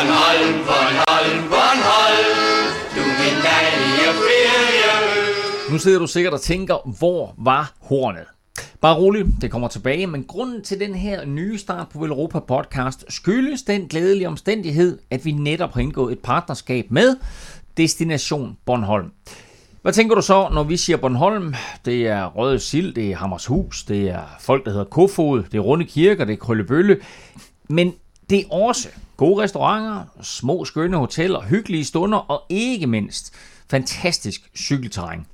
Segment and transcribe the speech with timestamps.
[0.00, 2.36] Bornholm, Bornholm, Bornholm,
[2.94, 5.72] du min dejlige ferie.
[5.72, 8.24] Nu sidder du sikkert og tænker, hvor var hornet?
[8.80, 13.04] Bare rolig, det kommer tilbage, men grunden til den her nye start på Europa podcast
[13.08, 17.16] skyldes den glædelige omstændighed, at vi netop har indgået et partnerskab med
[17.76, 19.10] Destination Bornholm.
[19.82, 21.54] Hvad tænker du så, når vi siger Bornholm?
[21.84, 25.60] Det er Røde Sild, det er Hammershus, det er folk, der hedder Kofod, det er
[25.60, 26.96] Runde Kirker, det er Krøllebølle.
[27.68, 27.94] Men
[28.30, 28.88] det er også
[29.20, 33.34] gode restauranter, små skønne hoteller, hyggelige stunder og ikke mindst
[33.70, 35.26] fantastisk cykelterræn.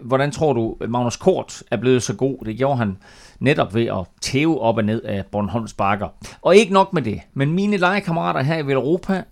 [0.00, 2.44] Hvordan tror du, Magnus Kort er blevet så god?
[2.44, 2.96] Det gjorde han
[3.38, 6.08] netop ved at tæve op og ned af Bornholms bakker.
[6.42, 9.24] Og ikke nok med det, men mine legekammerater her i Europa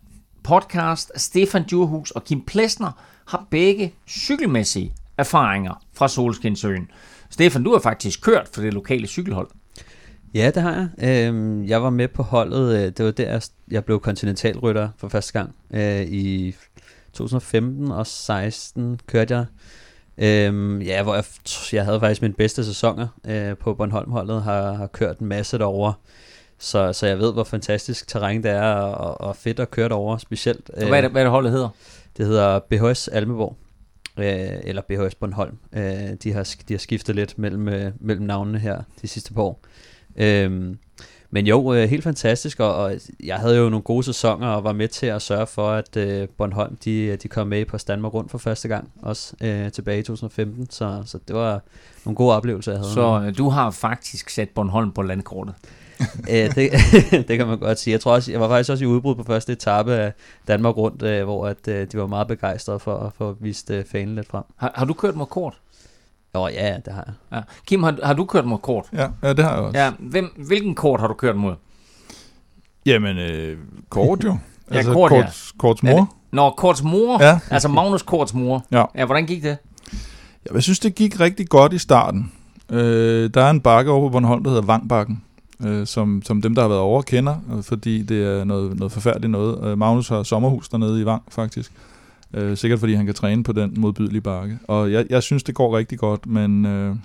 [0.42, 2.92] podcast, Stefan Djurhus og Kim Plesner
[3.28, 6.90] har begge cykelmæssige erfaringer fra Solskinsøen.
[7.30, 9.48] Stefan, du har faktisk kørt for det lokale cykelhold.
[10.34, 11.26] Ja, det har jeg.
[11.28, 15.32] Øhm, jeg var med på holdet, øh, det var der, jeg blev kontinentalrytter for første
[15.32, 15.54] gang.
[15.74, 16.54] Øh, I
[17.12, 19.46] 2015 og 16 kørte jeg
[20.22, 21.24] Øhm, ja, hvor jeg,
[21.72, 25.92] jeg havde faktisk min bedste sæsoner øh, på Bornholm-holdet, har, har kørt en masse derover.
[26.58, 30.16] Så, så jeg ved, hvor fantastisk terræn det er, og, og fedt at køre derover
[30.16, 30.70] specielt.
[30.70, 31.68] Og hvad er, det, hvad er det holdet hedder?
[32.16, 33.56] Det hedder BHS Almeborg,
[34.18, 35.58] øh, eller BHS Bornholm.
[35.72, 35.82] Øh,
[36.22, 39.60] de, har, de har skiftet lidt mellem, øh, mellem navnene her de sidste par år.
[40.16, 40.74] Øh,
[41.32, 42.92] men jo, øh, helt fantastisk, og, og
[43.24, 46.28] jeg havde jo nogle gode sæsoner og var med til at sørge for, at øh,
[46.38, 50.02] Bornholm de, de kom med på Danmark rundt for første gang, også øh, tilbage i
[50.02, 51.62] 2015, så, så det var
[52.04, 52.92] nogle gode oplevelser, jeg havde.
[52.92, 55.54] Så øh, du har faktisk sat Bornholm på landkortet?
[56.30, 56.70] øh, det,
[57.28, 57.92] det kan man godt sige.
[57.92, 60.12] Jeg tror også, jeg var faktisk også i udbrud på første etape af
[60.48, 63.84] Danmark rundt, øh, hvor at, øh, de var meget begejstrede for, for at vise øh,
[63.84, 64.44] fanen lidt frem.
[64.56, 65.58] Har, har du kørt mod kort?
[66.34, 67.14] Jo, ja, det har jeg.
[67.32, 67.40] Ja.
[67.66, 68.86] Kim, har, har du kørt mod kort?
[68.92, 69.78] Ja, ja, det har jeg også.
[69.78, 71.54] Ja, hvem, hvilken kort har du kørt mod?
[72.86, 74.30] Jamen, øh, kort jo.
[74.70, 75.58] ja, altså, kort, kort, ja.
[75.58, 75.98] Korts mor.
[75.98, 77.22] Det, Nå, Korts mor?
[77.22, 77.38] Ja.
[77.50, 78.64] Altså Magnus Korts mor?
[78.70, 78.84] Ja.
[78.94, 79.56] Ja, hvordan gik det?
[80.46, 82.32] Ja, jeg synes, det gik rigtig godt i starten.
[82.70, 85.22] Øh, der er en bakke over på Bornholm, der hedder Vangbakken,
[85.64, 88.92] øh, som, som dem, der har været over, kender, øh, fordi det er noget, noget
[88.92, 89.64] forfærdeligt noget.
[89.64, 91.72] Øh, Magnus har sommerhus dernede i Vang, faktisk.
[92.34, 94.58] Øh, sikkert fordi han kan træne på den modbydelige bakke.
[94.68, 96.96] Og jeg, jeg synes, det går rigtig godt, men øh,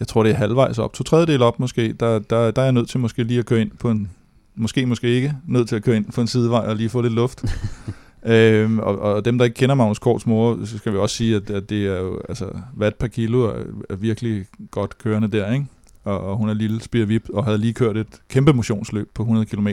[0.00, 0.92] jeg tror, det er halvvejs op.
[0.92, 1.92] To tredjedel op måske.
[1.92, 4.10] Der, der, der er jeg nødt til måske lige at køre ind på en...
[4.54, 5.34] Måske, måske ikke.
[5.46, 7.44] Nødt til at køre ind på en sidevej og lige få lidt luft.
[8.26, 11.36] øhm, og, og dem, der ikke kender Magnus Korts mor, så skal vi også sige,
[11.36, 12.46] at, at det er jo, altså,
[12.78, 15.66] watt per kilo er, er virkelig godt kørende der, ikke?
[16.04, 19.46] Og, og hun er lille spirvip og havde lige kørt et kæmpe motionsløb på 100
[19.46, 19.68] km.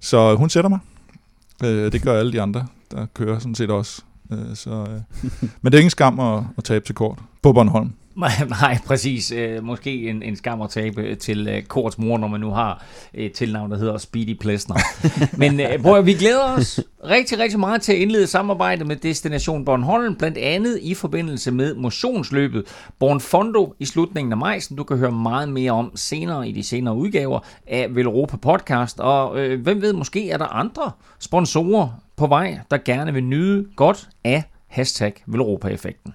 [0.00, 0.78] Så hun sætter mig.
[1.64, 4.02] Øh, det gør alle de andre, der kører sådan set også.
[4.32, 5.30] Øh, så, øh.
[5.62, 7.92] Men det er ingen skam at, at tabe til kort på Bornholm.
[8.60, 9.32] Nej, præcis.
[9.32, 12.84] Øh, måske en, en skam at tabe til øh, Korts mor, når man nu har
[13.14, 14.76] et tilnavn, der hedder Speedy Plesner.
[15.42, 19.64] Men øh, prøv, vi glæder os rigtig, rigtig meget til at indlede samarbejde med Destination
[19.64, 22.64] Bornholm, blandt andet i forbindelse med motionsløbet
[22.98, 26.62] Bornfondo i slutningen af maj, som du kan høre meget mere om senere i de
[26.62, 29.00] senere udgaver af Velropa Podcast.
[29.00, 33.66] Og øh, hvem ved, måske er der andre sponsorer på vej, der gerne vil nyde
[33.76, 36.14] godt af hashtag Velropa-effekten.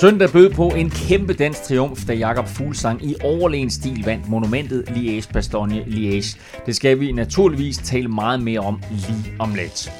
[0.00, 4.84] Søndag bød på en kæmpe dansk triumf, da Jakob Fuglsang i overlegen stil vandt monumentet
[4.88, 6.38] Liège-Bastogne-Liège.
[6.66, 9.90] Det skal vi naturligvis tale meget mere om lige om lidt.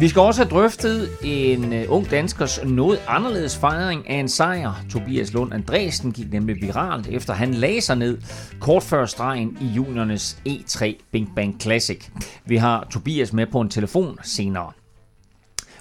[0.00, 4.84] Vi skal også have drøftet en øh, ung danskers noget anderledes fejring af en sejr.
[4.90, 8.18] Tobias Lund Andresen gik nemlig viralt, efter han lagde sig ned
[8.60, 12.08] kort før stregen i juniornes E3 Bing Bang Classic.
[12.44, 14.72] Vi har Tobias med på en telefon senere.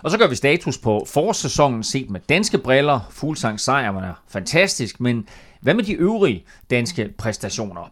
[0.03, 2.99] Og så gør vi status på forårssæsonen set med danske briller.
[3.11, 5.27] Fuglsang sejr var fantastisk, men
[5.61, 7.91] hvad med de øvrige danske præstationer?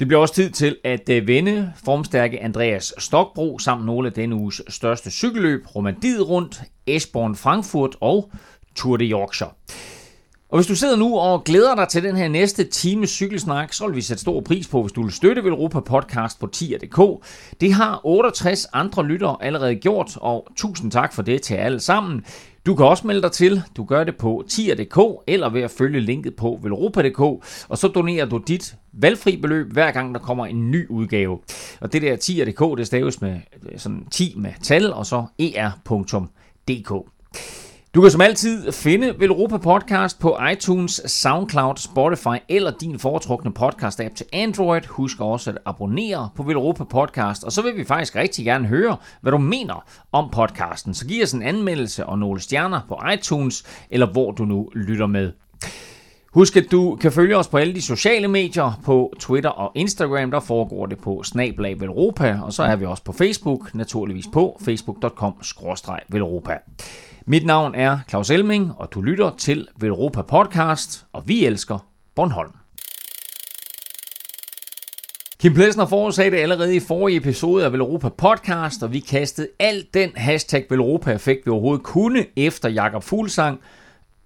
[0.00, 4.34] Det bliver også tid til at øh, vende formstærke Andreas Stokbro samt nogle af denne
[4.34, 8.30] uges største cykelløb, Romandiet rundt, Esborn Frankfurt og
[8.76, 9.50] Tour de Yorkshire.
[10.50, 13.86] Og hvis du sidder nu og glæder dig til den her næste time cykelsnak, så
[13.86, 17.24] vil vi sætte stor pris på, hvis du vil støtte Velropa Podcast på tier.dk.
[17.60, 22.24] Det har 68 andre lyttere allerede gjort, og tusind tak for det til alle sammen.
[22.66, 23.62] Du kan også melde dig til.
[23.76, 27.20] Du gør det på tier.dk eller ved at følge linket på velropa.dk,
[27.68, 31.38] og så donerer du dit valgfri beløb hver gang der kommer en ny udgave.
[31.80, 33.40] Og det der tier.dk, det staves med
[33.72, 36.92] øh, sådan 10 med tal og så er.dk.
[37.94, 44.14] Du kan som altid finde Velropa Podcast på iTunes, SoundCloud, Spotify eller din foretrukne podcast-app
[44.14, 44.80] til Android.
[44.88, 48.96] Husk også at abonnere på Velropa Podcast, og så vil vi faktisk rigtig gerne høre,
[49.20, 50.94] hvad du mener om podcasten.
[50.94, 55.06] Så giv os en anmeldelse og nogle stjerner på iTunes, eller hvor du nu lytter
[55.06, 55.32] med.
[56.32, 60.30] Husk, at du kan følge os på alle de sociale medier, på Twitter og Instagram,
[60.30, 64.60] der foregår det på Snablag Velropa, og så er vi også på Facebook, naturligvis på
[64.64, 66.58] facebook.com-velropa.
[67.30, 71.78] Mit navn er Claus Elming, og du lytter til Velropa Podcast, og vi elsker
[72.14, 72.52] Bornholm.
[75.40, 79.94] Kim Plesner forudsagde det allerede i forrige episode af Velropa Podcast, og vi kastede alt
[79.94, 83.60] den hashtag Velropa-effekt, vi overhovedet kunne efter Jakob Fuglsang.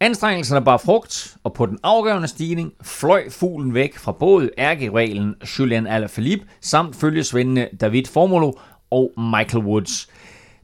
[0.00, 5.86] Anstrengelserne bare frugt, og på den afgørende stigning fløj fuglen væk fra både ærgerivalen Julian
[5.86, 8.52] Alaphilippe samt følgesvendene David Formolo
[8.90, 10.08] og Michael Woods.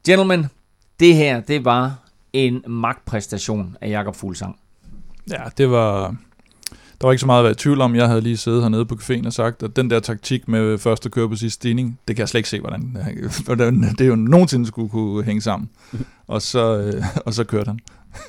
[0.06, 0.46] Gentlemen,
[1.00, 4.58] det her, det var en magtpræstation af Jakob Fuglsang.
[5.30, 6.16] Ja, det var...
[7.00, 7.94] Der var ikke så meget at være i tvivl om.
[7.94, 11.06] Jeg havde lige siddet hernede på caféen og sagt, at den der taktik med første
[11.06, 12.96] at køre på sidste stigning, det kan jeg slet ikke se, hvordan,
[13.44, 15.70] hvordan det jo nogensinde skulle kunne hænge sammen.
[16.26, 17.78] Og så, øh, og så kørte han.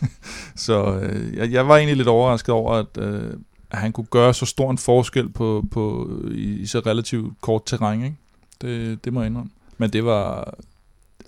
[0.56, 3.34] så øh, jeg, jeg var egentlig lidt overrasket over, at, øh,
[3.72, 7.62] at han kunne gøre så stor en forskel på, på i, i så relativt kort
[7.66, 8.04] terræn.
[8.04, 8.16] Ikke?
[8.62, 9.52] Det, det må jeg indrømme.
[9.78, 10.54] Men det var,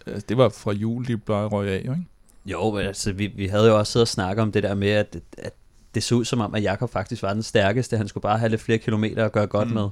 [0.05, 2.05] altså, det var fra jul, de røg af, jo, ikke?
[2.45, 5.17] Jo, altså, vi, vi havde jo også siddet og snakket om det der med, at,
[5.37, 5.53] at
[5.95, 7.97] det så ud som om, at Jakob faktisk var den stærkeste.
[7.97, 9.73] Han skulle bare have lidt flere kilometer at gøre godt mm.
[9.73, 9.89] med.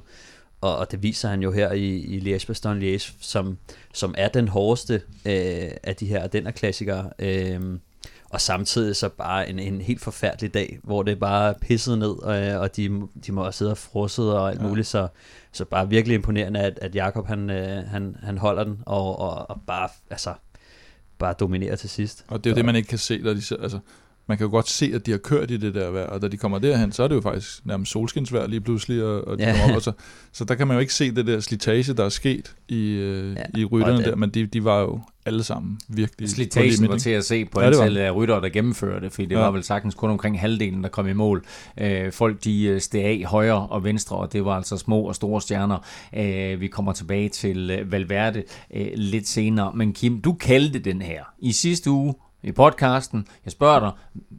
[0.60, 3.58] Og, og det viser han jo her i, i Liège-Bastogne-Liège, som,
[3.94, 4.94] som er den hårdeste
[5.26, 7.10] øh, af de her den er klassikere.
[7.18, 7.60] Øh,
[8.30, 12.60] og samtidig så bare en, en helt forfærdelig dag, hvor det bare pissede ned, øh,
[12.60, 14.68] og de, de må også sidde og frosset og alt ja.
[14.68, 15.08] muligt, så,
[15.52, 19.50] så bare virkelig imponerende, at, at Jakob han, øh, han, han holder den, og, og,
[19.50, 20.34] og bare, altså,
[21.20, 22.24] bare dominerer til sidst.
[22.28, 23.78] Og det er jo det, man ikke kan se, når de, altså,
[24.30, 26.28] man kan jo godt se, at de har kørt i det der vejr, og da
[26.28, 29.44] de kommer derhen, så er det jo faktisk nærmest solskinsvejr lige pludselig, og, og de
[29.44, 29.52] ja.
[29.52, 29.92] kommer op, og så,
[30.32, 33.36] så der kan man jo ikke se det der slitage, der er sket i, øh,
[33.36, 37.10] ja, i rytterne der, men de, de var jo alle sammen virkelig Slitagen var til
[37.10, 39.40] at se på ja, antallet af ryttere, der gennemførte det, fordi det ja.
[39.40, 41.44] var vel sagtens kun omkring halvdelen, der kom i mål.
[41.80, 45.14] Øh, folk de øh, steg af højre og venstre, og det var altså små og
[45.14, 45.86] store stjerner.
[46.16, 48.42] Øh, vi kommer tilbage til øh, Valverde
[48.74, 49.72] øh, lidt senere.
[49.74, 53.26] Men Kim, du kaldte den her i sidste uge i podcasten.
[53.44, 53.90] Jeg spørger dig,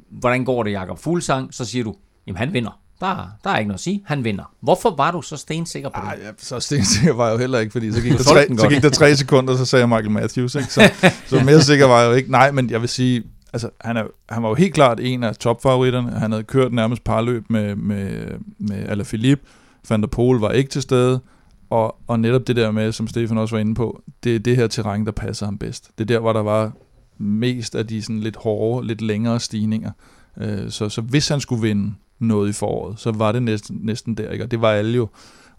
[0.10, 1.54] hvordan går det Jakob Fuglsang?
[1.54, 1.96] Så siger du,
[2.28, 2.80] jamen han vinder.
[3.00, 4.04] Der, der er ikke noget at sige.
[4.06, 4.54] Han vinder.
[4.62, 6.08] Hvorfor var du så stensikker på det?
[6.08, 8.70] Ej, ja, så stensikker var jeg jo heller ikke, fordi så gik, der, tre, så
[8.70, 10.56] gik der tre sekunder, så sagde jeg Michael Matthews.
[10.56, 10.68] Ikke?
[10.68, 10.92] Så,
[11.26, 12.32] så mere sikker var jeg jo ikke.
[12.32, 15.36] Nej, men jeg vil sige, altså, han, er, han var jo helt klart en af
[15.36, 16.12] topfavoritterne.
[16.12, 18.28] Han havde kørt nærmest parløb med, med,
[18.60, 19.44] med Alaphilippe.
[19.90, 21.20] Van der Pol var ikke til stede.
[21.70, 24.56] Og, og netop det der med, som Stefan også var inde på, det er det
[24.56, 25.92] her terræn, der passer ham bedst.
[25.98, 26.72] Det er der, hvor der var
[27.22, 29.92] mest af de sådan lidt hårde, lidt længere stigninger.
[30.38, 34.16] Øh, så, så hvis han skulle vinde noget i foråret, så var det næsten, næsten
[34.16, 34.30] der.
[34.30, 34.44] Ikke?
[34.44, 35.08] Og det var alle jo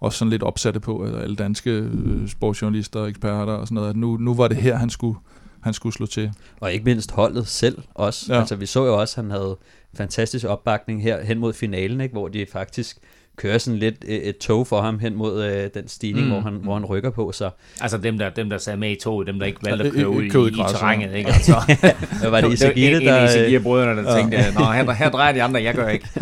[0.00, 3.90] også sådan lidt opsatte på, eller alle danske øh, sportsjournalister og eksperter og sådan noget,
[3.90, 5.18] at nu, nu var det her, han skulle,
[5.60, 6.32] han skulle slå til.
[6.60, 8.34] Og ikke mindst holdet selv også.
[8.34, 8.40] Ja.
[8.40, 9.58] Altså vi så jo også, at han havde
[9.94, 12.12] fantastisk opbakning her hen mod finalen, ikke?
[12.12, 12.98] hvor de faktisk
[13.36, 16.32] kører sådan lidt et, et tog for ham hen mod øh, den stigning, mm.
[16.32, 17.32] hvor, han, hvor han rykker på.
[17.32, 17.50] Så.
[17.80, 20.08] Altså dem der, dem, der sad med i toget, dem der ikke valgte at køre
[20.08, 21.14] ud i, i, i terrænet.
[21.14, 21.32] Ikke?
[21.42, 23.18] Altså, var det Isagire, der...
[23.18, 24.18] En Isagire-brødrene, der ja.
[24.18, 26.08] tænkte, Nå, her, her drejer de andre, jeg gør ikke.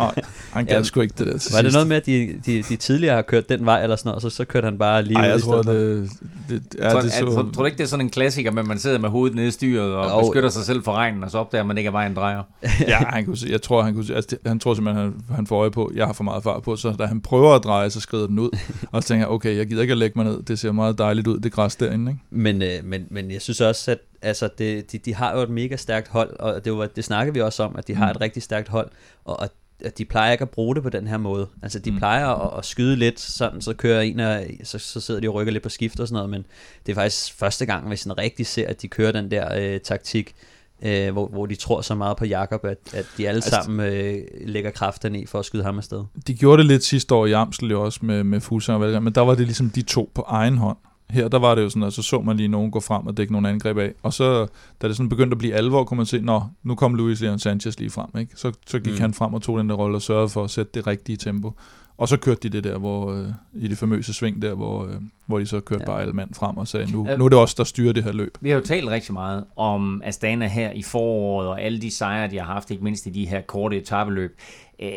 [0.51, 2.61] Han gør ja, sgu ikke det der til Var det noget med, at de, de,
[2.61, 5.03] de tidligere har kørt den vej eller sådan noget, og så, så kørte han bare
[5.03, 6.09] lige Ej, jeg tror, det,
[6.49, 7.25] det, ja, tror, det så...
[7.25, 9.47] Tror, tror du ikke, det er sådan en klassiker, men man sidder med hovedet nede
[9.47, 10.23] i styret og oh.
[10.23, 12.43] beskytter sig selv for regnen, og så opdager man ikke, at vejen drejer?
[12.87, 15.71] ja, han kunne, jeg tror, han, kunne, altså, han tror simpelthen, han, han får øje
[15.71, 18.27] på, jeg har for meget fart på, så da han prøver at dreje, så skrider
[18.27, 18.49] den ud.
[18.91, 20.43] og så tænker jeg, okay, jeg gider ikke at lægge mig ned.
[20.43, 22.11] Det ser meget dejligt ud, det græs derinde.
[22.11, 22.23] Ikke?
[22.29, 25.49] Men, øh, men, men jeg synes også, at altså, det, de, de har jo et
[25.49, 28.11] mega stærkt hold, og det, var, det snakker vi også om, at de har mm.
[28.11, 28.89] et rigtig stærkt hold,
[29.25, 29.49] og
[29.85, 31.47] at de plejer ikke at bruge det på den her måde.
[31.63, 31.97] Altså, de mm.
[31.97, 35.33] plejer at, at skyde lidt, sådan, så kører en af, så, så sidder de og
[35.33, 36.45] rykker lidt på skift og sådan noget, men
[36.85, 39.79] det er faktisk første gang, hvis man rigtig ser, at de kører den der øh,
[39.79, 40.35] taktik,
[40.81, 43.93] øh, hvor, hvor de tror så meget på Jakob, at, at de alle altså, sammen
[43.93, 46.03] øh, lægger kræfterne i for at skyde ham afsted.
[46.27, 49.03] De gjorde det lidt sidste år i Amstel jo også med, med Fuglsang og Valgren,
[49.03, 50.77] men der var det ligesom de to på egen hånd.
[51.09, 53.17] Her der var det jo sådan, at så så man lige nogen gå frem og
[53.17, 53.93] dække nogle angreb af.
[54.03, 54.47] Og så,
[54.81, 57.39] da det sådan begyndte at blive alvor, kunne man se, nå, nu kom Luis Leon
[57.39, 58.19] Sanchez lige frem.
[58.19, 58.31] Ikke?
[58.35, 58.99] Så, så gik mm.
[58.99, 61.53] han frem og tog den der rolle og sørgede for at sætte det rigtige tempo.
[62.01, 64.95] Og så kørte de det der, hvor øh, i det famøse sving der, hvor, øh,
[65.25, 65.85] hvor de så kørte ja.
[65.85, 68.11] bare alle mand frem og sagde, nu, nu er det os, der styrer det her
[68.11, 68.37] løb.
[68.41, 72.31] Vi har jo talt rigtig meget om Astana her i foråret, og alle de sejre,
[72.31, 74.39] de har haft, ikke mindst i de her korte etabeløb.
[74.79, 74.89] Øh,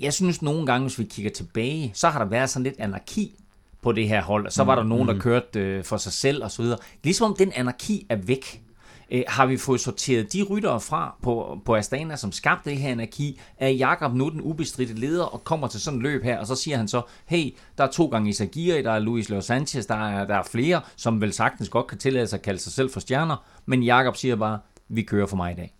[0.00, 3.34] jeg synes nogle gange, hvis vi kigger tilbage, så har der været sådan lidt anarki
[3.82, 4.50] på det her hold.
[4.50, 5.20] Så var der nogen, der mm.
[5.20, 6.78] kørte øh, for sig selv og så videre.
[7.04, 8.61] Ligesom om den anarki er væk.
[9.12, 12.90] Øh, har vi fået sorteret de ryttere fra på, på Astana, som skabte det her
[12.90, 13.40] anarki?
[13.58, 16.54] Er Jakob nu den ubestridte leder og kommer til sådan et løb her, og så
[16.54, 19.94] siger han så, hey, der er to gange Isagiri, der er Luis Leo Sanchez, der
[19.94, 22.90] er, der er flere, som vel sagtens godt kan tillade sig at kalde sig selv
[22.90, 25.74] for stjerner, men Jakob siger bare, vi kører for mig i dag.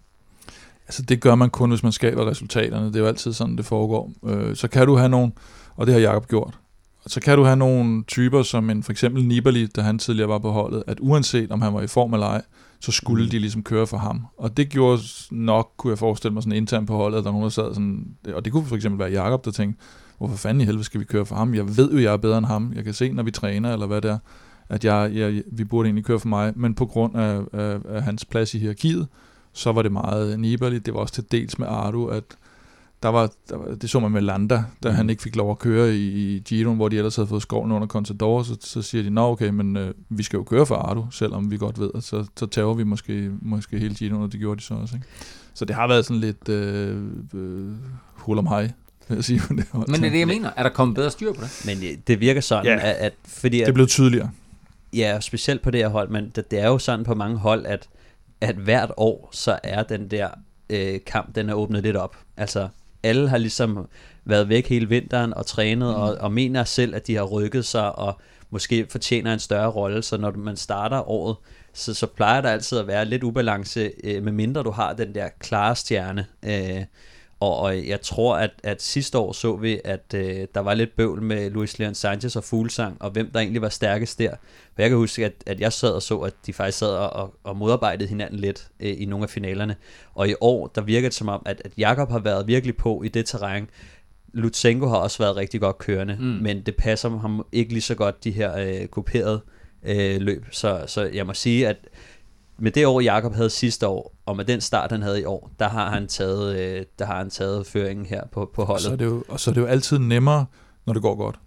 [0.86, 2.86] Altså det gør man kun, hvis man skaber resultaterne.
[2.86, 4.12] Det er jo altid sådan, det foregår.
[4.26, 5.32] Øh, så kan du have nogle,
[5.76, 6.58] og det har Jakob gjort,
[7.06, 10.38] så kan du have nogle typer, som en for eksempel Nibali, da han tidligere var
[10.38, 12.42] på holdet, at uanset om han var i form eller ej,
[12.82, 13.30] så skulle mm.
[13.30, 14.26] de ligesom køre for ham.
[14.36, 17.38] Og det gjorde nok, kunne jeg forestille mig, sådan internt på holdet, at der var
[17.38, 19.82] nogen, der sad sådan, og det kunne for eksempel være Jakob, der tænkte,
[20.18, 21.54] hvorfor fanden i helvede skal vi køre for ham?
[21.54, 22.72] Jeg ved jo, jeg er bedre end ham.
[22.74, 24.18] Jeg kan se, når vi træner, eller hvad det er,
[24.68, 28.02] at jeg, jeg, vi burde egentlig køre for mig, men på grund af, af, af
[28.02, 29.08] hans plads i hierarkiet,
[29.52, 30.78] så var det meget Nibali.
[30.78, 32.24] Det var også til dels med Ardu, at
[33.02, 34.94] der var, der var, det så man med Landa, da mm.
[34.94, 37.73] han ikke fik lov at køre i, i Giroen, hvor de ellers havde fået skoven
[37.73, 40.75] under Contador, så, så siger de, nå okay, men øh, vi skal jo køre for
[40.75, 44.32] Ardu, selvom vi godt ved, at så, så tager vi måske, måske hele Giroen, og
[44.32, 44.97] det gjorde de så også.
[44.97, 45.06] Ikke?
[45.54, 47.02] Så det har været sådan lidt øh,
[47.35, 47.73] øh,
[48.14, 48.71] hul om hej,
[49.09, 49.38] vil jeg sige.
[49.49, 50.50] det men det er det, jeg mener.
[50.56, 51.62] Er der kommet bedre styr på det?
[51.66, 53.12] Men det virker sådan, ja, at, at...
[53.25, 54.30] Fordi at, det blev tydeligere.
[54.92, 57.66] Ja, specielt på det her hold, men det, det er jo sådan på mange hold,
[57.66, 57.88] at,
[58.40, 60.28] at hvert år, så er den der
[60.71, 62.16] øh, kamp, den er åbnet lidt op.
[62.37, 62.68] Altså,
[63.02, 63.88] alle har ligesom
[64.25, 66.02] været væk hele vinteren og trænet, mm.
[66.02, 70.02] og, og mener selv, at de har rykket sig, og måske fortjener en større rolle,
[70.02, 71.37] så når man starter året,
[71.73, 75.28] så, så plejer der altid at være lidt ubalance, øh, medmindre du har den der
[75.38, 76.26] klare stjerne.
[76.42, 76.85] Øh,
[77.42, 80.96] og, og jeg tror, at, at sidste år så vi, at øh, der var lidt
[80.96, 84.30] bøvl med Luis Leon Sanchez og Fuglsang, og hvem der egentlig var stærkest der.
[84.75, 87.34] For jeg kan huske, at, at jeg sad og så, at de faktisk sad og,
[87.44, 89.76] og modarbejdede hinanden lidt øh, i nogle af finalerne.
[90.14, 93.02] Og i år, der virkede det som om, at, at Jakob har været virkelig på
[93.02, 93.68] i det terræn.
[94.32, 96.25] Lutsenko har også været rigtig godt kørende, mm.
[96.25, 99.40] men det passer ham ikke lige så godt, de her øh, kuperede
[99.82, 100.44] øh, løb.
[100.50, 101.76] Så, så jeg må sige, at
[102.62, 105.50] med det år, Jakob havde sidste år, og med den start, han havde i år,
[105.59, 108.87] der har han taget, øh, der har han taget føringen her på, på holdet.
[108.87, 110.47] Og så, er det jo, og så er det jo altid nemmere,
[110.87, 111.38] når det går godt.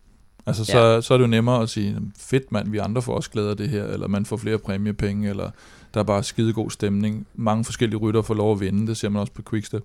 [0.46, 1.02] Altså, så, ja.
[1.02, 3.58] så er det jo nemmere at sige, fedt mand, vi andre får også glæde af
[3.58, 5.50] det her, eller man får flere præmiepenge, eller
[5.94, 7.28] der er bare skide god stemning.
[7.36, 9.84] Mange forskellige rytter får lov at vinde, det ser man også på Quickstep.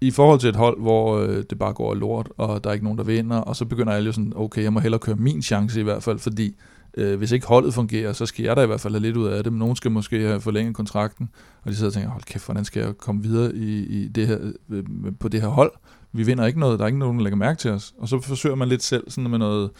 [0.00, 2.84] I forhold til et hold, hvor øh, det bare går lort, og der er ikke
[2.84, 5.42] nogen, der vinder, og så begynder alle jo sådan, okay, jeg må hellere køre min
[5.42, 6.54] chance i hvert fald, fordi
[6.98, 9.26] øh, hvis ikke holdet fungerer, så skal jeg da i hvert fald have lidt ud
[9.26, 11.28] af det, men nogen skal måske have forlænget kontrakten,
[11.62, 14.26] og de sidder og tænker, hold kæft, hvordan skal jeg komme videre i, i det
[14.26, 14.38] her,
[14.70, 14.84] øh,
[15.20, 15.72] på det her hold?
[16.12, 17.94] Vi vinder ikke noget, der er ikke nogen, der lægger mærke til os.
[17.98, 19.70] Og så forsøger man lidt selv sådan med noget,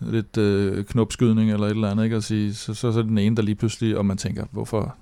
[0.00, 2.16] lidt øh, knopskydning eller et eller andet, ikke?
[2.16, 4.44] At sige, så, så, så er det den ene, der lige pludselig, og man tænker,
[4.50, 4.96] hvorfor,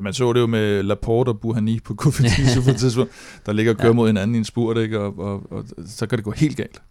[0.00, 3.12] man så det jo med Laporte og Buhani på Kofidis på et tidspunkt,
[3.46, 3.94] der ligger og kører ja.
[3.94, 5.00] mod hinanden i en spurt, ikke?
[5.00, 6.82] Og, og, og, så kan det gå helt galt.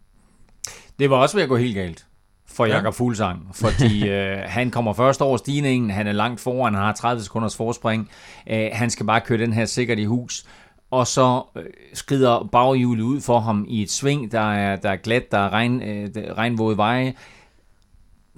[0.99, 2.05] Det var også ved at gå helt galt
[2.51, 2.75] for ja.
[2.75, 6.93] Jakob Fuglsang, fordi øh, han kommer først over stigningen, han er langt foran, han har
[6.93, 8.09] 30 sekunders forspring,
[8.49, 10.45] øh, han skal bare køre den her sikkert i hus,
[10.91, 14.95] og så øh, skrider baghjulet ud for ham i et sving, der er, der er
[14.95, 17.13] glat, der er regn, øh, regnvåde veje,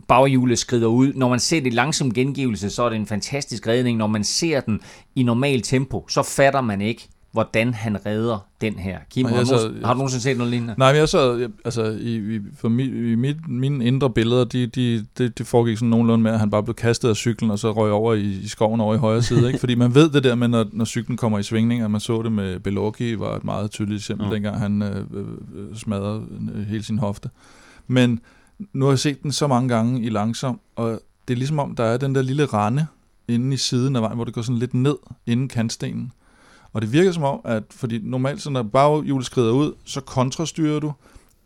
[0.08, 1.14] baghjulet skrider ud.
[1.14, 3.98] Når man ser det langsom gengivelse, så er det en fantastisk redning.
[3.98, 4.82] Når man ser den
[5.16, 9.00] i normal tempo, så fatter man ikke, hvordan han redder den her.
[9.10, 10.76] Kim, har, så, har du nogensinde set noget lignende?
[10.78, 14.68] Nej, men jeg så, altså, i, i, for mi, i mit, mine indre billeder, de,
[14.68, 17.60] de, de, de foregik sådan nogenlunde med, at han bare blev kastet af cyklen, og
[17.60, 19.48] så røg over i, i skoven over i højre side.
[19.48, 19.60] ikke?
[19.60, 22.22] Fordi man ved det der med, når, når cyklen kommer i svingning, og man så
[22.22, 24.34] det med Beloki, var et meget tydeligt eksempel, ja.
[24.34, 26.24] dengang han øh, øh, smadrede
[26.56, 27.30] øh, hele sin hofte.
[27.88, 28.20] Men
[28.74, 31.76] nu har jeg set den så mange gange i langsom, og det er ligesom om,
[31.76, 32.86] der er den der lille rande
[33.28, 36.12] inde i siden af vejen, hvor det går sådan lidt ned inden kantstenen.
[36.74, 40.80] Og det virker som om, at fordi normalt, så når baghjulet skrider ud, så kontrastyrer
[40.80, 40.94] du,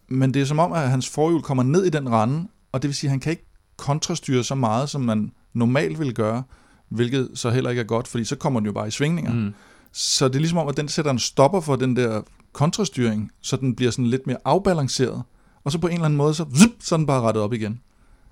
[0.08, 2.88] men det er som om, at hans forhjul kommer ned i den rande, og det
[2.88, 3.46] vil sige, at han kan ikke
[3.78, 6.44] kontrastyre så meget, som man normalt vil gøre,
[6.90, 9.34] hvilket så heller ikke er godt, fordi så kommer den jo bare i svingninger.
[9.34, 9.54] Mm.
[9.92, 12.22] Så det er ligesom om, at den sætter en stopper for den der
[12.54, 15.24] kontrastyring, så den bliver sådan lidt mere afbalanceret,
[15.64, 17.54] og så på en eller anden måde, så, zip, så er den bare rettet op
[17.54, 17.82] igen.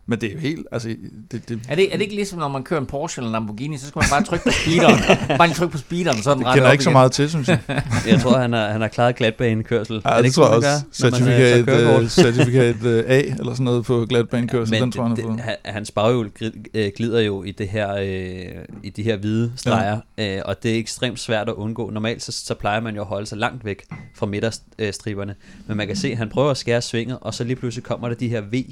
[0.08, 0.88] Men det er jo helt, altså...
[1.32, 3.32] Det, det, er, det, er det ikke ligesom, når man kører en Porsche eller en
[3.32, 5.00] Lamborghini, så skal man bare trykke på speederen.
[5.38, 7.48] bare lige trykke på speederen, så er den det kender ikke så meget til, synes
[7.48, 7.60] jeg.
[8.08, 10.02] jeg tror, han har, han har klaret glatbanekørsel.
[10.06, 10.70] Ja, det, det tror jeg også.
[10.92, 15.40] Certifikat, man, uh, certifikat uh, A, eller sådan noget på glatbanekørsel, den tror jeg, han
[15.40, 15.74] har fået.
[15.74, 16.32] Hans baghjul
[16.74, 20.38] øh, glider jo i, det her, øh, i de her hvide streger, ja.
[20.38, 21.90] øh, og det er ekstremt svært at undgå.
[21.90, 23.84] Normalt så, så plejer man jo at holde sig langt væk
[24.16, 25.36] fra midterstriberne,
[25.68, 28.08] men man kan se, at han prøver at skære svinget, og så lige pludselig kommer
[28.08, 28.64] der de her V,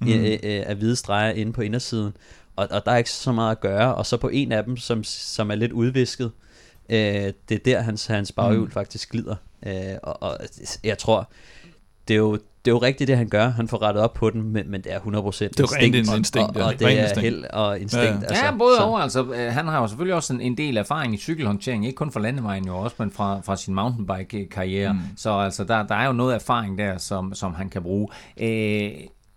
[0.00, 0.08] mm.
[0.08, 2.16] øh, af hvide streger inde på indersiden.
[2.56, 3.94] Og, og der er ikke så meget at gøre.
[3.94, 6.32] Og så på en af dem, som, som er lidt udvisket,
[6.88, 6.96] øh,
[7.48, 8.70] det er der, hans, hans baghjul mm.
[8.70, 9.36] faktisk glider.
[9.66, 9.72] Øh,
[10.02, 10.38] og, og
[10.84, 11.30] jeg tror,
[12.08, 13.48] det er jo det er jo rigtigt, det han gør.
[13.48, 16.18] Han får rettet op på den, men, men det er 100% Det er rent instinkt,
[16.18, 16.60] instinkt, og, ja.
[16.60, 17.22] og, og Rent det er instinkt.
[17.22, 18.06] held og instinkt.
[18.06, 18.20] Ja, ja.
[18.28, 18.98] Altså, Ja, både så- over.
[18.98, 22.12] Altså, øh, han har jo selvfølgelig også en, en del erfaring i cykelhåndtering, ikke kun
[22.12, 24.92] fra landevejen jo også, men fra, fra sin mountainbike-karriere.
[24.92, 24.98] Mm.
[25.16, 28.08] Så altså, der, der er jo noget erfaring der, som, som han kan bruge.
[28.40, 28.90] Øh,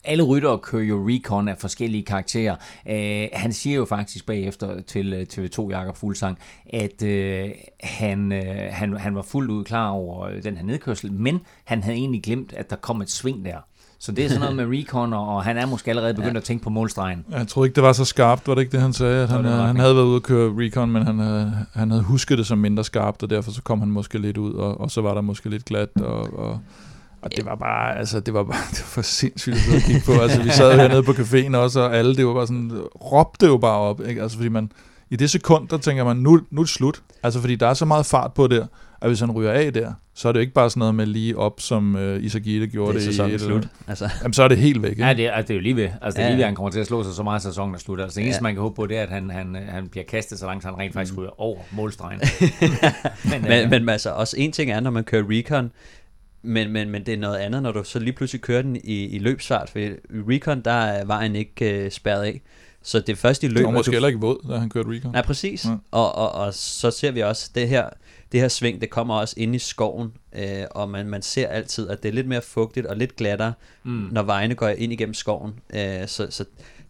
[0.03, 2.55] alle ryttere kører jo recon af forskellige karakterer.
[2.89, 6.37] Øh, han siger jo faktisk bagefter til øh, TV2 Jakob Fuglsang,
[6.73, 7.49] at øh,
[7.79, 11.83] han, øh, han, han var fuldt ud klar over øh, den her nedkørsel, men han
[11.83, 13.57] havde egentlig glemt, at der kom et sving der.
[13.99, 16.37] Så det er sådan noget med recon, og han er måske allerede begyndt ja.
[16.37, 17.25] at tænke på målstregen.
[17.31, 19.23] Jeg troede ikke, det var så skarpt, var det ikke det, han sagde?
[19.23, 21.91] At han, det øh, han havde været ude at køre recon, men han havde, han
[21.91, 24.81] havde husket det som mindre skarpt, og derfor så kom han måske lidt ud, og,
[24.81, 26.59] og så var der måske lidt glat, og, og,
[27.31, 30.11] og det var bare, altså, det var bare, det var for sindssygt at kigge på.
[30.21, 33.57] Altså, vi sad hernede på caféen også, og alle, det var bare sådan, råbte jo
[33.57, 34.21] bare op, ikke?
[34.21, 34.71] Altså, fordi man,
[35.09, 37.01] i det sekund, der tænker man, nu, nu er det slut.
[37.23, 38.65] Altså, fordi der er så meget fart på der,
[39.01, 41.05] at hvis han ryger af der, så er det jo ikke bare sådan noget med
[41.05, 43.67] lige op, som uh, Isagite gjorde det er det, sæsonen i et, slut.
[43.87, 45.05] Altså, Jamen, så er det helt væk, ikke?
[45.05, 45.89] Ja, det er, altså, det er jo lige ved.
[46.01, 47.43] Altså, det er lige ved, at han kommer til at slå sig så meget, at
[47.43, 47.99] sæsonen er slut.
[48.01, 48.43] Altså, det eneste, Ja.
[48.43, 50.79] man kan håbe på, det er, at han, han, han bliver kastet så langt, han
[50.79, 52.21] rent faktisk ryger over målstregen.
[53.31, 55.71] men, men, men altså, også en ting er, når man kører recon,
[56.47, 59.05] men, men, men det er noget andet, når du så lige pludselig kører den i,
[59.05, 62.41] i løbsfart, for i recon, der er vejen ikke øh, spærret af.
[62.81, 64.69] Så det er først i løbet, Det var måske du heller ikke våd, da han
[64.69, 65.11] kørte recon.
[65.11, 65.65] Nej, præcis.
[65.65, 65.71] Ja.
[65.91, 67.89] Og, og, og så ser vi også, det her,
[68.31, 71.89] det her sving, det kommer også ind i skoven, øh, og man, man ser altid,
[71.89, 74.07] at det er lidt mere fugtigt og lidt glattere, mm.
[74.11, 75.53] når vejene går ind igennem skoven.
[75.73, 76.45] Øh, så, så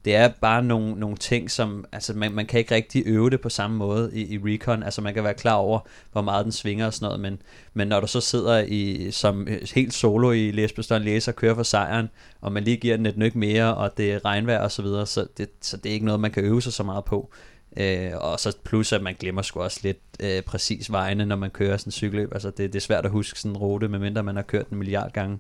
[0.06, 3.42] det er bare nogle, nogle ting, som, altså man, man kan ikke rigtig øve det
[3.42, 5.80] på samme måde i, i recon, altså man kan være klar over,
[6.12, 7.42] hvor meget den svinger og sådan noget, men,
[7.74, 11.56] men når du så sidder i, som øh, helt solo i Læsbestånd Læser og kører
[11.56, 12.10] for sejren,
[12.42, 15.06] og man lige giver den et nyk mere, og det er regnvejr og så videre,
[15.06, 17.32] så det, så det er ikke noget, man kan øve sig så meget på.
[17.77, 21.50] Øh, og så plus, at man glemmer sgu også lidt øh, præcis vejene, når man
[21.50, 22.34] kører sådan en cykelløb.
[22.34, 24.75] Altså det, det er svært at huske sådan en rute, medmindre man har kørt den
[24.75, 25.39] en milliard gange.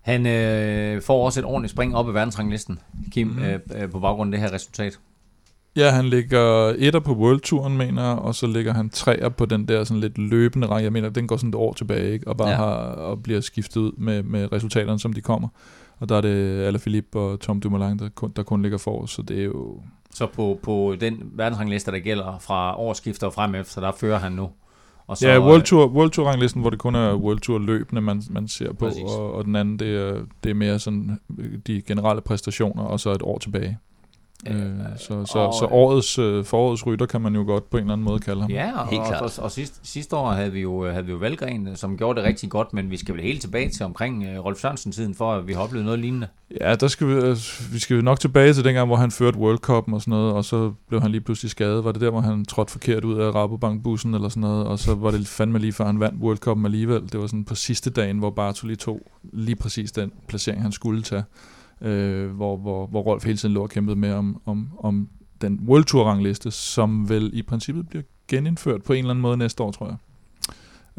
[0.00, 2.78] Han øh, får også et ordentligt spring op i verdensranglisten,
[3.12, 3.42] Kim, mm.
[3.42, 4.98] øh, øh, på baggrund af det her resultat.
[5.76, 9.68] Ja, han ligger etter på World Touren, mener og så ligger han treer på den
[9.68, 10.84] der sådan lidt løbende række.
[10.84, 12.28] Jeg mener, den går sådan et år tilbage, ikke?
[12.28, 12.48] Og bare.
[12.48, 12.56] Ja.
[12.56, 15.48] har, og bliver skiftet ud med, med resultaterne, som de kommer.
[15.98, 19.22] Og der er det Alaphilippe og Tom Dumoulin, der kun, der kun ligger for, så
[19.22, 19.80] det er jo...
[20.14, 24.32] Så på, på den verdensrangliste, der gælder fra årsskifter og frem efter, der fører han
[24.32, 24.50] nu.
[25.10, 28.00] Og Så, ja, World Tour, World Tour ranglisten, hvor det kun er World Tour løbende,
[28.02, 29.02] man, man ser på, Præcis.
[29.02, 33.00] og, og den anden, det er, det er mere sådan øh, de generelle præstationer, og
[33.00, 33.78] så et år tilbage.
[34.46, 37.76] Øh, Øh, så, så, og- så årets, øh, forårets rytter kan man jo godt på
[37.76, 38.50] en eller anden måde kalde ham.
[38.50, 39.22] Ja, og, Helt og, klart.
[39.38, 42.28] og, og sidste, sidste år havde vi jo, havde vi jo Valgren, som gjorde det
[42.28, 45.46] rigtig godt, men vi skal vel helt tilbage til omkring uh, Rolf Sørensen-tiden, for at
[45.48, 46.26] vi har oplevet noget lignende.
[46.60, 47.36] Ja, der skal vi, øh,
[47.72, 50.44] vi skal nok tilbage til dengang, hvor han førte World Cup og sådan noget, og
[50.44, 51.84] så blev han lige pludselig skadet.
[51.84, 54.94] Var det der, hvor han trådte forkert ud af Rabobank-bussen eller sådan noget, og så
[54.94, 57.02] var det fandme lige før han vandt World Cup alligevel.
[57.12, 59.00] Det var sådan på sidste dagen, hvor Bartoli tog
[59.32, 61.22] lige præcis den placering, han skulle tage,
[61.80, 65.08] øh, hvor, hvor, hvor Rolf hele tiden lå og kæmpede med om, om, om
[65.40, 69.36] den World Tour rangliste, som vel i princippet bliver genindført på en eller anden måde
[69.36, 69.96] næste år, tror jeg.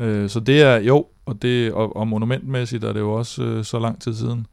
[0.06, 3.64] Øh, så det er jo, og, det, og, og monumentmæssigt er det jo også øh,
[3.64, 4.48] så lang tid siden,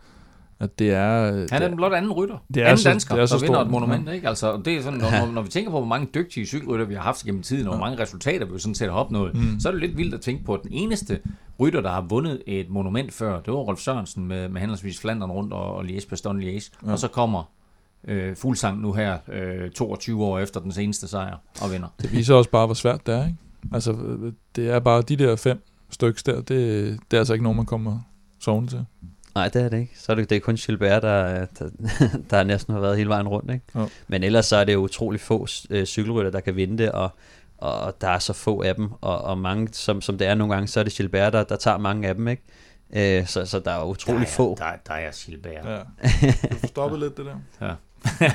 [0.61, 1.33] at det er...
[1.53, 2.39] Han er den blot anden rytter.
[2.55, 4.09] Det er anden så- dansker, det er så der vinder et monument.
[4.09, 4.29] Ikke?
[4.29, 6.95] Altså, det er sådan, når, når, når vi tænker på, hvor mange dygtige cykelrytter vi
[6.95, 9.61] har haft gennem tiden, og hvor mange resultater vi sådan set har opnået, mm.
[9.61, 11.19] så er det lidt vildt at tænke på, at den eneste
[11.61, 15.31] rytter, der har vundet et monument før, det var Rolf Sørensen med, med henholdsvis Flandern
[15.31, 16.71] rundt og, og Liège, Bastogne Liège.
[16.87, 16.93] Ja.
[16.93, 17.51] Og så kommer
[18.05, 21.89] øh, Fuglsang nu her, øh, 22 år efter den seneste sejr, og vinder.
[22.03, 23.39] Det viser også bare, hvor svært det er, ikke?
[23.73, 26.49] Altså, øh, det er bare de der fem stykker der, det,
[27.11, 28.01] det er altså ikke nogen, man kommer
[28.41, 28.85] sovende til.
[29.39, 29.93] Nej, det er det ikke.
[29.99, 31.69] Så er det, det er kun Gilbert, der, der,
[32.31, 33.51] der næsten har været hele vejen rundt.
[33.53, 33.65] Ikke?
[33.75, 33.89] Jo.
[34.09, 37.11] Men ellers så er det jo utrolig få øh, cykelrytter, der kan vinde det, og,
[37.59, 40.55] og der er så få af dem, og, og mange, som, som det er nogle
[40.55, 42.29] gange, så er det Gilbert, der, der tager mange af dem.
[42.29, 42.43] ikke.
[42.93, 44.57] Øh, så, så der er utrolig der er, få.
[44.59, 45.67] Der, der er Gilbert.
[45.67, 45.79] Ja.
[46.53, 47.27] Du får stoppet lidt det
[47.61, 47.75] der.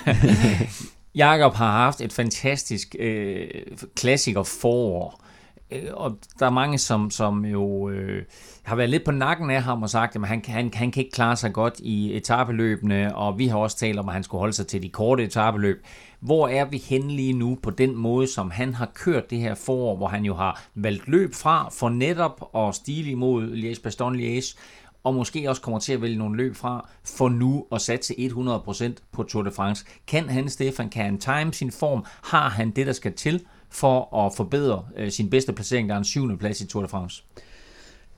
[1.16, 3.48] Jakob har haft et fantastisk øh,
[3.96, 5.24] klassiker forår.
[5.72, 8.24] Øh, Og der er mange, som, som jo øh,
[8.64, 11.02] har været lidt på nakken af ham og sagt, at han, kan- han, han kan
[11.04, 14.40] ikke klare sig godt i etabeløbene, og vi har også talt om, at han skulle
[14.40, 15.86] holde sig til de korte etabeløb.
[16.20, 19.56] Hvor er vi henne lige nu på den måde, som han har kørt det her
[19.56, 24.58] forår, hvor han jo har valgt løb fra for netop at stile imod Liège-Bastogne-Liège,
[25.04, 28.94] og måske også kommer til at vælge nogle løb fra, for nu at satse 100%
[29.12, 29.86] på Tour de France.
[30.08, 32.06] Kan han, Stefan, kan han time sin form?
[32.24, 36.00] Har han det, der skal til for at forbedre øh, sin bedste placering, der er
[36.00, 37.24] en syvende plads i Tour de France?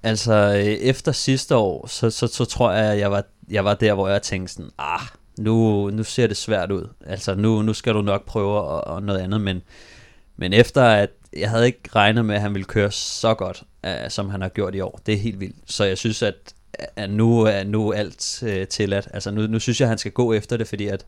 [0.03, 3.73] Altså, øh, efter sidste år, så, så, så tror jeg, at jeg var, jeg var
[3.73, 5.01] der, hvor jeg tænkte sådan, ah,
[5.39, 6.87] nu, nu ser det svært ud.
[7.05, 9.61] Altså, nu, nu skal du nok prøve og, og noget andet, men,
[10.37, 14.09] men efter at jeg havde ikke regnet med, at han ville køre så godt, uh,
[14.09, 14.99] som han har gjort i år.
[15.05, 15.55] Det er helt vildt.
[15.65, 16.35] Så jeg synes, at,
[16.95, 19.07] at nu er nu alt uh, tilladt.
[19.13, 21.05] Altså nu, nu synes jeg, at han skal gå efter det, fordi at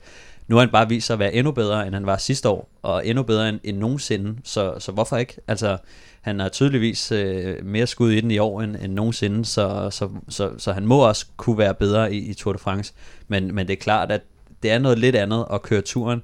[0.47, 2.69] nu har han bare vist sig at være endnu bedre, end han var sidste år,
[2.81, 5.37] og endnu bedre end, end nogensinde, så, så hvorfor ikke?
[5.47, 5.77] Altså,
[6.21, 10.09] han har tydeligvis øh, mere skud i den i år end, end nogensinde, så, så,
[10.29, 12.93] så, så han må også kunne være bedre i, i Tour de France,
[13.27, 14.21] men, men det er klart, at
[14.63, 16.21] det er noget lidt andet at køre turen,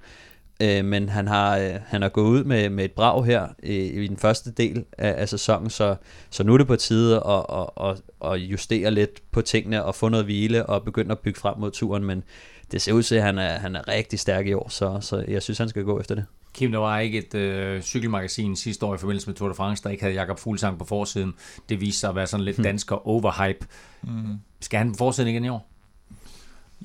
[0.62, 3.76] øh, men han har, øh, han har gået ud med, med et brag her i,
[3.76, 5.96] i den første del af, af sæsonen, så,
[6.30, 9.96] så nu er det på tide at, at, at, at justere lidt på tingene og
[9.96, 12.24] få noget hvile og begynde at bygge frem mod turen, men
[12.72, 15.26] det ser ud til, at han er, han er rigtig stærk i år, så, så
[15.28, 16.26] jeg synes, han skal gå efter det.
[16.54, 19.84] Kim, der var ikke et øh, cykelmagasin sidste år i forbindelse med Tour de France,
[19.84, 21.34] der ikke havde Jakob Fuglsang på forsiden.
[21.70, 22.64] Det viste sig at være sådan lidt Hmm.
[22.64, 23.68] dansker overhype.
[24.04, 24.10] Mm.
[24.62, 25.73] Skal han på forsiden igen i år?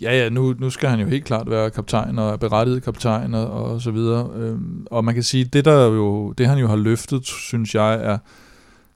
[0.03, 3.51] Ja, ja, nu, nu skal han jo helt klart være kaptajn og berettiget kaptajn og,
[3.51, 4.31] og så videre.
[4.35, 7.95] Øhm, og man kan sige, det der jo, det han jo har løftet, synes jeg,
[7.95, 8.19] er,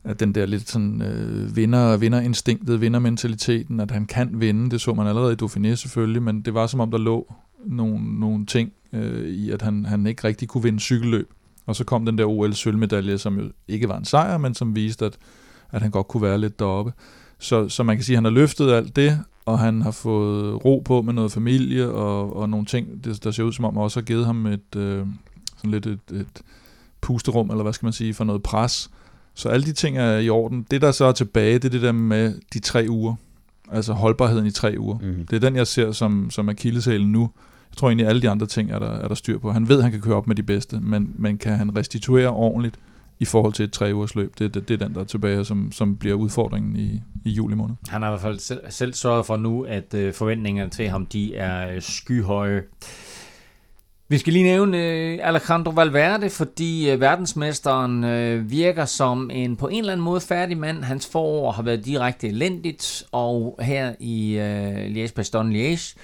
[0.05, 4.95] at den der lidt sådan øh, vinder, vinderinstinktet, vindermentaliteten, at han kan vinde, det så
[4.95, 7.35] man allerede i Dauphiné selvfølgelig, men det var som om der lå
[7.67, 11.31] nogle, nogle ting øh, i, at han, han ikke rigtig kunne vinde cykelløb.
[11.67, 15.05] Og så kom den der OL-sølvmedalje, som jo ikke var en sejr, men som viste,
[15.07, 15.19] at,
[15.71, 16.93] at han godt kunne være lidt deroppe.
[17.38, 20.64] Så, så man kan sige, at han har løftet alt det, og han har fået
[20.64, 23.76] ro på med noget familie og, og nogle ting, det, der ser ud som om
[23.76, 25.07] også har givet ham et, øh,
[25.57, 26.42] sådan lidt et, et
[27.00, 28.90] pusterum, eller hvad skal man sige, for noget pres.
[29.35, 30.66] Så alle de ting er i orden.
[30.70, 33.14] Det, der så er tilbage, det er det der med de tre uger.
[33.70, 34.98] Altså holdbarheden i tre uger.
[34.98, 35.26] Mm.
[35.26, 37.31] Det er den, jeg ser som, som akilleshælen nu.
[37.70, 39.52] Jeg tror egentlig, alle de andre ting er der, er der styr på.
[39.52, 42.28] Han ved, at han kan køre op med de bedste, men, men kan han restituere
[42.28, 42.78] ordentligt
[43.22, 44.38] i forhold til et tre ugers løb?
[44.38, 47.54] Det, det, det er den, der er tilbage, som, som bliver udfordringen i, i juli
[47.54, 47.74] måned.
[47.88, 51.06] Han har i hvert fald selv, selv sørget for nu, at øh, forventningerne til ham,
[51.06, 52.62] de er øh, skyhøje.
[54.08, 59.68] Vi skal lige nævne øh, Alejandro Valverde, fordi øh, verdensmesteren øh, virker som en på
[59.68, 60.85] en eller anden måde færdig mand.
[60.85, 65.96] Hans forår har været direkte elendigt, og her i øh, Liège-Bastogne-Liège,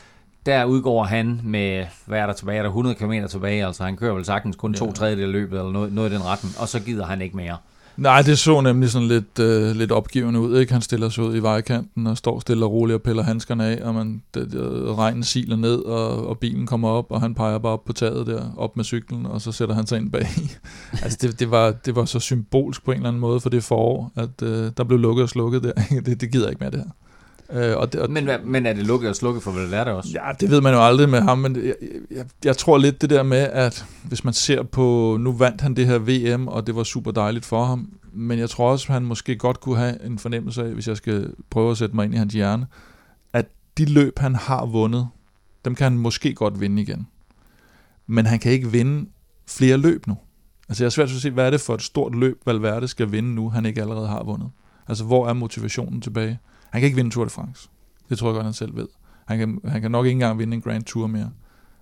[0.49, 3.97] der udgår han med, hvad er der tilbage, er der 100 km tilbage, altså han
[3.97, 4.93] kører vel sagtens kun to Ja.
[4.93, 7.57] tredjedel af løbet, eller noget, noget i den retning, og så gider han ikke mere.
[7.97, 10.59] Nej, det så nemlig sådan lidt, øh, lidt opgivende ud.
[10.61, 10.73] Ikke?
[10.73, 13.83] Han stiller sig ud i vejkanten og står stille og roligt og piller handskerne af,
[13.83, 17.59] og man, det, det, regnen siler ned, og, og bilen kommer op, og han peger
[17.59, 20.27] bare op på taget der, op med cyklen, og så sætter han sig ind bag.
[21.03, 23.65] altså det, det, var, det var så symbolsk på en eller anden måde for det
[23.65, 25.73] forår, at øh, der blev lukket og slukket der.
[26.07, 26.91] det, det gider ikke mere det her.
[27.53, 30.11] Øh, og det, og, Men, men er det lukket og slukket for Valverde også?
[30.15, 31.75] Ja, det ved man jo aldrig med ham, men jeg,
[32.11, 35.77] jeg, jeg tror lidt det der med, at hvis man ser på, nu vandt han
[35.77, 38.93] det her VM, og det var super dejligt for ham, men jeg tror også, at
[38.93, 42.05] han måske godt kunne have en fornemmelse af, hvis jeg skal prøve at sætte mig
[42.05, 42.67] ind i hans hjerne,
[43.33, 43.47] at
[43.79, 45.09] de løb, han har vundet,
[45.65, 47.07] dem kan han måske godt vinde igen.
[48.07, 49.09] Men han kan ikke vinde
[49.47, 50.17] flere løb nu.
[50.69, 53.13] Altså jeg er svært at se, hvad er det for et stort løb, Valverde skal
[53.13, 54.51] vinde nu, han ikke allerede har vundet.
[54.89, 56.39] Altså hvor er motivationen tilbage?
[56.70, 57.68] Han kan ikke vinde Tour de France.
[58.09, 58.87] Det tror jeg godt, han selv ved.
[59.26, 61.31] Han kan, han kan nok ikke engang vinde en Grand Tour mere.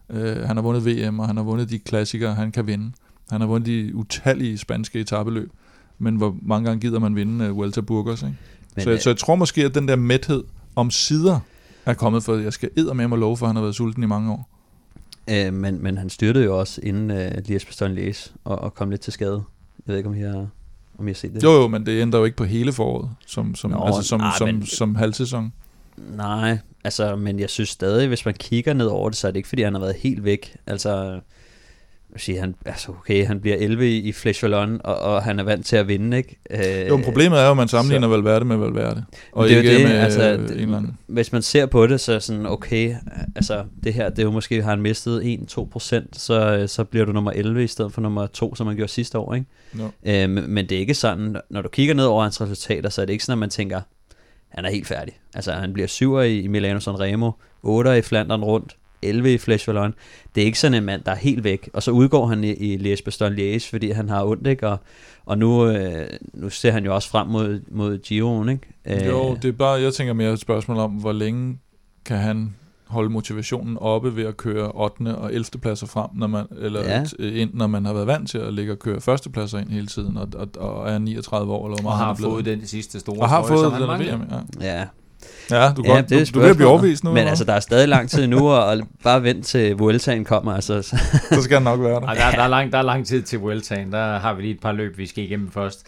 [0.08, 2.92] Uh, han har vundet VM, og han har vundet de klassikere, han kan vinde.
[3.30, 5.50] Han har vundet de utallige spanske etabeløb.
[5.98, 8.36] Men hvor mange gange gider man vinde uh, Vuelta Burgos, ikke?
[8.76, 10.44] Men, så, øh, så jeg tror måske, at den der mæthed
[10.76, 11.40] om sider
[11.86, 14.06] er kommet, for jeg skal edder med mig love, for han har været sulten i
[14.06, 14.48] mange år.
[15.30, 18.90] Øh, men, men han styrtede jo også inden øh, Lies Bastogne Læs og, og kom
[18.90, 19.42] lidt til skade.
[19.86, 20.46] Jeg ved ikke, om I har,
[20.98, 21.42] om I har set det.
[21.42, 24.20] Jo, jo, men det ændrer jo ikke på hele foråret, som, som, Nå, altså, som,
[24.20, 25.52] nej, som, men- som halvsæson.
[26.16, 29.36] Nej, altså, men jeg synes stadig, hvis man kigger ned over det, så er det
[29.36, 30.56] ikke, fordi han har været helt væk.
[30.66, 31.20] Altså, jeg
[32.20, 35.42] sige, han, altså okay, han bliver 11 i, i Flesh Wallon, og, og han er
[35.44, 36.36] vant til at vinde, ikke?
[36.50, 39.04] Øh, Jo, men problemet er jo, at man sammenligner Valverde med Valverde.
[39.32, 40.98] Og det ikke det, med altså, altså, det- en eller anden.
[41.06, 42.94] Hvis man ser på det, så er sådan, okay,
[43.36, 47.12] altså det her, det er jo måske, har han mistet 1-2%, så, så bliver du
[47.12, 49.46] nummer 11 i stedet for nummer 2, som han gjorde sidste år, ikke?
[49.78, 49.90] Jo.
[50.06, 53.06] Øh, men, det er ikke sådan, når du kigger ned over hans resultater, så er
[53.06, 53.80] det ikke sådan, at man tænker,
[54.48, 55.14] han er helt færdig.
[55.34, 57.30] Altså han bliver 7'er i, i Milano Sanremo,
[57.66, 59.94] 8'er i Flandern rundt, 11 i Flesh Wallon.
[60.34, 61.70] Det er ikke sådan en mand, der er helt væk.
[61.72, 64.68] Og så udgår han i, i Liège Bastogne Liège, fordi han har ondt, ikke?
[64.68, 64.78] Og,
[65.26, 68.68] og nu, øh, nu ser han jo også frem mod, mod Giroen, ikke?
[69.02, 71.58] Øh, Jo, det er bare, jeg tænker mere et spørgsmål om, hvor længe
[72.04, 72.54] kan han
[72.86, 75.16] holde motivationen oppe ved at køre 8.
[75.16, 75.44] og 11.
[75.62, 77.04] pladser frem, når man, eller Ja.
[77.18, 77.24] ja.
[77.24, 79.86] ind, når man har været vant til at ligge og køre første pladser ind hele
[79.86, 82.32] tiden, og, og, og er 39 år, eller hvor Og meget han har er blevet.
[82.32, 84.20] fået den sidste store og har trøje, fået han den.
[84.20, 84.22] VM,
[84.60, 84.78] ja.
[84.78, 84.84] Ja,
[85.50, 86.66] Ja, du, ja, ja, godt, det er du, du er blive spørgsmålet.
[86.66, 87.10] overvist nu.
[87.10, 90.24] Men eller altså, der er stadig lang tid nu, og, og bare vent til Vueltaen
[90.24, 90.52] kommer.
[90.52, 90.82] Altså,
[91.32, 92.06] så- skal han nok være der.
[92.06, 93.92] Ej, der, der, er lang, der er lang tid til Vueltaen.
[93.92, 95.82] Der har vi lige et par løb, vi skal igennem først.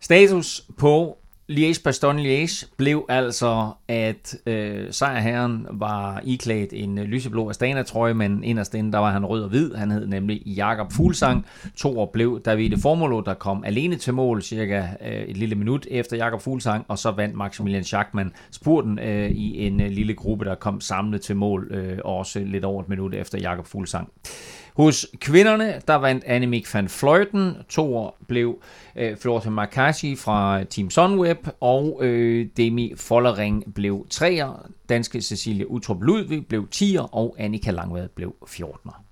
[0.00, 1.17] Status på
[1.48, 8.92] Liège-Bastogne-Liège blev altså, at øh, sejrherren var iklædt en øh, lyseblå Astana-trøje, men inderst inde,
[8.92, 9.74] der var han rød og hvid.
[9.74, 11.46] Han hed nemlig Jakob Fuglsang.
[11.76, 15.86] To år blev Davide Formolo, der kom alene til mål, cirka øh, et lille minut
[15.90, 20.44] efter Jakob Fuglsang, og så vandt Maximilian Schachmann spurten øh, i en øh, lille gruppe,
[20.44, 24.08] der kom samlet til mål, øh, også lidt over et minut efter Jakob Fuglsang.
[24.78, 27.56] Hos kvinderne, der vandt Annemiek van Fleuten.
[27.68, 28.62] To år blev
[28.96, 34.66] øh, Florte Markashi fra Team Sunweb, og øh, Demi Follering blev treer.
[34.88, 39.02] Danske Cecilie Utrup Ludvig blev 10'er, og Annika Langvad blev 14'er.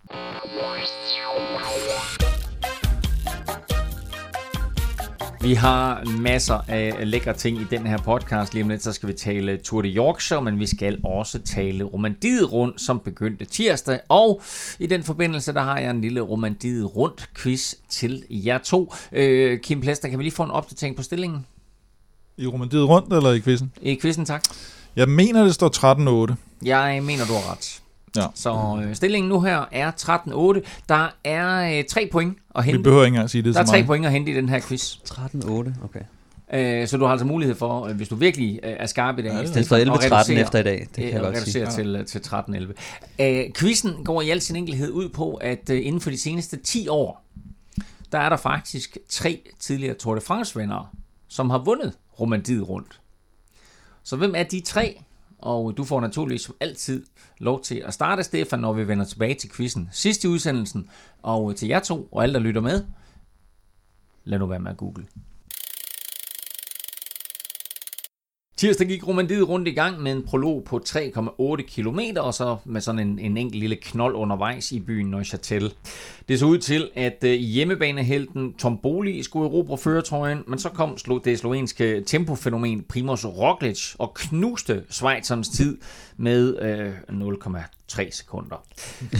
[5.46, 8.54] Vi har masser af lækre ting i den her podcast.
[8.54, 11.84] Lige om lidt, så skal vi tale Tour de Yorkshire, men vi skal også tale
[11.84, 14.00] Romandiet rundt, som begyndte tirsdag.
[14.08, 14.42] Og
[14.78, 18.94] i den forbindelse, der har jeg en lille Romandiet rundt quiz til jer to.
[19.12, 21.46] Øh, Kim Plester, kan vi lige få en opdatering på stillingen?
[22.36, 23.72] I romandiet rundt, eller i quizzen?
[23.82, 24.44] I quizzen, tak.
[24.96, 26.34] Jeg mener, det står 13-8.
[26.64, 27.82] Jeg mener, du har ret.
[28.16, 28.26] Ja.
[28.34, 30.84] Så øh, stillingen nu her er 13-8.
[30.88, 32.82] Der er øh, tre point at Vi hente.
[32.82, 34.94] behøver ikke engang sige det Der er tre point at hente i den her quiz.
[35.10, 35.50] 13-8,
[35.84, 36.00] okay.
[36.52, 39.22] Øh, så du har altså mulighed for, øh, hvis du virkelig øh, er skarp i
[39.22, 41.20] dag, Ja, det er står at 11-13 reducere- efter i dag, det kan øh, jeg
[41.22, 41.66] godt sige.
[41.66, 43.22] til, til 13-11.
[43.24, 46.56] Øh, quizzen går i al sin enkelhed ud på, at øh, inden for de seneste
[46.56, 47.24] 10 år,
[48.12, 50.86] der er der faktisk tre tidligere Tour de France-vindere,
[51.28, 53.00] som har vundet Romandiet rundt.
[54.02, 55.00] Så hvem er de tre?
[55.38, 57.06] Og du får naturligvis som altid
[57.38, 60.90] lov til at starte, Stefan, når vi vender tilbage til quizzen sidst i udsendelsen.
[61.22, 62.84] Og til jer to og alle, der lytter med,
[64.24, 65.06] lad nu være med at google.
[68.56, 72.80] Tirsdag gik Romandiet rundt i gang med en prolog på 3,8 km, og så med
[72.80, 75.72] sådan en, en enkelt lille knold undervejs i byen Neuchâtel.
[76.28, 80.96] Det så ud til, at øh, hjemmebanehelten Tom Boli skulle erobre føretrøjen, men så kom
[81.24, 85.78] det slovenske tempofænomen Primoz Roglic og knuste Schweizernes tid
[86.16, 88.64] med øh, 0,3 sekunder.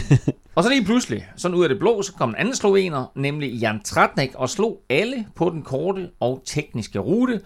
[0.55, 3.53] Og så lige pludselig, sådan ud af det blå, så kom en anden slovener, nemlig
[3.53, 7.41] Jan Tratnik, og slog alle på den korte og tekniske rute.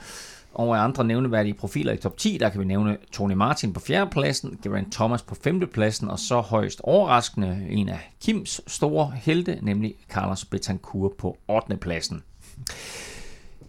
[0.53, 4.59] Og andre nævneværdige profiler i top 10, der kan vi nævne Tony Martin på fjerdepladsen,
[4.63, 10.45] Geraint Thomas på femtepladsen, og så højst overraskende en af Kims store helte, nemlig Carlos
[10.45, 11.77] Betancourt på 8.
[11.77, 12.23] pladsen.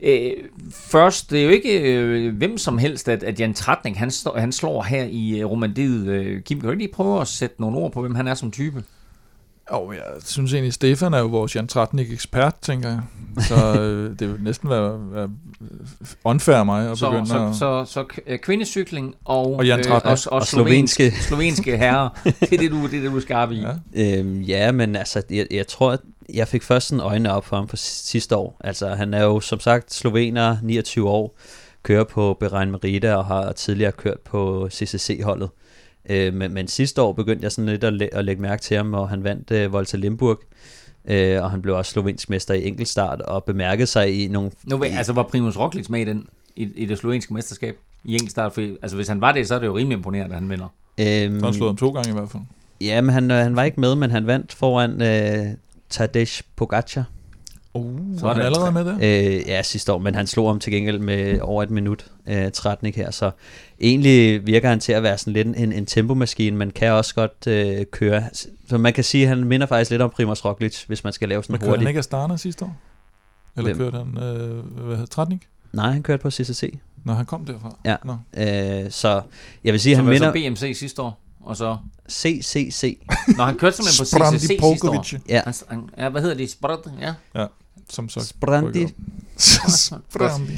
[0.00, 0.32] Øh,
[0.70, 4.38] først, det er jo ikke øh, hvem som helst, at, at Jan Tratnik, han, står,
[4.38, 6.06] han slår her i øh, Romandiet.
[6.06, 8.34] Øh, Kim, kan du ikke lige prøve at sætte nogle ord på, hvem han er
[8.34, 8.84] som type?
[9.68, 13.00] Og jeg synes egentlig, Stefan er jo vores Jan Tratnik ekspert, tænker jeg.
[13.48, 15.30] Så øh, det vil næsten være, være
[16.24, 17.56] unfair af mig at Så, begynde så, at...
[17.56, 21.76] så, så k- øh, kvindecykling og, Og Jan øh, og, og, Og slovenske, slovenske.
[21.76, 22.08] herrer.
[22.24, 23.60] Det er det, du, det er det, du er skarp i.
[23.94, 24.18] Ja.
[24.18, 26.00] Øhm, ja, men altså, jeg, jeg tror, at
[26.34, 28.56] jeg fik først sådan øjnene op for ham for sidste år.
[28.64, 31.36] Altså, han er jo som sagt slovener, 29 år,
[31.82, 35.50] kører på Berein Merida og har tidligere kørt på CCC-holdet.
[36.10, 38.76] Øh, men, men sidste år begyndte jeg sådan lidt at, læ- at lægge mærke til
[38.76, 40.40] ham, og han vandt øh, Volta Limburg.
[41.04, 44.50] Øh, og han blev også slovensk mester i enkeltstart og bemærkede sig i nogle...
[44.64, 48.12] Nu, ved- altså, var Primus Roglic med i, den, i, i det slovenske mesterskab i
[48.14, 48.52] enkeltstart?
[48.52, 50.68] For, altså, hvis han var det, så er det jo rimelig imponerende, at han vinder.
[51.00, 52.42] Øhm, Så han slået ham to gange i hvert fald.
[52.80, 55.54] ja, men han, øh, han var ikke med, men han vandt foran øh,
[55.90, 57.04] Tadej Pogacar.
[57.74, 58.94] Uh, så er han det- allerede med det?
[59.36, 62.50] Øh, ja, sidste år, men han slog ham til gengæld med over et minut, øh,
[62.52, 63.30] Tratnik her, så
[63.80, 67.46] egentlig virker han til at være sådan lidt en, en tempomaskine, men kan også godt
[67.46, 68.22] øh, køre.
[68.68, 71.28] Så man kan sige, at han minder faktisk lidt om Primoz Roglic, hvis man skal
[71.28, 71.88] lave Men sådan kørte han hurtigt.
[71.88, 72.76] ikke Astana sidste år?
[73.56, 73.78] Eller Hvem?
[73.78, 75.48] kørte han, øh, hvad hedder Tratnik?
[75.72, 76.78] Nej, han kørte på CCC.
[77.04, 77.76] Når han kom derfra?
[77.84, 77.96] Ja.
[78.04, 78.12] Nå.
[78.36, 79.22] Øh, så
[79.64, 81.76] jeg vil sige, at Så han minder så BMC sidste år, og så...
[82.10, 82.98] CCC.
[83.36, 85.04] Når han kørte simpelthen på CCC sidste år.
[85.28, 86.48] Ja, Han, ja, hvad hedder de?
[86.48, 86.78] Sprad?
[87.00, 87.46] Ja.
[87.92, 88.86] Som så Sprandi
[89.68, 90.52] Sprandi.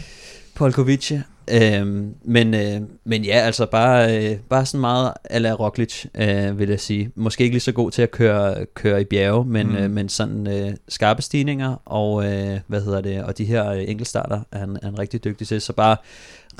[0.55, 1.12] Polkovic.
[1.51, 6.68] Øhm, men, øh, men ja, altså bare, øh, bare sådan meget ala Roglic, øh, vil
[6.68, 7.11] jeg sige.
[7.14, 9.77] Måske ikke lige så god til at køre, køre i bjerge, men, Mm.
[9.77, 13.85] øh, men sådan øh, skarpe stigninger, og øh, hvad hedder det, og de her øh,
[13.88, 15.61] enkeltstarter er han, er han rigtig dygtig til.
[15.61, 15.97] Så bare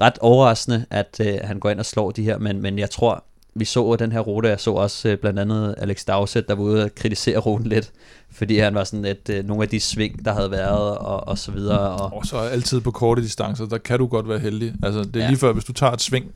[0.01, 3.25] ret overraskende, at øh, han går ind og slår de her, men, men jeg tror,
[3.55, 6.63] vi så den her rute, jeg så også øh, blandt andet Alex Dowsett, der var
[6.63, 7.93] ude og kritisere ruten lidt,
[8.33, 11.39] fordi han var sådan lidt, øh, nogle af de sving, der havde været, og, og
[11.39, 14.75] så videre, og Og så altid på korte distancer, der kan du godt være heldig.
[14.83, 15.29] Altså, det er Ja.
[15.29, 16.27] lige før, hvis du tager et sving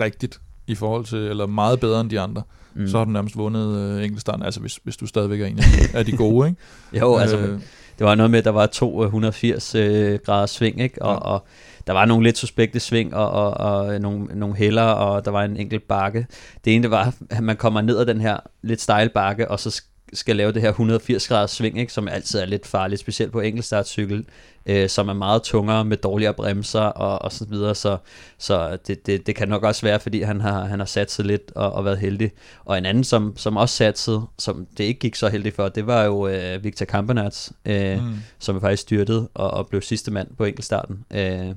[0.00, 2.42] rigtigt i forhold til, eller meget bedre end de andre,
[2.74, 2.88] mm.
[2.88, 5.64] så har du nærmest vundet øh, enkeltstarten, altså hvis, hvis du stadigvæk er en af
[5.64, 6.60] de, af de gode, ikke?
[7.00, 7.60] Jo, altså, Øh,
[7.98, 11.02] Det var noget med, at der var to øh, 180 øh, grader sving, ikke?
[11.02, 11.18] Og, Ja.
[11.18, 11.46] og
[11.86, 15.44] der var nogle lidt suspekte sving, og, og, og nogle, nogle hælder, og der var
[15.44, 16.26] en enkelt bakke.
[16.64, 19.60] Det ene det var, at man kommer ned ad den her lidt stejle bakke, og
[19.60, 23.32] så skal lave det her 180 graders sving, ikke, som altid er lidt farligt, specielt
[23.32, 24.26] på enkeltstartcykel,
[24.66, 27.96] øh, som er meget tungere med dårligere bremser og, og så videre, så,
[28.38, 31.24] så det, det, det kan nok også være, fordi han har, han har sat sig
[31.24, 32.32] lidt og, og været heldig.
[32.64, 35.86] Og en anden, som, som også satsede, som det ikke gik så heldigt for, det
[35.86, 38.14] var jo øh, Victor Kampenarts, øh, mm.
[38.38, 41.04] som er faktisk styrtet og, og blev sidste mand på enkeltstarten.
[41.14, 41.54] Øh,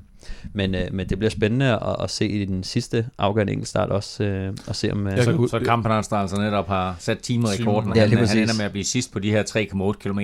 [0.52, 4.24] men, øh, men det bliver spændende at, at se i den sidste afgørende enkeltstart også,
[4.24, 5.06] øh, og se om...
[5.06, 8.64] Øh, så, så Kampenarts, der altså netop har sat timerekorden, Ja, han, han ender med
[8.64, 10.18] at blive sidst på de her 3,8 km.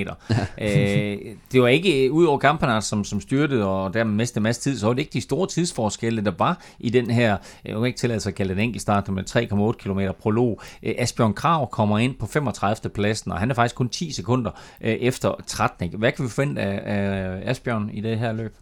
[0.61, 1.19] øh,
[1.53, 4.79] det var ikke, ud over Kampenarts, som, som styrtede og dermed miste en masse tid,
[4.79, 7.99] så var det ikke de store tidsforskelle, der var i den her, jeg kan ikke
[7.99, 10.61] tillade sig at kalde det en enkelt med 3,8 km prolog.
[10.83, 12.91] Øh, Asbjørn Krav kommer ind på 35.
[12.91, 15.91] pladsen, og han er faktisk kun 10 sekunder øh, efter 13.
[15.99, 18.55] Hvad kan vi forvente af, af Asbjørn i det her løb?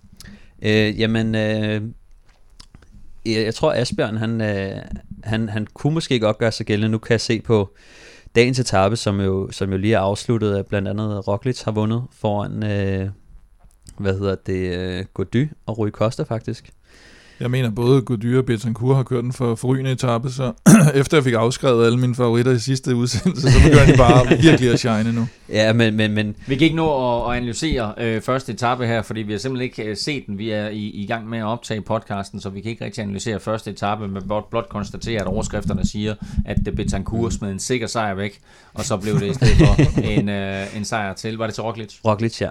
[0.63, 1.83] Øh, jamen, øh,
[3.27, 4.81] jeg, tror Asbjørn, han, øh,
[5.25, 6.93] han, han kunne måske godt gøre sig gældende.
[6.93, 7.75] Nu kan jeg se på
[8.35, 12.03] dagens etape, som jo, som jo lige er afsluttet, at blandt andet Roglic har vundet
[12.13, 13.11] foran, øh,
[13.99, 16.71] hvad hedder det, øh, Gody og Rui Costa faktisk.
[17.41, 20.53] Jeg mener, både Gody og Betancourt har kørt den for forrygende etape, så
[20.95, 24.71] efter jeg fik afskrevet alle mine favoritter i sidste udsendelse, så begynder de bare virkelig
[24.71, 25.27] at shine nu.
[25.49, 29.03] Ja, men, men, men Vi kan ikke nå at, at analysere øh, første etape her,
[29.03, 30.39] fordi vi har simpelthen ikke øh, set den.
[30.39, 33.41] Vi er i, i gang med at optage podcasten, så vi kan ikke rigtig analysere
[33.41, 36.15] første etape, men blot, blot konstatere, at overskrifterne siger,
[36.47, 38.41] at det Betancourt smed en sikker sejr væk,
[38.75, 41.39] og så blev det i stedet for en, øh, en sejr til.
[41.39, 41.95] Var det til Roglic?
[42.05, 42.49] Roglic, ja.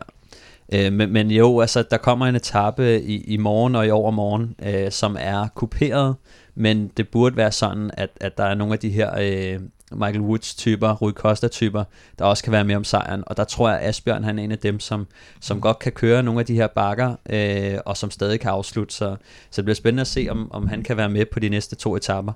[0.74, 4.56] Øh, men, men jo, altså, der kommer en etape i, i morgen og i overmorgen,
[4.66, 6.16] øh, som er kuperet,
[6.56, 9.60] men det burde være sådan, at, at der er nogle af de her øh,
[9.92, 11.84] Michael Woods-typer, Rui Costa-typer,
[12.20, 14.44] der også kan være med om sejren, og der tror jeg, at Asbjørn han er
[14.44, 15.08] en af dem, som,
[15.42, 18.96] som godt kan køre nogle af de her bakker, øh, og som stadig kan afslutte,
[18.96, 19.16] så,
[19.52, 21.76] så det bliver spændende at se, om, om han kan være med på de næste
[21.76, 22.34] to etapper.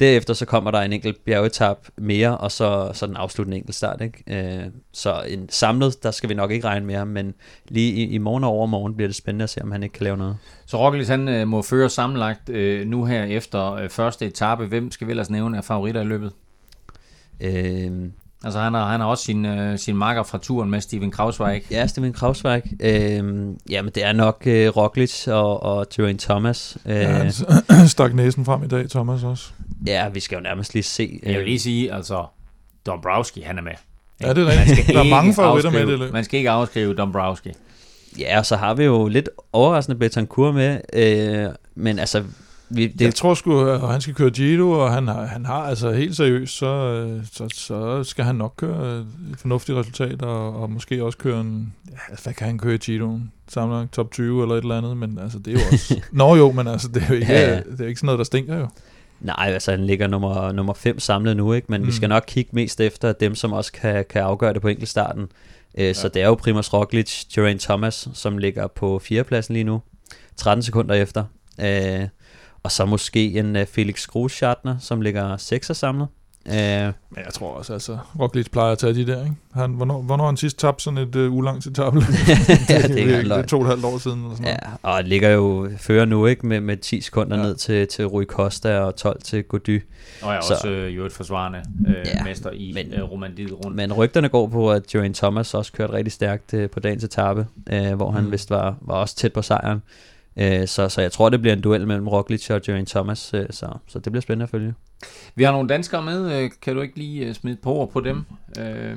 [0.00, 4.00] Derefter så kommer der en enkelt bjergetap mere, og så, så den afsluttende enkelt start.
[4.00, 4.24] Ikke?
[4.26, 7.34] Øh, så en samlet, der skal vi nok ikke regne med ham, men
[7.68, 10.04] lige i, i morgen og overmorgen bliver det spændende at se, om han ikke kan
[10.04, 10.36] lave noget.
[10.66, 14.66] Så Roglic han øh, må føre sammenlagt øh, nu her efter øh, første etape.
[14.66, 16.32] Hvem skal vi ellers nævne af favoritter i løbet?
[17.40, 17.92] Øh,
[18.44, 21.62] Altså han har, han har også sin, øh, sin makker fra turen med Steven Krausweig.
[21.70, 22.62] ja, Steven Krausweig.
[22.82, 23.24] Øh,
[23.70, 26.76] jamen, det er nok øh, Roglic og, og Geraint Thomas.
[26.86, 27.32] Øh, Ja, han
[27.88, 29.50] stak næsen frem i dag, Thomas også.
[29.86, 31.20] ja, vi skal jo nærmest lige se.
[31.26, 32.24] Jeg vil lige sige, altså
[32.86, 33.72] Dombrowski han er med.
[34.20, 34.78] Ja, det er Man rigtigt.
[34.82, 36.12] skal Der er ikke mange favoritter med det løb.
[36.12, 37.50] Man skal ikke afskrive Dombrowski.
[38.18, 42.22] Ja, og så har vi jo lidt overraskende Betancourt med, øh, men altså,
[42.68, 43.00] vi, det.
[43.00, 46.16] Jeg tror sgu, at han skal køre Giro, og han har, han har altså helt
[46.16, 51.04] seriøst, så, øh, så, så skal han nok køre et fornuftigt resultat, og, og måske
[51.04, 53.32] også køre en, ja, hvad kan han køre i Giroen?
[53.92, 56.00] Top 20 eller et eller andet, men altså det er jo også...
[56.12, 57.56] Nå jo, men altså det er jo ikke, Ja, ja.
[57.56, 58.68] det er ikke sådan noget, der stinker jo.
[59.20, 61.66] Nej, altså han ligger nummer, nummer 5 samlet nu, ikke?
[61.70, 61.86] men mm.
[61.86, 65.22] vi skal nok kigge mest efter dem, som også kan, kan afgøre det på enkeltstarten.
[65.78, 65.92] Øh, ja.
[65.92, 69.82] Så det er jo Primoz Roglic, Geraint Thomas, som ligger på fjerdepladsen lige nu,
[70.36, 71.24] 13 sekunder efter.
[71.60, 72.08] Øh,
[72.64, 76.08] og så måske en uh, Felix Großschartner, som ligger 6 samlet.
[76.48, 79.36] Øh, Men jeg tror også, altså, Roglic plejer at tage de der, ikke?
[79.54, 81.98] Han, hvornår, hvornår han sidst tabt sådan et uh, ulangt etape?
[82.68, 83.40] ja, det er det løgn.
[83.42, 84.18] er to og et halvt år siden.
[84.22, 84.78] Eller sådan Ja, noget.
[84.82, 87.42] og ligger jo fører nu ikke med, med 10 sekunder ja.
[87.42, 89.82] Ned til, til Rui Costa og 12 til Gody.
[90.22, 93.52] Og er Så- også øh, jo et forsvarende øh, Ja, mester i men- øh, Romandiet
[93.64, 93.76] rundt.
[93.76, 97.46] Men rygterne går på, at Geraint Thomas også kørte rigtig stærkt øh, på dagens etape,
[97.72, 98.32] øh, hvor han Mm.
[98.32, 99.82] vist var, var også tæt på sejren.
[100.36, 103.46] Øh, så, så jeg tror, det bliver en duel mellem Roglic og Geraint Thomas, øh,
[103.50, 104.74] så, så det bliver spændende at følge.
[105.34, 106.32] Vi har nogle danskere med.
[106.42, 108.24] Øh, kan du ikke lige øh, smide et par ord på dem?
[108.58, 108.96] Øh,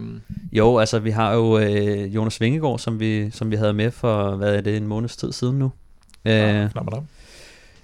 [0.51, 4.35] Jo, altså vi har jo øh, Jonas Vingegaard, som vi, som vi havde med for,
[4.35, 5.71] hvad er det, en måneds tid siden nu.
[6.25, 6.33] Øh,
[6.75, 6.87] dam.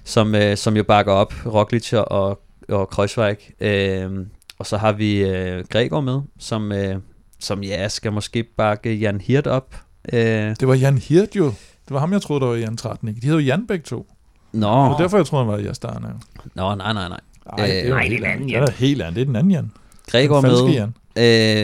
[0.03, 3.37] som, øh, som jo bakker op Roglic og, og Kreuzweig.
[3.59, 4.11] Øh,
[4.59, 6.95] og så har vi øh, Gregor med, som, øh,
[7.39, 9.75] som ja, skal måske bakke Jan Hirt op.
[10.13, 10.19] Øh,
[10.59, 11.53] Det var Jan Hirt jo.
[11.87, 13.21] Det var ham, jeg troede, der var Jan 13, ikke?
[13.21, 14.07] De hedder jo Jan begge to.
[14.51, 16.13] nå, Det var derfor, jeg troede, han var jo.
[16.53, 17.19] nå, nej, nej, nej.
[17.57, 18.49] Nej, Øh, det er jo nej, det er anden anden.
[18.49, 18.61] Jan.
[18.61, 19.15] Det er helt anden.
[19.15, 19.71] Det er den anden Jan.
[20.11, 20.73] Gregor med.
[20.73, 20.93] Jan.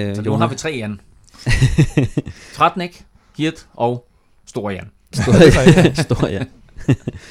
[0.09, 1.01] Øh, så nu har vi tre Jan.
[2.55, 3.05] Tratnik,
[3.37, 4.07] Hirt og
[4.45, 4.89] Stor Jan.
[5.13, 5.33] Stor,
[6.03, 6.43] stor, ja.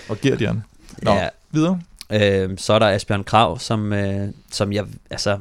[0.09, 0.63] Og Gert Jan.
[1.03, 1.29] Nå, ja.
[1.51, 1.81] videre.
[2.13, 5.39] Øh, så er der Asbjørn Krav, som, øh, som jeg, altså,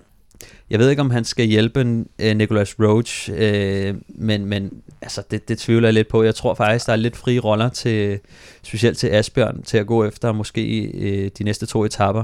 [0.70, 5.50] jeg ved ikke, om han skal hjælpe øh, Nicholas Roach, øh, men, men altså, det,
[5.50, 6.24] det tvivler jeg lidt på.
[6.24, 8.20] Jeg tror faktisk, der er lidt frie roller til,
[8.64, 12.24] specielt til Asbjørn, til at gå efter måske øh, de næste to etapper.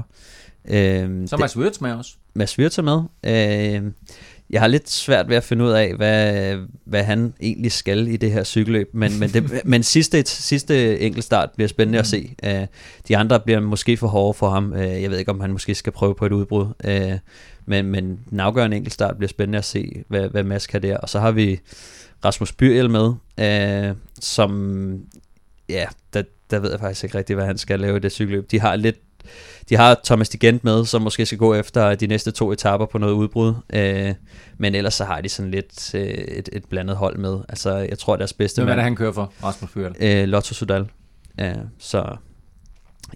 [0.68, 2.16] Øh, Så er Mads Wirtz med os.
[2.34, 3.00] Mads Wirtz er med.
[3.24, 3.92] Øh,
[4.50, 8.16] jeg har lidt svært ved at finde ud af, hvad, hvad han egentlig skal i
[8.16, 12.34] det her cykelløb, men, men, det, men sidste, sidste enkeltstart bliver spændende at se.
[12.46, 12.66] Uh,
[13.08, 14.72] de andre bliver måske for hårde for ham.
[14.72, 17.18] Uh, jeg ved ikke, om han måske skal prøve på et udbrud, uh,
[17.66, 20.96] men, men den afgørende enkeltstart bliver spændende at se, hvad, hvad Mads kan der.
[20.96, 21.60] Og så har vi
[22.24, 23.06] Rasmus Byrjel med,
[23.90, 25.00] uh, som,
[25.68, 28.50] ja, der, der ved jeg faktisk ikke rigtig, hvad han skal lave i det cykelløb.
[28.50, 28.96] De har lidt
[29.68, 32.98] de har Thomas Digent med, som måske skal gå efter de næste to etaper på
[32.98, 33.54] noget udbrud.
[33.72, 34.14] Øh,
[34.58, 37.38] men ellers så har de sådan lidt øh, et, et blandet hold med.
[37.48, 39.94] Altså, jeg tror, deres bedste Hvem er det, han kører for, Rasmus Fyrel?
[40.00, 40.88] Øh, Lotto Sudal.
[41.40, 42.16] Øh, så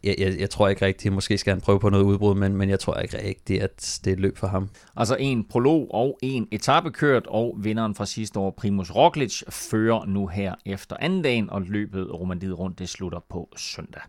[0.05, 2.71] jeg, jeg, jeg tror ikke rigtigt, måske skal han prøve på noget udbrud, men, men
[2.71, 4.69] jeg tror ikke rigtigt, at det er et løb for ham.
[4.97, 10.05] Altså en prolog og en etape kørt, og vinderen fra sidste år, Primus Roglic, fører
[10.07, 14.03] nu her efter anden dagen, og løbet Romandiet rundt, det slutter på søndag.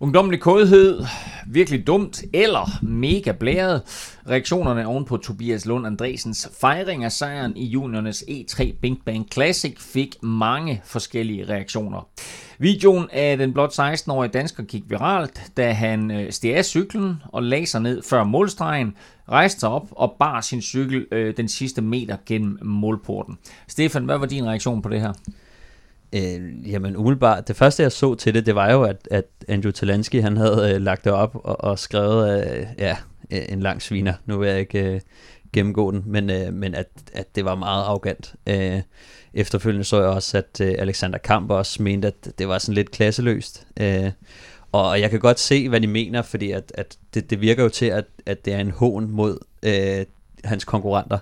[0.00, 1.04] Ungdommelig kådhed,
[1.46, 3.82] virkelig dumt eller mega blæret.
[4.28, 9.74] Reaktionerne oven på Tobias Lund Andresens fejring af sejren i juniornes E3 Bing Bang Classic
[9.78, 12.08] fik mange forskellige reaktioner.
[12.58, 17.42] Videoen af den blot 16-årige dansker gik viralt, da han øh, steg af cyklen og
[17.42, 18.96] lagde sig ned før målstregen,
[19.28, 23.38] rejste sig op og bar sin cykel øh, den sidste meter gennem målporten.
[23.68, 25.12] Stefan, hvad var din reaktion på det her?
[26.12, 29.72] Øh, jamen umiddelbart, det første jeg så til det, det var jo, at, at Andrew
[29.72, 32.96] Talansky, han havde øh, lagt det op og, og skrevet, øh, ja,
[33.30, 34.14] øh, en lang sviner.
[34.26, 35.00] Nu vil jeg ikke øh,
[35.52, 38.34] gennemgå den, men, øh, men at, at det var meget arrogant.
[38.46, 38.80] Øh,
[39.34, 42.90] efterfølgende så jeg også, at øh, Alexander Kamp også mente, at det var sådan lidt
[42.90, 43.66] klasseløst.
[43.80, 44.10] Øh,
[44.72, 47.68] og jeg kan godt se, hvad de mener, fordi at, at det, det virker jo
[47.68, 50.06] til, at, at det er en hån mod øh,
[50.44, 51.18] hans konkurrenter.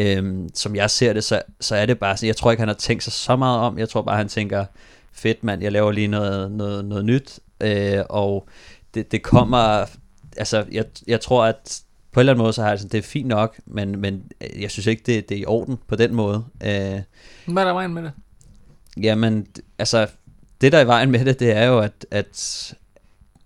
[0.00, 2.68] Øhm, som jeg ser det, så, så er det bare sådan, jeg tror ikke, han
[2.68, 3.78] har tænkt sig så meget om.
[3.78, 4.64] Jeg tror bare, han tænker,
[5.12, 7.40] fedt mand, jeg laver lige noget, noget, noget nyt.
[7.60, 8.48] Øh, og
[8.94, 9.86] det, det kommer,
[10.36, 11.82] altså jeg, jeg tror, at
[12.12, 14.22] på en eller anden måde, så har jeg sådan, det er fint nok, men, men
[14.58, 16.44] jeg synes ikke, det, det er i orden på den måde.
[16.64, 17.00] Øh,
[17.46, 18.12] Hvad er der vejen med det?
[18.96, 19.46] Jamen,
[19.78, 20.06] altså,
[20.60, 22.74] det der er i vejen med det, det er jo, at, at,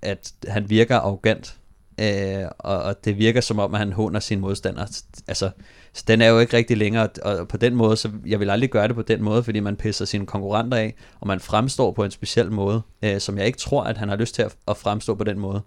[0.02, 1.56] at han virker arrogant.
[2.00, 5.00] Øh, og, og det virker som om, at han håner sin modstander.
[5.28, 5.50] Altså,
[5.92, 8.70] så den er jo ikke rigtig længere, og på den måde, så jeg vil aldrig
[8.70, 12.04] gøre det på den måde, fordi man pisser sine konkurrenter af, og man fremstår på
[12.04, 14.76] en speciel måde, øh, som jeg ikke tror, at han har lyst til at, at
[14.76, 15.62] fremstå på den måde.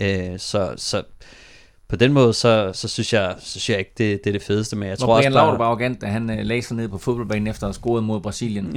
[0.00, 1.02] Øh, så, så
[1.92, 4.42] på den måde, så, så synes, jeg, så synes jeg ikke, det, det er det
[4.42, 5.38] fedeste, men jeg Hvor tror Brian også.
[5.38, 8.04] Laudrup var arrogant, da han øh, lagde sig ned på fodboldbanen efter at have scoret
[8.04, 8.76] mod Brasilien.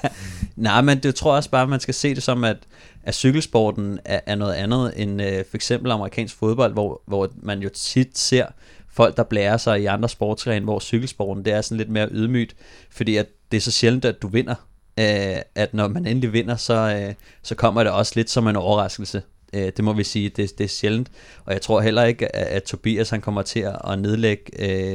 [0.56, 2.56] Nej, men det tror jeg også bare, at man skal se det som, at,
[3.02, 7.62] at cykelsporten er, er noget andet end øh, for eksempel amerikansk fodbold, hvor, hvor man
[7.62, 8.46] jo tit ser
[8.90, 12.56] folk, der blærer sig i andre sportsgrene, hvor cykelsporten det er sådan lidt mere ydmygt,
[12.90, 14.54] fordi at det er så sjældent, at du vinder,
[14.98, 18.56] øh, at når man endelig vinder, så, øh, så kommer det også lidt som en
[18.56, 19.22] overraskelse.
[19.52, 21.10] Øh, det må vi sige, det, det er sjældent,
[21.44, 24.44] og jeg tror heller ikke, at, at Tobias han kommer til at nedlægge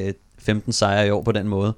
[0.08, 1.74] øh, 15 sejre i år på den måde.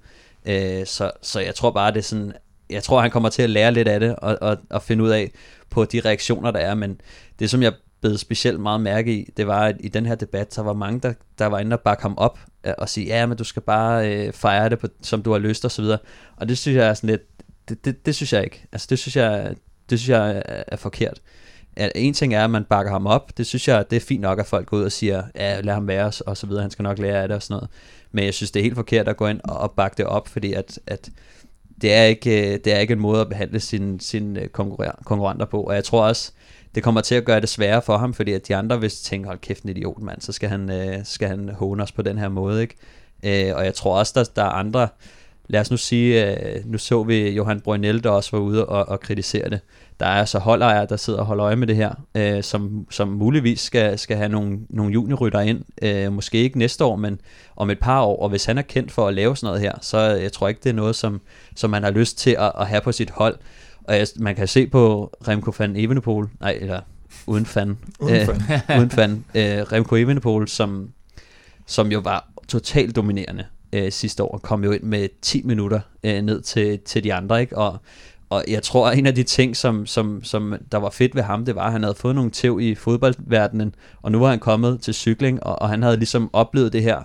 [0.45, 2.33] Øh, så, så jeg tror bare, det er sådan,
[2.69, 5.09] jeg tror, han kommer til at lære lidt af det, og, og, og finde ud
[5.09, 5.31] af
[5.69, 7.01] på de reaktioner, der er, men
[7.39, 10.55] det som jeg blev specielt meget mærke i, det var, at i den her debat,
[10.55, 13.25] der var mange, der, der var inde og bakke ham op, øh, og sige, ja,
[13.25, 15.97] men du skal bare øh, fejre det, på, som du har lyst, og så videre.
[16.37, 17.21] Og det synes jeg er sådan lidt,
[17.69, 18.65] det, det, det synes jeg ikke.
[18.71, 19.55] Altså det synes jeg,
[19.89, 21.21] det synes jeg er, er forkert
[21.75, 23.37] at en ting er, at man bakker ham op.
[23.37, 25.73] Det synes jeg, det er fint nok, at folk går ud og siger, ja, lad
[25.73, 26.61] ham være, os, og så videre.
[26.61, 27.69] Han skal nok lære af det og sådan noget.
[28.11, 30.53] Men jeg synes, det er helt forkert at gå ind og bakke det op, fordi
[30.53, 31.09] at, at
[31.81, 34.47] det, er ikke, øh, det er ikke en måde at behandle sine, sin øh,
[35.05, 35.63] konkurrenter på.
[35.63, 36.31] Og jeg tror også,
[36.75, 39.29] det kommer til at gøre det sværere for ham, fordi at de andre, hvis tænker,
[39.29, 42.17] hold kæft, en idiot, mand, så skal han, øh, skal han håne os på den
[42.17, 42.75] her måde, ikke?
[43.23, 44.87] Øh, og jeg tror også, der, der er andre,
[45.47, 48.89] lad os nu sige, øh, nu så vi Johan Brønel, der også var ude og,
[48.89, 49.59] og kritisere det.
[49.99, 53.07] Der er så holdejere, der sidder og holder øje med det her, øh, som, som
[53.07, 57.19] muligvis skal, skal have nogle, nogle juniorrytter ind, øh, måske ikke næste år, men
[57.55, 59.73] om et par år, og hvis han er kendt for at lave sådan noget her,
[59.81, 61.21] så jeg tror ikke, det er noget, som,
[61.55, 63.37] som man har lyst til at, at have på sit hold.
[63.83, 66.79] Og jeg, man kan se på Remco van Evenepoel, nej, eller
[67.27, 68.61] uden fan, Uden øh, fan.
[68.79, 70.89] uden fan øh, Remco Evenepoel, som,
[71.65, 76.21] som jo var totalt dominerende øh, sidste år, kom jo ind med 10 minutter øh,
[76.21, 77.57] ned til, til de andre, ikke?
[77.57, 77.77] Og,
[78.29, 81.23] og jeg tror, at en af de ting, som, som, som der var fedt ved
[81.23, 84.39] ham, det var, at han havde fået nogle tæv i fodboldverdenen, og nu var han
[84.39, 87.01] kommet til cykling, og, og han havde ligesom oplevet det her,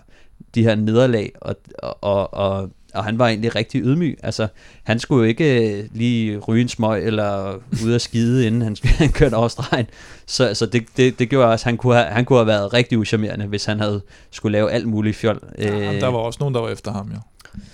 [0.55, 4.19] de her nederlag, og, og, og, og han var egentlig rigtig ydmyg.
[4.23, 4.49] Altså,
[4.83, 8.77] han skulle jo ikke øh, lige ryge en smøg eller ud at skide, inden han,
[8.85, 9.87] han kørte over stregen.
[10.27, 12.73] Så, så det, det, det gjorde også, at han kunne, have, han kunne have været
[12.73, 15.41] rigtig uschammerende, hvis han havde skulle lave alt muligt fjol.
[15.59, 17.19] Ja, Øh, der var også nogen, der var efter ham, jo.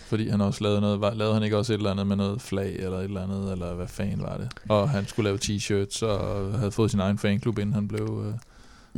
[0.06, 2.76] Fordi han også lavede noget, lavede han ikke også et eller andet med noget flag,
[2.78, 4.48] eller et eller andet, eller hvad fanden var det?
[4.68, 8.34] Og han skulle lave t-shirts, og havde fået sin egen fanklub, inden han blev, øh,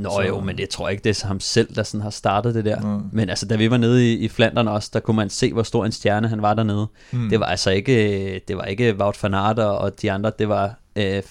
[0.02, 2.10] Nå Så- jo, men det tror jeg ikke, det er ham selv, der sådan har
[2.10, 2.80] startet det der.
[2.80, 3.00] Nå.
[3.12, 5.62] Men altså, da vi var nede i, i Flandern også, der kunne man se, hvor
[5.62, 6.86] stor en stjerne han var dernede.
[7.12, 7.28] Mm.
[7.28, 10.74] Det var altså ikke, det var ikke Wout van Aert og, de andre, det var
[10.96, 11.22] øh,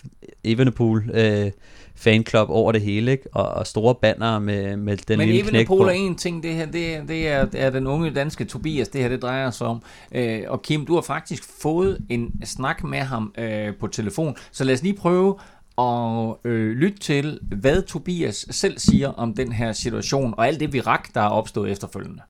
[0.43, 1.51] Evenepoel øh,
[1.95, 3.23] fanclub over det hele, ikke?
[3.33, 5.73] Og, og store banner med, med den Men lille knæk på.
[5.73, 8.45] Evenepoel er en ting, det her, det, er- det er, det er den unge danske
[8.45, 9.81] Tobias, det her det drejer sig om.
[10.11, 14.63] Øh, og Kim, du har faktisk fået en snak med ham øh, på telefon, så
[14.63, 15.35] lad os lige prøve
[15.77, 20.73] at øh, lytte til, hvad Tobias selv siger om den her situation, og alt det
[20.73, 22.21] virak, der er opstået efterfølgende.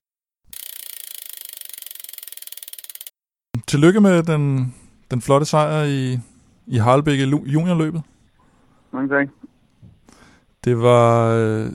[3.66, 4.74] Tillykke med den,
[5.10, 6.18] den flotte sejr i,
[6.66, 8.02] i Harlebæk i lu- juniorløbet.
[8.92, 9.28] Mange tak.
[10.64, 11.70] Det var øh,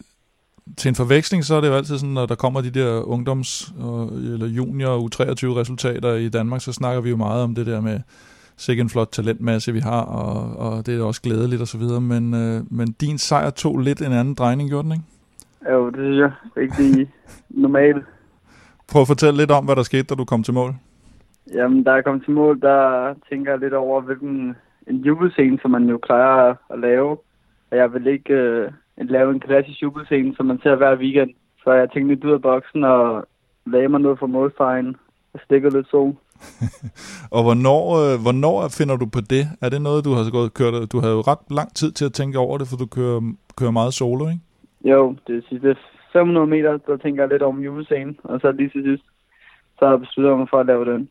[0.78, 3.74] til en forveksling, så er det jo altid sådan, når der kommer de der ungdoms-
[3.80, 5.20] og, eller junior- og U23
[5.60, 8.00] resultater i Danmark, så snakker vi jo meget om det der med
[8.58, 12.02] sikke en flot talentmasse, vi har, og, og det er også glædeligt og så videre,
[12.02, 15.06] men, øh, men din sejr tog lidt en anden drejning, gjorde den ikke?
[15.72, 16.32] Jo, det synes jeg.
[16.64, 17.12] Ikke lige
[17.50, 18.06] normalt.
[18.92, 20.72] Prøv at fortælle lidt om, hvad der skete, da du kom til mål.
[21.54, 24.56] Jamen, da jeg kom til mål, der tænker jeg lidt over, hvilken
[24.88, 27.18] en jubelscene, som man jo plejer at lave.
[27.72, 31.30] Og jeg vil ikke øh, lave en klassisk jubelscene, som man ser hver weekend.
[31.64, 33.26] Så jeg tænkte lidt ud af boksen og
[33.66, 34.96] lagde mig ned fra målstregen
[35.34, 36.16] og stikkede lidt sol.
[37.36, 39.44] Og hvornår, øh, hvornår finder du på det?
[39.62, 40.92] Er det noget, du har gået kørt?
[40.92, 43.22] Du havde jo ret lang tid til at tænke over det, for du kører,
[43.58, 44.42] kører meget solo, ikke?
[44.92, 45.76] Jo, det sidste
[46.14, 48.20] 500 meter, der tænker jeg lidt om jubelscenen.
[48.24, 49.04] Og så lige til sidst,
[49.80, 51.10] så har jeg besluttet mig for at lave den.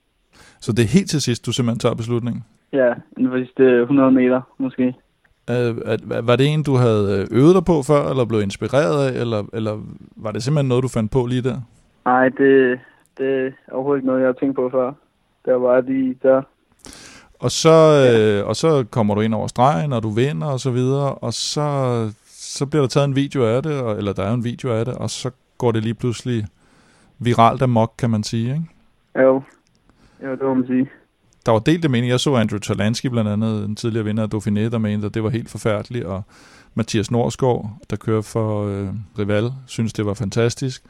[0.60, 2.44] Så det er helt til sidst, du simpelthen tager beslutningen.
[2.72, 4.94] Ja, inden for sidste 100 meter måske.
[5.50, 5.70] Øh,
[6.28, 9.42] var det en, du havde øh, øvet dig på før, eller blev inspireret af, eller,
[9.52, 9.74] eller
[10.16, 11.58] var det simpelthen noget, du fandt på lige der?
[12.04, 12.80] Nej, det,
[13.18, 14.92] det er overhovedet ikke noget, jeg har tænkt på før.
[15.44, 16.42] Det var lige der.
[17.38, 20.70] Og så, øh, og så kommer du ind over stregen, og du vinder og så
[20.70, 24.34] videre, og så, så bliver der taget en video af det, og, eller der er
[24.34, 26.46] en video af det, og så går det lige pludselig
[27.18, 28.52] viralt amok, kan man sige.
[28.52, 28.66] Ikke?
[29.18, 29.42] Jo,
[30.24, 30.90] jo det må man sige.
[31.46, 32.10] Der var delt det mening.
[32.10, 35.22] Jeg så Andrew Talansky blandt andet, en tidligere vinder af Dauphiné, der mente, at det
[35.22, 36.22] var helt forfærdeligt, og
[36.74, 38.88] Mathias Norsgaard, der kører for øh,
[39.18, 40.84] Rival, synes det var fantastisk.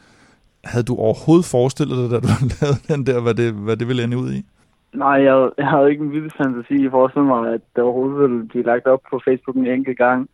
[0.65, 2.29] Havde du overhovedet forestillet dig, da du
[2.61, 4.41] lavede den der, hvad det, hvad det ville ende ud i?
[4.95, 8.49] Nej, jeg, jeg havde ikke en vild fantasi i forestille mig, at det overhovedet ville
[8.49, 10.29] blive lagt op på Facebook en enkelt gang.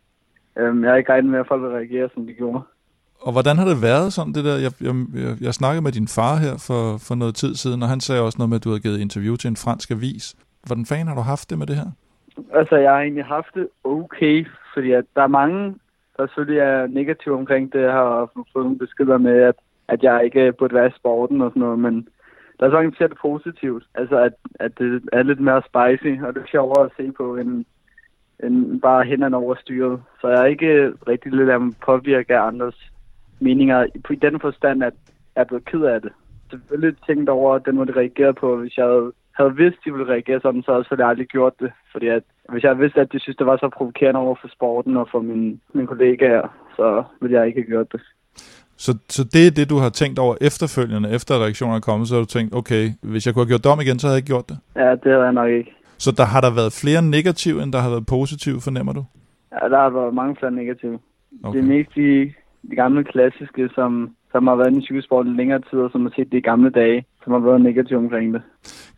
[0.57, 2.61] Øhm, jeg har ikke regnet med, at folk vil reagere, som de gjorde.
[3.21, 4.57] Og hvordan har det været sådan det der?
[4.65, 7.89] Jeg, jeg, jeg, jeg snakkede med din far her for, for noget tid siden, og
[7.89, 10.35] han sagde også noget med, at du havde givet interview til en fransk avis.
[10.65, 11.89] Hvordan fanden har du haft det med det her?
[12.53, 15.75] Altså, jeg har egentlig haft det okay, fordi at der er mange,
[16.17, 17.81] der selvfølgelig er negative omkring det.
[17.81, 19.55] Jeg har fået nogle beskeder med, at,
[19.89, 22.07] at jeg ikke burde være i sporten og sådan noget, men
[22.59, 23.83] der er så mange, det positivt.
[23.95, 27.35] Altså, at, at det er lidt mere spicy, og det er sjovere at se på,
[27.35, 27.65] end,
[28.43, 30.01] end bare hænderne over styret.
[30.21, 32.91] Så jeg er ikke rigtig lidt af påvirke af andres
[33.39, 34.93] meninger, i den forstand, at
[35.35, 36.11] jeg er blevet ked af det.
[36.49, 39.93] Selvfølgelig tænkt over, at den måde, de reagerede på, hvis jeg havde, havde vidst, de
[39.93, 41.71] ville reagere sådan, så havde jeg selvfølgelig aldrig gjort det.
[41.91, 44.97] Fordi at, hvis jeg vidste, at de synes, det var så provokerende over for sporten
[44.97, 48.01] og for mine, mine kollegaer, så ville jeg ikke have gjort det.
[48.85, 52.13] Så, så det er det, du har tænkt over efterfølgende, efter reaktionen er kommet, så
[52.15, 54.21] har du tænkt, okay, hvis jeg kunne have gjort det om igen, så havde jeg
[54.23, 54.57] ikke gjort det.
[54.75, 55.71] Ja, det havde jeg nok ikke.
[55.97, 59.03] Så der har der været flere negative, end der har været positive, fornemmer du?
[59.51, 60.99] Ja, der har været mange flere negative.
[61.43, 61.57] Okay.
[61.57, 62.09] Det er mest de,
[62.69, 63.91] de gamle klassiske, som,
[64.31, 67.05] som har været i cykelsporten længere tid, og som har set det i gamle dage,
[67.23, 68.41] som har været negative omkring det.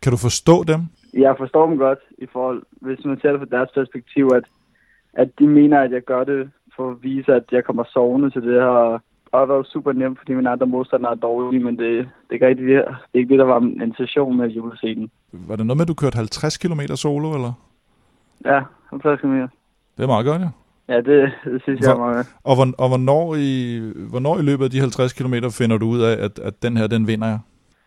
[0.02, 0.80] Kan du forstå dem?
[1.14, 4.44] Jeg forstår dem godt, i forhold, hvis man ser det fra deres perspektiv, at,
[5.12, 8.42] at de mener, at jeg gør det for at vise, at jeg kommer sovende til
[8.42, 9.00] det her.
[9.32, 12.48] Og det været super nemt, fordi mine andre modstandere er dårlige, men det, det er
[12.48, 15.10] ikke det, det, er ikke det der var intention med julescenen.
[15.32, 17.52] Var det noget med, at du kørte 50 km solo, eller?
[18.44, 18.60] Ja,
[18.90, 19.32] 50 km.
[19.96, 20.48] Det er meget godt, ja.
[20.88, 22.26] Ja, det, det synes jeg er Hvor- meget.
[22.44, 23.80] Og, hvor, og hvornår, i,
[24.10, 26.86] hvornår i løbet af de 50 km finder du ud af, at, at den her,
[26.86, 27.38] den vinder jeg?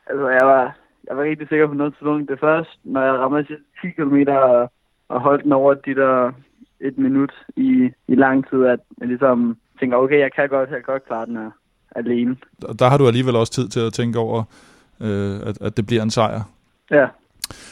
[0.10, 0.76] Altså, jeg var,
[1.08, 2.30] jeg var rigtig sikker på noget tidspunkt.
[2.32, 4.72] Det først, når jeg rammer de 10 km og,
[5.10, 6.32] og holdt den over de der
[6.80, 10.78] et minut i, i lang tid, at jeg ligesom tænker, okay, jeg kan godt, jeg
[10.78, 11.52] kan godt klare den her
[11.96, 12.36] alene.
[12.64, 14.44] Og der har du alligevel også tid til at tænke over,
[15.02, 16.42] øh, at, at det bliver en sejr.
[16.92, 17.08] Ja,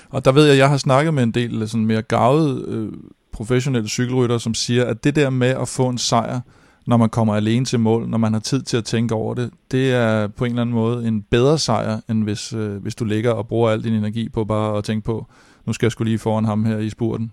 [0.10, 2.92] Og der ved jeg, at jeg har snakket med en del sådan mere gavet øh,
[3.32, 6.40] professionelle cykelrytter, som siger, at det der med at få en sejr,
[6.88, 9.52] når man kommer alene til mål, når man har tid til at tænke over det,
[9.72, 13.06] det er på en eller anden måde en bedre sejr, end hvis, øh, hvis du
[13.06, 15.26] ligger og bruger al din energi på bare at tænke på,
[15.66, 17.32] nu skal jeg skulle lige foran ham her i spurten.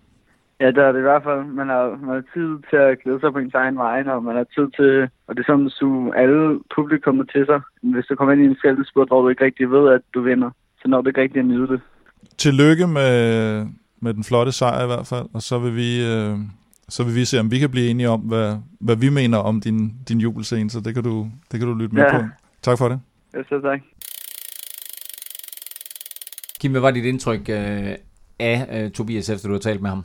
[0.60, 1.42] Ja det er det i hvert fald.
[1.60, 4.36] Man har, man har tid til at glæde sig på ens egen vej, og man
[4.36, 7.60] har tid til, og det er sådan at suge alle publikummet til sig.
[7.82, 10.50] Hvis du kommer ind i en fællesspurt, hvor du ikke rigtig ved, at du vinder,
[10.82, 11.80] så når du ikke rigtig at nyde det.
[12.38, 13.66] Tillykke med,
[14.00, 16.34] med den flotte sejr i hvert fald, og så vil vi, øh,
[16.88, 19.60] så vil vi se, om vi kan blive enige om, hvad, hvad vi mener om
[19.60, 22.18] din, din jubelscene, så det kan du, det kan du lytte med Ja.
[22.18, 22.24] på.
[22.62, 23.00] Tak for det.
[23.34, 23.80] Ja, så tak.
[26.60, 27.94] Kim, hvad var dit indtryk øh,
[28.38, 30.04] af øh, Tobias, efter du har talt med ham?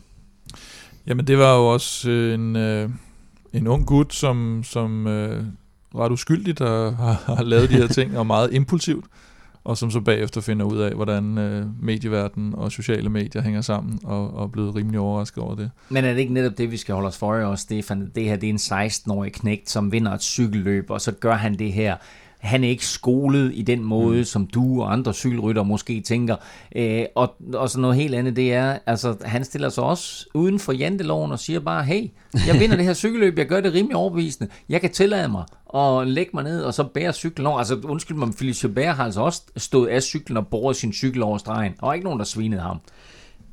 [1.08, 2.90] Jamen, det var jo også øh, en, øh,
[3.54, 5.44] en ung gut, som, som øh,
[5.96, 9.06] ret uskyldigt har, har, har lavet de her ting, og meget impulsivt,
[9.64, 14.00] og som så bagefter finder ud af, hvordan øh, medieverdenen og sociale medier hænger sammen,
[14.04, 15.72] og, og er blevet rimelig overrasket over det.
[15.90, 18.12] Men er det ikke netop det, vi skal holde os for øje også, Stefan?
[18.16, 21.60] Det her det er en 16-årig knægt, som vinder et cykelløb, og så gør han
[21.60, 21.96] det her.
[22.46, 24.24] Han er ikke skolet i den måde, mm.
[24.24, 26.36] som du og andre cykelrytter måske tænker.
[26.76, 30.60] Øh, og, og så noget helt andet, det er, altså han stiller sig også uden
[30.60, 32.08] for janteloven og siger bare, hey,
[32.48, 34.52] jeg vinder det her cykelløb, jeg gør det rimelig overbevisende.
[34.70, 35.44] Jeg kan tillade mig
[35.76, 37.58] at lægge mig ned og så bære cyklen over.
[37.58, 41.24] Altså undskyld mig, Felicia Bær har altså også stået af cyklen og båret sin cykel
[41.24, 41.74] over stregen.
[41.82, 42.80] Og ikke nogen, der svinede ham.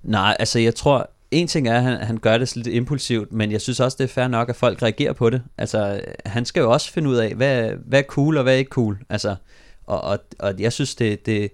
[0.03, 3.53] Nej, altså jeg tror, en ting er, at han, han gør det lidt impulsivt, men
[3.53, 5.43] jeg synes også, det er fair nok, at folk reagerer på det.
[5.59, 8.59] Altså, han skal jo også finde ud af, hvad, hvad er cool og hvad er
[8.59, 8.99] ikke cool.
[9.09, 9.37] Altså,
[9.87, 11.51] og, og, og jeg synes, det, det,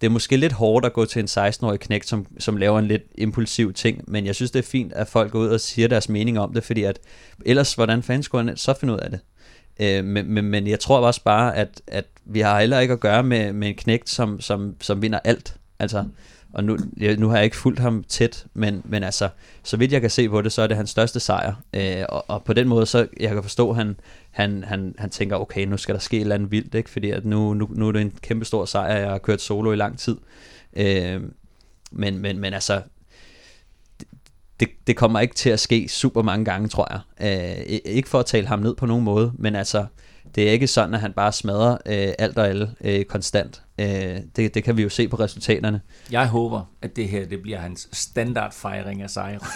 [0.00, 2.88] det er måske lidt hårdt at gå til en 16-årig knægt, som, som laver en
[2.88, 5.88] lidt impulsiv ting, men jeg synes, det er fint, at folk går ud og siger
[5.88, 6.98] deres mening om det, fordi at
[7.46, 9.20] ellers, hvordan fanden skulle han så finde ud af det?
[9.80, 13.00] Øh, men, men, men jeg tror også bare, at, at vi har heller ikke at
[13.00, 15.56] gøre med, med en knægt, som, som, som vinder alt.
[15.78, 16.04] Altså,
[16.52, 19.28] og nu, jeg, nu har jeg ikke fulgt ham tæt, men, men altså,
[19.62, 21.54] så vidt jeg kan se på det, så er det hans største sejr.
[21.74, 23.96] Øh, og, og på den måde, så jeg kan forstå, at han,
[24.30, 26.90] han, han, han tænker, okay, nu skal der ske et eller andet vildt, ikke?
[26.90, 29.72] fordi at nu, nu, nu er det en kæmpe stor sejr, jeg har kørt solo
[29.72, 30.16] i lang tid.
[30.76, 31.20] Øh,
[31.92, 32.82] men, men, men altså,
[34.60, 37.00] det, det, kommer ikke til at ske super mange gange, tror jeg.
[37.68, 39.86] Øh, ikke for at tale ham ned på nogen måde, men altså,
[40.34, 43.62] det er ikke sådan, at han bare smadrer øh, alt og alle øh, konstant.
[43.78, 45.80] Øh, det, det kan vi jo se på resultaterne.
[46.10, 49.38] Jeg håber, at det her det bliver hans standardfejring af sejre.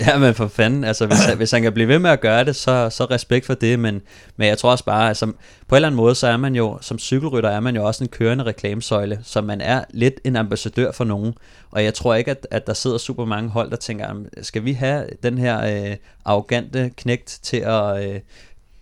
[0.00, 2.44] Ja, men for fanden, altså hvis, han- hvis han kan blive ved med at gøre
[2.44, 4.00] det, så, så respekt for det, men,
[4.36, 5.32] men jeg tror også bare, altså på
[5.74, 8.08] en eller anden måde, så er man jo, som cykelrytter er man jo også en
[8.08, 11.34] kørende reklamesøjle, så man er lidt en ambassadør for nogen,
[11.70, 14.64] og jeg tror ikke, at, at der sidder super mange hold, der tænker, "Jamen, skal
[14.64, 18.20] vi have den her øh, arrogante knægt til at, øh,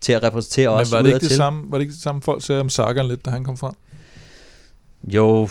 [0.01, 2.23] til at repræsentere os Men var det, ikke det, samme, var det ikke det samme,
[2.23, 3.75] folk sagde om Sagan lidt, da han kom frem?
[5.05, 5.49] Jo,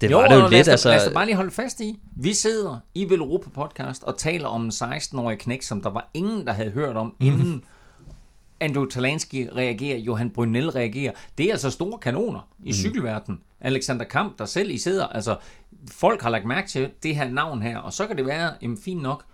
[0.00, 0.88] det jo, var det jo lad lidt, os, altså...
[0.88, 1.98] Lad os bare lige holde fast i.
[2.16, 6.10] Vi sidder i Vel Europa podcast og taler om en 16-årig knæk, som der var
[6.14, 7.64] ingen, der havde hørt om, inden
[8.60, 11.12] Andrew Talansky reagerer, Johan Brunel reagerer.
[11.38, 12.72] Det er altså store kanoner i mm.
[12.72, 13.40] cykelverdenen.
[13.60, 15.36] Alexander Kamp, der selv i sidder, altså
[15.90, 18.78] folk har lagt mærke til det her navn her, og så kan det være, jamen
[18.78, 19.24] fint nok,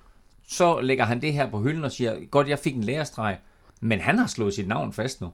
[0.48, 3.36] så lægger han det her på hylden og siger, godt, jeg fik en lærestreg,
[3.84, 5.28] men han har slået sit navn fast nu.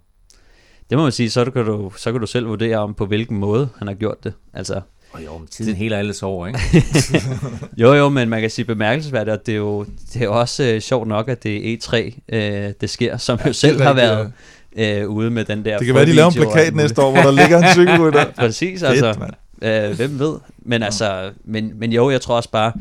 [0.91, 3.37] Det må man sige, så kan, du, så kan du selv vurdere om, på hvilken
[3.37, 4.33] måde han har gjort det.
[4.55, 4.81] Altså,
[5.13, 6.61] Og jo, men tiden hele alles over, ikke?
[7.83, 10.65] Jo, jo, men man kan sige bemærkelsesværdigt, at det er jo, det er jo også
[10.65, 11.97] øh, sjovt nok, at det er E3,
[12.29, 14.33] øh, det sker, som jo selv har været
[14.77, 15.79] øh, ude med den der...
[15.79, 18.25] Det kan være, de laver en plakat næste år, hvor der ligger en cykelrytter.
[18.39, 19.21] Præcis, Fedt, altså.
[19.21, 19.91] mand.
[19.91, 20.35] Øh, hvem ved?
[20.59, 22.73] Men altså, men, men jo, jeg tror også bare,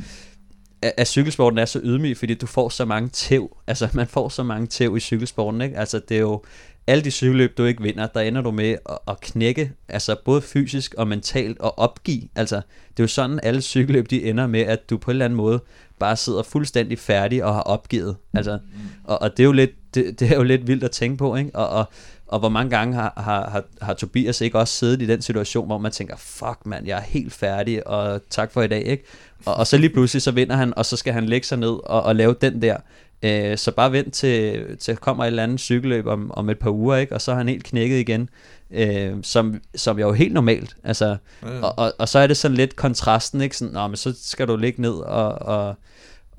[0.81, 3.57] at, at cykelsporten er så ydmyg, fordi du får så mange tæv.
[3.67, 5.77] Altså, man får så mange tæv i cykelsporten, ikke?
[5.77, 6.43] Altså, det er jo
[6.87, 10.41] alle de cykelløb, du ikke vinder, der ender du med at, at knække, altså både
[10.41, 12.21] fysisk og mentalt, og opgive.
[12.35, 12.55] Altså,
[12.89, 15.37] det er jo sådan, alle cykelløb, de ender med, at du på en eller anden
[15.37, 15.63] måde
[15.99, 18.15] bare sidder fuldstændig færdig og har opgivet.
[18.33, 18.59] Altså,
[19.03, 21.35] og, og det er jo lidt, det, det er jo lidt vildt at tænke på,
[21.35, 21.55] ikke?
[21.55, 21.85] Og, og,
[22.29, 25.65] og hvor mange gange har, har, har, har Tobias ikke også siddet i den situation,
[25.67, 29.03] hvor man tænker, fuck mand, jeg er helt færdig, og tak for i dag, ikke?
[29.45, 31.69] Og, og så lige pludselig, så vinder han, og så skal han lægge sig ned
[31.83, 32.77] og, og lave den der.
[33.23, 36.69] Øh, så bare vent til, til kommer et eller andet cykelløb om, om et par
[36.69, 37.15] uger, ikke?
[37.15, 38.29] Og så er han helt knækket igen,
[38.71, 40.75] øh, som, som jo helt normalt.
[40.83, 41.61] Altså, Ja.
[41.61, 43.57] og, og, og så er det sådan lidt kontrasten, ikke?
[43.57, 45.75] Sådan, Nå, men så skal du ligge ned og, og,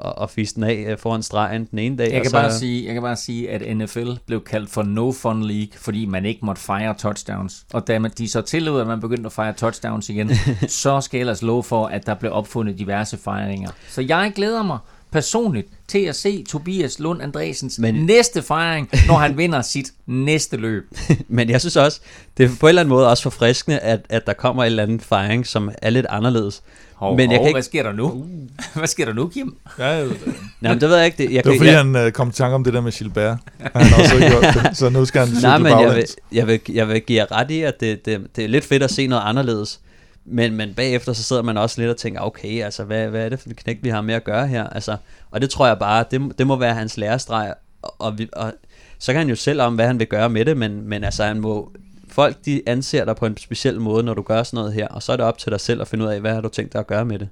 [0.01, 2.13] og, og den af øh, foran stregen den ene dag.
[2.13, 5.13] Jeg kan, så, bare sige, jeg kan bare sige, at NFL blev kaldt for No
[5.13, 7.65] Fun League, fordi man ikke måtte fejre touchdowns.
[7.73, 10.31] Og da man- de så tillod, at man begyndte at fejre touchdowns igen,
[10.69, 13.71] så skal jeg ellers love for, at der blev opfundet diverse fejringer.
[13.89, 14.79] Så jeg glæder mig
[15.13, 17.79] personligt til at se Tobias Lund Andresens.
[17.79, 20.85] Men- næste fejring, når han vinder sit næste løb.
[21.29, 22.01] Men jeg synes også,
[22.37, 24.83] det er på en eller anden måde også forfriskende, at, at der kommer en eller
[24.83, 26.63] anden fejring, som er lidt anderledes.
[27.01, 28.27] Hov, Men jeg hov, kan ikke- hvad sker der nu?
[28.75, 29.57] Hvad sker der nu, Kim?
[29.79, 30.35] Ja, jeg ved det.
[30.61, 31.19] Nej, men det ved jeg ikke.
[31.19, 32.81] Det, jeg Det var kan, fordi, jeg, han øh, kom i tanke om det der
[32.81, 33.39] med Gilbert.
[33.59, 36.61] Han har også gjort det, så nu skal han Nej, men jeg vil, jeg, vil,
[36.73, 39.07] jeg vil give jer ret i, at det, det, det er lidt fedt at se
[39.07, 39.81] noget anderledes.
[40.25, 43.29] Men, men bagefter så sidder man også lidt og tænker, okay, altså hvad, hvad er
[43.29, 44.67] det for en knæk, vi har med at gøre her?
[44.69, 44.97] Altså,
[45.31, 47.55] og det tror jeg bare, det, det må være hans lærestreg.
[47.83, 48.53] Og, og, vi, og
[48.99, 51.25] så kan han jo selv om, hvad han vil gøre med det, men, men altså
[51.25, 51.73] han må,
[52.13, 55.03] folk de anser dig på en speciel måde, når du gør sådan noget her, og
[55.03, 56.73] så er det op til dig selv at finde ud af, hvad har du tænkt
[56.73, 57.29] dig at gøre med det.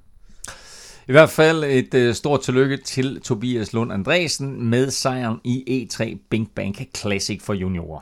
[1.08, 6.18] I hvert fald et øh, stort tillykke til Tobias Lund Andresen med sejren i E3
[6.30, 8.00] Bing Bank Classic for juniorer.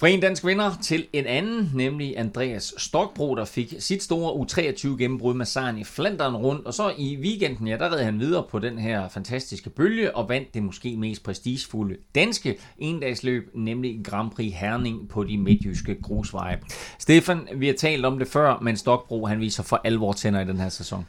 [0.00, 4.88] Fra en dansk vinder til en anden, nemlig Andreas Stokbro, der fik sit store U23
[4.88, 8.44] gennembrud med sejren i Flandern rundt, og så i weekenden, ja, der red han videre
[8.50, 14.30] på den her fantastiske bølge og vandt det måske mest prestigefulde danske endagsløb, nemlig Grand
[14.30, 16.58] Prix Herning på de midtjyske grusveje.
[16.98, 20.44] Stefan, vi har talt om det før, men Stokbro, han viser for alvor tænder i
[20.44, 21.06] den her sæson.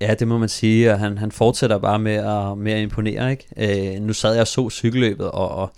[0.00, 3.30] Ja, det må man sige, og han, han fortsætter bare med at, med at imponere.
[3.30, 3.94] Ikke?
[3.94, 5.72] Øh, nu sad jeg og så cykelløbet, og, og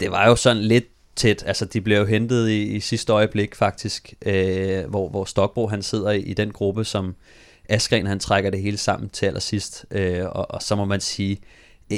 [0.00, 0.84] det var jo sådan lidt
[1.16, 1.44] tæt.
[1.46, 5.82] Altså, de blev jo hentet i, i sidste øjeblik faktisk, øh, hvor, hvor Stokbro han
[5.82, 7.14] sidder i, i den gruppe, som
[7.68, 9.86] Askren han trækker det hele sammen til allersidst.
[9.90, 11.40] Øh, og, og så må man sige,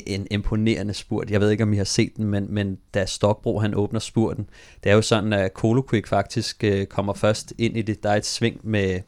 [0.07, 1.31] en imponerende spurt.
[1.31, 4.47] Jeg ved ikke, om I har set den, men, men da Stokbro han åbner spurten,
[4.85, 8.03] det er jo sådan, at Colo Quick faktisk øh, kommer først ind i det.
[8.03, 9.01] Der er et sving med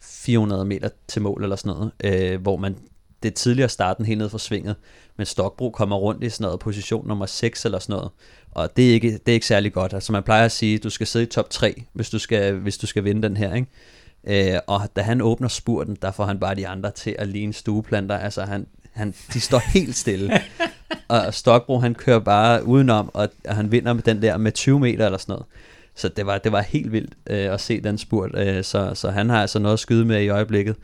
[0.00, 2.76] 400 meter til mål eller sådan noget, øh, hvor man
[3.22, 4.76] det er tidligere starten helt ned for svinget,
[5.16, 8.10] men Stokbro kommer rundt i sådan noget position nummer 6 eller sådan noget,
[8.50, 9.94] og det er ikke, det er ikke særlig godt.
[9.94, 12.54] Altså man plejer at sige, at du skal sidde i top 3, hvis du skal,
[12.54, 13.68] hvis du skal vinde den her, ikke?
[14.26, 17.52] Øh, og da han åbner spurten, der får han bare de andre til at ligne
[17.52, 18.18] stueplanter.
[18.18, 20.40] Altså han, han, de står helt stille.
[21.08, 25.06] og Stokbro han kører bare udenom, og han vinder med den der med 20 meter
[25.06, 25.46] eller sådan noget.
[25.94, 28.30] Så det var, det var helt vildt øh, at se den spurt.
[28.34, 30.76] Øh, så, så han har altså noget at skyde med i øjeblikket.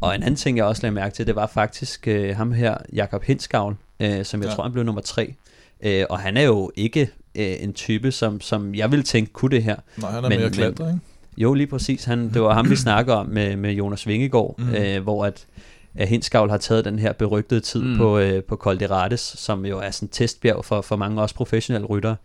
[0.00, 2.76] Og en anden ting, jeg også lagde mærke til, det var faktisk øh, ham her,
[2.92, 4.54] Jakob Hinskavl, øh, som jeg ja.
[4.54, 5.34] tror, han blev nummer tre.
[5.82, 9.50] Øh, og han er jo ikke øh, en type, som, som jeg ville tænke, kunne
[9.50, 9.76] det her.
[9.96, 11.00] Nej, han er men, mere klatre, ikke?
[11.36, 12.04] Jo, lige præcis.
[12.04, 14.74] Han, det var ham, vi snakker om med, med Jonas Vingegaard, mm.
[14.74, 15.46] øh, hvor at,
[15.94, 17.96] at Hinskavl har taget den her berygtede tid mm.
[17.96, 21.22] på, øh, på Col de Rates, som jo er sådan en testbjerg for, for mange
[21.22, 22.16] også professionelle ryttere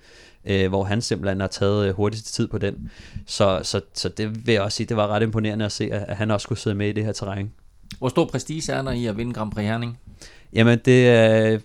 [0.45, 2.91] øh, hvor han simpelthen har taget øh, hurtigste tid på den.
[3.25, 6.05] Så, så, så det vil jeg også sige, det var ret imponerende at se, at,
[6.07, 7.51] at han også kunne sidde med i det her terræn.
[7.99, 9.97] Hvor stor prestige er der i at vinde Grand Prix Herning?
[10.53, 11.63] Jamen, det,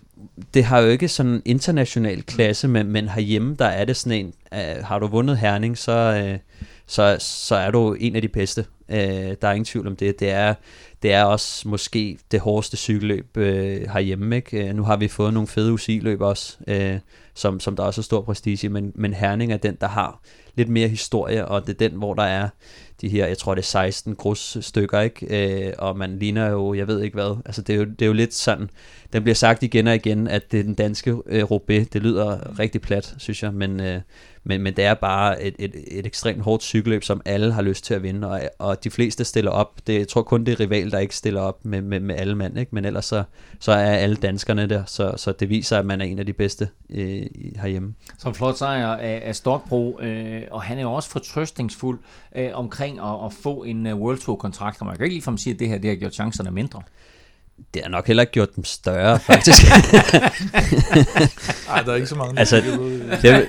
[0.54, 4.18] det har jo ikke sådan en international klasse, men, men herhjemme, der er det sådan
[4.18, 6.38] en, uh, har du vundet Herning, så, uh,
[6.86, 8.64] så, så er du en af de bedste.
[8.88, 10.20] Uh, der er ingen tvivl om det.
[10.20, 10.54] Det er,
[11.02, 13.44] det er også måske det hårdeste cykelløb uh,
[13.92, 14.36] herhjemme.
[14.36, 14.68] Ikke?
[14.68, 16.98] Uh, nu har vi fået nogle fede UCI-løb også, uh,
[17.34, 20.20] som, som der også er stor prestige men, men Herning er den, der har
[20.54, 22.48] lidt mere historie, og det er den, hvor der er
[23.00, 25.66] de her, jeg tror det er 16 grusstykker, ikke?
[25.66, 28.06] Øh, og man ligner jo, jeg ved ikke hvad, altså det er jo, det er
[28.06, 28.70] jo lidt sådan,
[29.12, 32.58] den bliver sagt igen og igen, at det er den danske øh, Roubaix, det lyder
[32.58, 34.00] rigtig plat, synes jeg, men, øh,
[34.44, 37.84] men, men det er bare et, et, et ekstremt hårdt cykelløb, som alle har lyst
[37.84, 39.80] til at vinde, og, og de fleste stiller op.
[39.86, 42.34] Det, jeg tror kun det er rival, der ikke stiller op med, med, med alle
[42.34, 42.74] mand, ikke?
[42.74, 43.22] men ellers så,
[43.58, 46.32] så er alle danskerne der, så, så det viser, at man er en af de
[46.32, 47.26] bedste øh,
[47.56, 47.94] herhjemme.
[48.18, 51.98] Som flot sejr af, af Stokbro, øh, og han er jo også fortrøstningsfuld
[52.36, 55.54] øh, omkring at, at få en uh, World Tour-kontrakt, og man kan ikke ligefrem sige,
[55.54, 56.82] at det her det har gjort chancerne mindre
[57.74, 59.62] det har nok heller ikke gjort dem større, faktisk.
[61.68, 62.38] Nej, der er ikke så mange.
[62.38, 62.56] Altså,
[63.22, 63.48] det,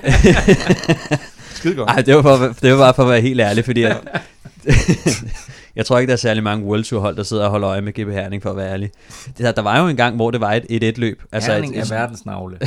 [1.54, 1.90] Skide godt.
[1.90, 3.96] Ej, det var, for, det var bare for at være helt ærlig, fordi at,
[5.76, 7.80] jeg tror ikke, der er særlig mange World Tour hold, der sidder og holder øje
[7.80, 8.90] med GB Herning, for at være ærlig.
[9.26, 11.22] Det, der, der var jo en gang, hvor det var et et, et løb.
[11.32, 12.58] Altså Herning et, et, er verdensnavle.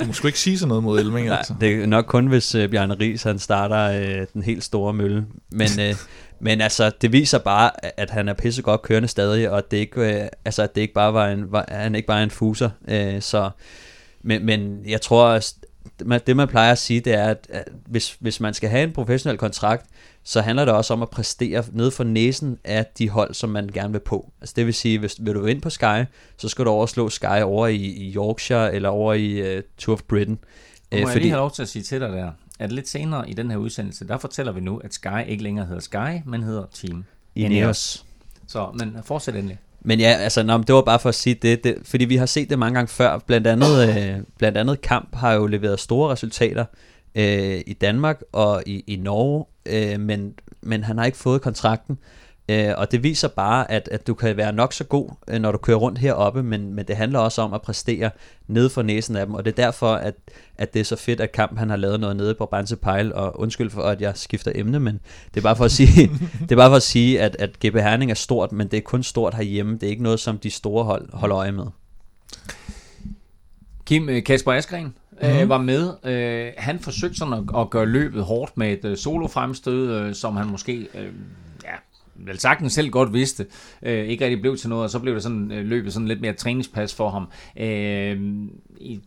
[0.00, 1.54] Du må sgu ikke sige sådan noget mod Elming, Nej, altså.
[1.60, 5.24] det er nok kun, hvis uh, Bjarne Ries, han starter uh, den helt store mølle.
[5.50, 5.96] Men, uh,
[6.40, 7.70] men altså, det viser bare,
[8.00, 11.14] at han er pissegodt kørende stadig, og det ikke, øh, altså, at det ikke bare
[11.14, 12.70] var en, var, han ikke bare er en fuser.
[12.88, 13.50] Øh, så,
[14.22, 15.40] men, men jeg tror,
[16.26, 18.92] det man plejer at sige, det er, at, at hvis, hvis man skal have en
[18.92, 19.86] professionel kontrakt,
[20.24, 23.68] så handler det også om at præstere ned for næsen af de hold, som man
[23.68, 24.32] gerne vil på.
[24.40, 26.04] Altså det vil sige, hvis vil du ind på Sky,
[26.36, 30.02] så skal du overslå Sky over i, i Yorkshire eller over i uh, Tour of
[30.02, 30.38] Britain.
[30.92, 33.30] Må øh, jeg lige have lov til at sige til dig der, at lidt senere
[33.30, 36.42] i den her udsendelse, der fortæller vi nu, at Sky ikke længere hedder Sky, men
[36.42, 37.04] hedder Team
[37.34, 38.04] Ineos.
[38.46, 39.58] Så, men fortsæt endelig.
[39.80, 42.26] Men ja, altså, nå, det var bare for at sige det, det fordi vi har
[42.26, 43.18] set det mange gange før.
[43.18, 46.64] Blandt andet, øh, blandt andet Kamp har jo leveret store resultater
[47.14, 51.98] øh, i Danmark og i, i Norge, øh, men, men han har ikke fået kontrakten.
[52.50, 55.52] Øh, og det viser bare, at, at du kan være nok så god, øh, når
[55.52, 58.10] du kører rundt heroppe, men, men det handler også om at præstere
[58.46, 60.14] nede for næsen af dem, og det er derfor, at,
[60.58, 63.12] at det er så fedt, at Kamp han har lavet noget nede på Brænse Pejl,
[63.12, 65.00] og undskyld for, at jeg skifter emne, men
[65.34, 67.76] det er bare for at sige, det er bare for at sige at, at GB
[67.76, 70.50] Herning er stort, men det er kun stort herhjemme, det er ikke noget, som de
[70.50, 71.66] store hold holder øje med.
[73.86, 75.38] Kim øh, Kasper Askren, mm-hmm.
[75.38, 75.92] øh, var med.
[76.04, 80.14] Øh, han forsøgte sådan at, at gøre løbet hårdt med et øh, solo fremstød, øh,
[80.14, 81.12] som han måske øh,
[82.26, 83.46] vel sagtens selv godt vidste,
[83.82, 86.20] øh, ikke rigtig blev til noget, og så blev det sådan øh, løbet sådan lidt
[86.20, 87.28] mere træningspas for ham.
[87.60, 88.20] Øh,
[88.80, 89.00] i,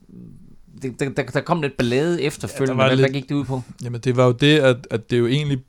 [0.82, 3.45] det, der, der, der kom lidt ballade efterfølgende, ja, hvad, lidt, hvad gik det ud
[3.45, 3.62] på?
[3.84, 5.59] Jamen det var jo det, at, at det jo egentlig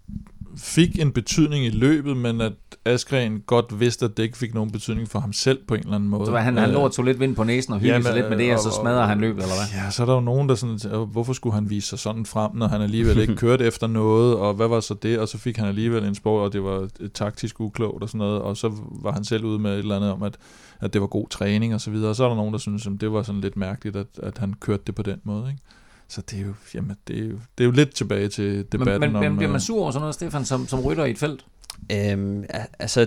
[0.56, 2.52] fik en betydning i løbet, men at,
[2.84, 5.94] Askren godt vidste, at det ikke fik nogen betydning for ham selv på en eller
[5.94, 6.26] anden måde.
[6.26, 8.14] Så han, han Øh, lå og tog lidt vind på næsen og hyggede Jamen, sig
[8.14, 9.80] lidt med det, og så og- smadrer han løbet, eller hvad?
[9.84, 12.26] Ja, så er der jo nogen, der sådan, "Øh, hvorfor skulle han vise sig sådan
[12.26, 15.38] frem, når han alligevel ikke kørte efter noget, og hvad var så det, og så
[15.38, 18.56] fik han alligevel en sport, og det var et taktisk uklogt og sådan noget, og
[18.56, 18.72] så
[19.02, 20.36] var han selv ude med et eller andet om, at,
[20.80, 22.86] at det var god træning og så videre, og så er der nogen, der synes,
[22.86, 25.62] at det var sådan lidt mærkeligt, at, at han kørte det på den måde, ikke?
[26.08, 29.00] Så det er jo, jamen, det er jo, det er jo lidt tilbage til debatten
[29.00, 29.36] Men, men, men om...
[29.36, 31.44] bliver man øh, sur over sådan noget, Stefan, som, som rytter i et felt?
[31.92, 32.44] Øhm,
[32.78, 33.06] altså,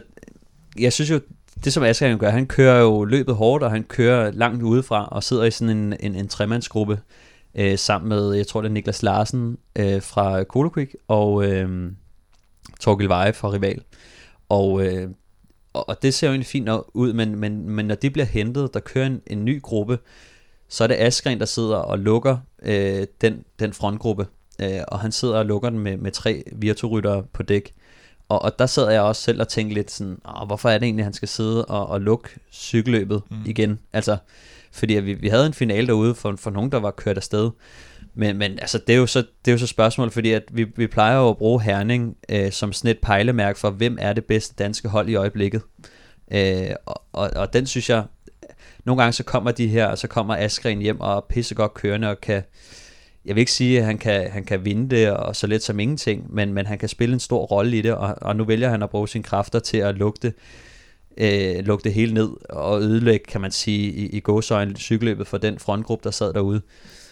[0.79, 1.19] jeg synes jo,
[1.63, 5.23] det som Asger gør, han kører jo løbet hårdt, og han kører langt udefra, og
[5.23, 6.99] sidder i sådan en, en, en tremandsgruppe,
[7.55, 11.91] øh, sammen med, jeg tror det er Niklas Larsen øh, fra Koloquik, og øh,
[12.79, 13.81] Torgil Veje fra Rival.
[14.49, 15.09] Og, øh,
[15.73, 18.73] og, og det ser jo egentlig fint ud, men, men, men når de bliver hentet,
[18.73, 19.99] der kører en, en ny gruppe,
[20.69, 24.27] så er det Askren, der sidder og lukker øh, den, den frontgruppe.
[24.61, 27.73] Øh, og han sidder og lukker den med, med tre virturyttere på dæk.
[28.29, 30.85] Og, og der sad jeg også selv og tænkte lidt sådan, Åh, hvorfor er det
[30.85, 33.37] egentlig, han skal sidde og, og lukke cykelløbet mm.
[33.45, 33.79] igen?
[33.93, 34.17] Altså,
[34.71, 37.51] fordi vi, vi havde en finale derude for, for nogen, der var kørt afsted.
[38.13, 40.63] Men, men altså, det er jo så, det er jo så spørgsmål, fordi at vi,
[40.75, 44.25] vi plejer jo at bruge Herning øh, som sådan et pejlemærke for, hvem er det
[44.25, 45.61] bedste danske hold i øjeblikket.
[46.31, 48.03] Øh, og, og, og den synes jeg,
[48.85, 52.09] nogle gange så kommer de her, og så kommer Askren hjem og er pissegodt kørende
[52.09, 52.43] og kan,
[53.25, 55.79] jeg vil ikke sige, at han kan, han kan vinde det og så let som
[55.79, 58.69] ingenting, men, men han kan spille en stor rolle i det, og, og nu vælger
[58.69, 60.33] han at bruge sine kræfter til at lukke det,
[61.17, 65.37] øh, lukke det hele ned og ødelægge, kan man sige, i, i gåsøjne cykelløbet for
[65.37, 66.61] den frontgruppe, der sad derude.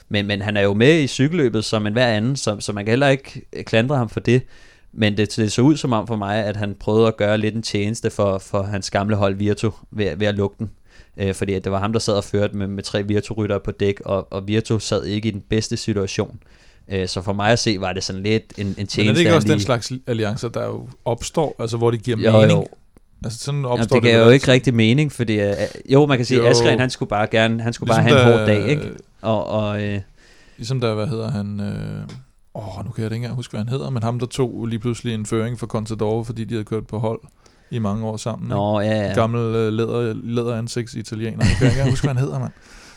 [0.09, 2.85] Men, men han er jo med i cykelløbet som en hver anden, så, så man
[2.85, 4.41] kan heller ikke klandre ham for det.
[4.93, 7.55] Men det, det så ud som om for mig, at han prøvede at gøre lidt
[7.55, 10.69] en tjeneste for, for hans gamle hold Virtu ved, ved at lukke den.
[11.17, 13.71] Øh, fordi at det var ham, der sad og førte med, med tre Virtu-ryttere på
[13.71, 16.39] dæk, og, og Virtu sad ikke i den bedste situation.
[16.87, 18.99] Øh, så for mig at se, var det sådan lidt en, en tjeneste.
[19.01, 22.03] Men er det ikke også den lige- slags alliancer, der jo opstår, altså hvor det
[22.03, 22.51] giver Jo, mening?
[22.51, 22.67] jo.
[23.25, 25.53] Altså sådan Jamen, opstår det gav jo ikke rigtig mening, fordi øh,
[25.89, 26.43] jo, man kan sige, Jo.
[26.45, 28.69] at Askren, han skulle bare gerne, han skulle bare Ligesom have en da- hård dag,
[28.69, 28.91] ikke?
[29.21, 29.99] Og, og øh,
[30.57, 31.59] Ligesom der, hvad hedder han...
[31.59, 32.07] Øh,
[32.55, 34.79] åh, nu kan jeg ikke engang huske, hvad han hedder, men ham, der tog lige
[34.79, 37.19] pludselig en føring for Contador, fordi de havde kørt på hold
[37.73, 38.45] i mange år sammen.
[38.47, 38.55] ikke?
[38.55, 39.13] nå, ja, ja.
[39.13, 41.37] Gammel øh, læder, læderansigts italiener.
[41.37, 42.51] Nu kan jeg ikke huske, hvad han hedder, mand.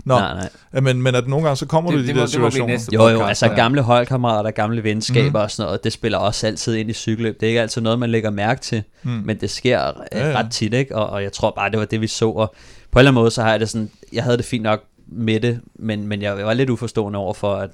[0.05, 0.81] Nå, Nej, nej.
[0.81, 2.33] men, men at nogle gange, så kommer Det- du i de det må- der det
[2.33, 2.67] situationer.
[2.67, 3.55] næste Jo, jo, altså ja.
[3.55, 5.35] gamle holdkammerater, gamle venskaber Mhm.
[5.35, 7.41] og sådan noget, det spiller også altid ind i cykelløb.
[7.41, 9.11] Det er ikke altid noget, man lægger mærke til, Mm.
[9.11, 10.31] men det sker ja, ja.
[10.31, 10.39] ja.
[10.39, 10.97] ret tit, ikke?
[10.97, 12.29] Og, og jeg tror bare, det var det, vi så.
[12.31, 12.55] Og
[12.91, 14.81] på en eller anden måde, så har jeg det sådan, jeg havde det fint nok
[15.09, 17.71] med det, men, men jeg var lidt uforstående over for, at,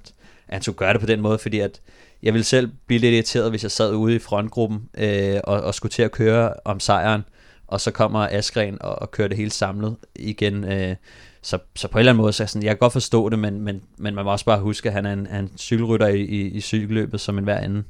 [0.49, 1.81] at han skulle gøre det på den måde, fordi at
[2.23, 5.75] jeg ville selv blive lidt irriteret, hvis jeg sad ude i frontgruppen øh, og, og
[5.75, 7.23] skulle til at køre om sejren,
[7.67, 10.65] og så kommer Askren og, og kører det hele samlet igen.
[10.65, 10.97] Øh,
[11.43, 13.39] så, så på en eller anden måde, så jeg sådan, jeg kan godt forstå det,
[13.39, 16.07] men, men, men man må også bare huske, at han er en, han en cykelrytter
[16.07, 17.85] i, i, i cykelløbet som en hver anden.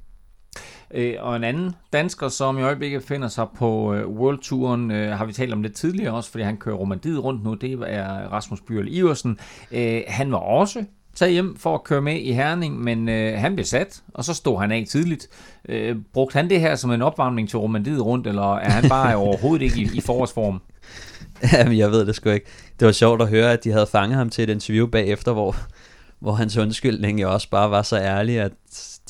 [0.94, 5.18] Øh, og en anden dansker, som i øjeblikket finder sig på øh, World Touren, øh,
[5.18, 8.28] har vi talt om lidt tidligere også, fordi han kører Romandiet rundt nu, det er
[8.32, 9.38] Rasmus Byrl Iversen.
[9.72, 10.84] Øh, han var også
[11.14, 14.34] taget hjem for at køre med i Herning, men øh, han blev sat, og så
[14.34, 15.28] stod han af tidligt.
[15.68, 19.16] Øh, brugte han det her som en opvarmning til Romandiet rundt, eller er han bare
[19.26, 20.60] overhovedet ikke i, i forårsform?
[21.52, 22.46] Jamen, jeg ved det sgu ikke.
[22.80, 25.56] Det var sjovt at høre, at de havde fanget ham til et interview bagefter, hvor,
[26.20, 28.52] hvor hans undskyldning jo også bare var så ærlig, at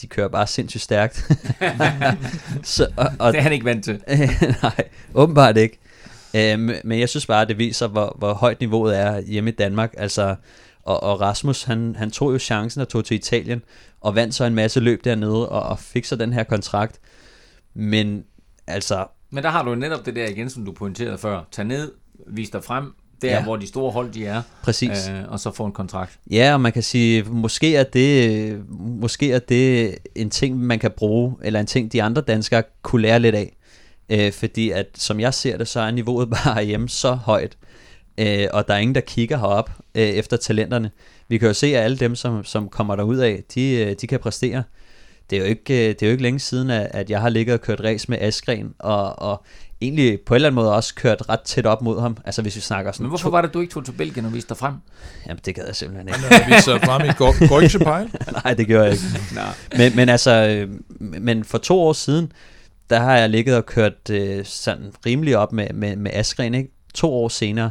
[0.00, 1.16] de kører bare sindssygt stærkt.
[2.62, 4.00] så, og, og, Det er han ikke vant til.
[4.62, 4.84] nej,
[5.14, 5.78] åbenbart ikke.
[6.36, 9.55] Øhm, men jeg synes bare, at det viser, hvor, hvor højt niveauet er hjemme i
[9.55, 9.94] Danmark.
[9.98, 10.34] Altså,
[10.82, 13.62] og, og Rasmus, han, han tog jo chancen og tog til Italien,
[14.00, 17.00] og vandt så en masse løb dernede, og, og fik så den her kontrakt.
[17.74, 18.24] Men
[18.66, 21.40] altså, Men der har du netop det der igen, som du pointerede før.
[21.52, 21.92] Tag ned,
[22.26, 23.42] vis dig frem, der Ja.
[23.42, 25.08] hvor de store hold de er, præcis.
[25.08, 26.18] øh, og så få en kontrakt.
[26.30, 30.90] Ja, og man kan sige, måske er det måske er det en ting, man kan
[30.96, 33.56] bruge, eller en ting, de andre danskere kunne lære lidt af.
[34.08, 37.56] Øh, fordi at, som jeg ser det, så er niveauet bare hjemme så højt,
[38.18, 40.90] øh, og der er ingen, der kigger herop øh, efter talenterne.
[41.28, 44.06] Vi kan jo se, at alle dem, som, som kommer derud af, de, øh, de
[44.06, 44.62] kan præstere.
[45.30, 47.28] Det er, jo ikke, øh, det er jo ikke længe siden, at, at jeg har
[47.28, 49.44] ligget og kørt race med Askren, og, og
[49.80, 52.16] egentlig på en eller anden måde også kørt ret tæt op mod ham.
[52.24, 53.04] Altså hvis vi snakker sådan...
[53.04, 54.74] Men hvorfor var det, du ikke tog til Belgien og viste dig frem?
[55.26, 56.20] Jamen det gad jeg simpelthen ikke.
[56.20, 58.10] Han har vist sig frem i Go- Goiche Pile.
[58.44, 59.04] Nej, det gjorde jeg ikke.
[59.34, 59.54] Nej.
[59.76, 62.32] men, men altså, øh, men for to år siden,
[62.90, 66.70] der har jeg ligget og kørt øh, sådan rimelig op med, med, med Askren, ikke?
[66.94, 67.70] To år senere,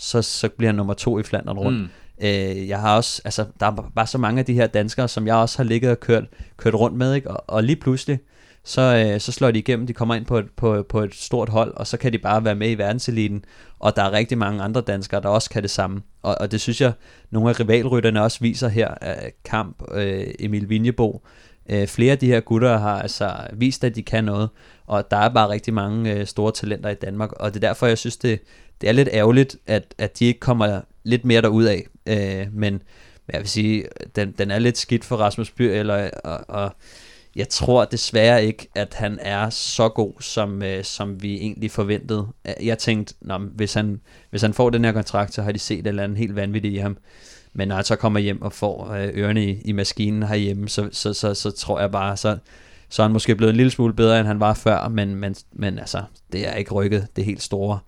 [0.00, 1.78] så, så bliver han nummer to i Flandern rundt.
[1.78, 1.84] Mm.
[1.84, 2.26] Mm.
[2.26, 5.26] Øh, jeg har også, altså, der er bare så mange af de her danskere, som
[5.26, 6.24] jeg også har ligget og kørt,
[6.56, 7.30] kørt rundt med, ikke?
[7.30, 8.18] Og, og lige pludselig,
[8.64, 11.48] så, øh, så slår de igennem, de kommer ind på et, på, på et stort
[11.48, 13.44] hold, og så kan de bare være med i verdenseliten,
[13.78, 16.02] og der er rigtig mange andre danskere, der også kan det samme.
[16.22, 16.92] Og, og det synes jeg,
[17.30, 21.22] nogle af rivalrytterne også viser her, øh, Kamp, øh, Emil Vinjebo,
[21.68, 24.48] Øh, flere af de her gutter har altså vist, at de kan noget,
[24.86, 27.86] og der er bare rigtig mange øh, store talenter i Danmark, og det er derfor,
[27.86, 28.40] jeg synes, det,
[28.80, 31.86] det er lidt ærgerligt, at, at de ikke kommer lidt mere derud af.
[32.06, 32.82] Øh, men
[33.32, 33.84] jeg vil sige,
[34.16, 36.72] den, den er lidt skidt for Rasmus Byr, eller, og, og
[37.36, 42.26] jeg tror desværre ikke, at han er så god, som, øh, som vi egentlig forventede.
[42.62, 44.00] Jeg tænkte, Nå, hvis, han,
[44.30, 46.74] hvis han får den her kontrakt, så har de set et eller andet helt vanvittigt
[46.74, 46.96] i ham.
[47.52, 50.88] Men når han så kommer hjem og får øh, ørerne i, i maskinen herhjemme, så,
[50.92, 52.38] så, så, så tror jeg bare, så,
[52.88, 55.34] så er han måske blevet en lille smule bedre, end han var før, men, men,
[55.52, 56.02] men altså,
[56.32, 57.78] det er ikke rykket det helt store.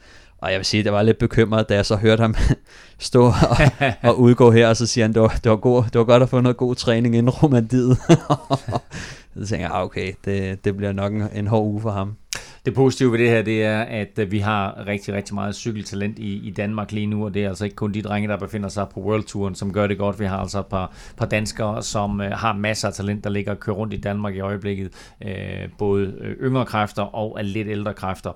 [0.42, 2.34] Og jeg vil sige, at jeg var lidt bekymret, da jeg så hørte ham
[2.98, 3.56] stå og,
[4.10, 6.22] og udgå her, og så siger han, det var, det var, god, det var godt
[6.22, 7.96] at få noget god træning inden romandiet.
[9.38, 12.16] så tænker jeg, ah, okay, det, det bliver nok en, en hård uge for ham.
[12.66, 16.18] Det positive ved det her, det er, at øh, vi har rigtig, rigtig meget cykeltalent
[16.18, 18.68] i, i Danmark lige nu, og det er altså ikke kun de drenge, der befinder
[18.68, 20.20] sig på World Touren, som gør det godt.
[20.20, 23.52] Vi har altså et par, par danskere, som øh, har masser af talent, der ligger
[23.52, 24.90] og kører rundt i Danmark i øjeblikket.
[25.24, 25.32] Øh,
[25.78, 28.32] både øh, yngre kræfter og lidt ældre kræfter.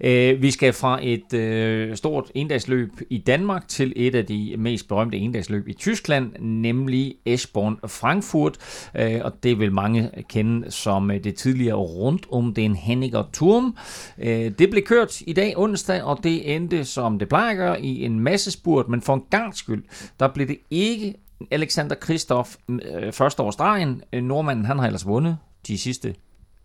[0.00, 4.88] Øh, vi skal fra et øh, stort endagsløb i Danmark til et af de mest
[4.88, 8.56] berømte endagsløb i Tyskland, nemlig Eschborn Frankfurt,
[8.96, 13.76] øh, og det vil mange kende som øh, det tidligere rundt om den Henniger Turm.
[14.18, 17.82] Øh, det blev kørt i dag onsdag, og det endte, som det plejer at gøre,
[17.82, 19.84] i en masse spurt, men for en gang skyld,
[20.20, 21.14] der blev det ikke
[21.50, 24.02] Alexander Kristoff øh, første år stregen.
[24.12, 26.14] Øh, nordmanden, han har ellers vundet de sidste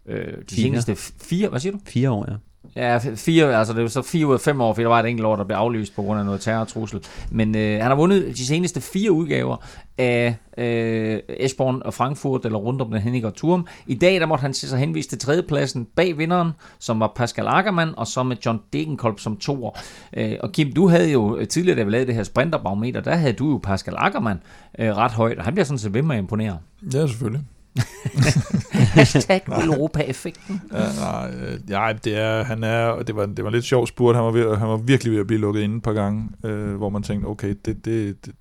[0.05, 0.63] øh, de fire.
[0.63, 1.80] seneste fire, hvad siger du?
[1.86, 2.36] Fire år, ja.
[2.76, 5.05] Ja, fire, altså det var så fire ud af fem år, for der var et
[5.05, 6.99] enkelt år, der blev aflyst på grund af noget terrortrussel.
[7.32, 9.57] Men øh, han har vundet de seneste fire udgaver
[9.97, 13.68] af øh, Esbjørn og Frankfurt, eller rundt om den Henniger Turm.
[13.88, 17.47] I dag der måtte han se sig henvist til tredjepladsen bag vinderen, som var Pascal
[17.47, 19.80] Ackermann, og så med John Degenkolb som toer.
[20.14, 23.34] Øh, og Kim, du havde jo tidligere, da vi lavede det her sprinterbarometer, der havde
[23.34, 24.39] du jo Pascal Ackermann
[24.80, 26.57] øh, ret højt, og han bliver sådan set ved med at imponere.
[26.93, 27.41] Ja, selvfølgelig.
[28.94, 30.62] Hashtag Europa-effekten.
[30.74, 34.16] Ja, nej, øh, ja, det er, han er, det var, det var lidt sjovt spurgt.
[34.16, 36.76] Han var, ved, han var virkelig ved at blive lukket inde et par gange, øh,
[36.76, 38.34] hvor man tænkte, okay, det, det, det,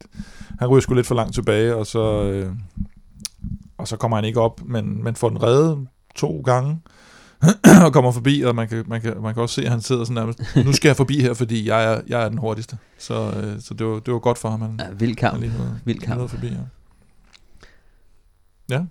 [0.59, 2.53] han ryger sgu lidt for langt tilbage, og så, øh,
[3.79, 6.81] og så kommer han ikke op, men, men får den reddet to gange,
[7.85, 10.05] og kommer forbi, og man kan, man, kan, man kan også se, at han sidder
[10.05, 12.79] sådan nærmest, nu skal jeg forbi her, fordi jeg er, jeg er den hurtigste.
[12.99, 14.61] Så, øh, så det, var, det var godt for ham.
[14.61, 15.33] Han, ja, vild kamp.
[15.33, 16.31] Han lige noget, vild kamp.
[16.31, 16.55] forbi, ja.
[18.71, 18.85] Ja,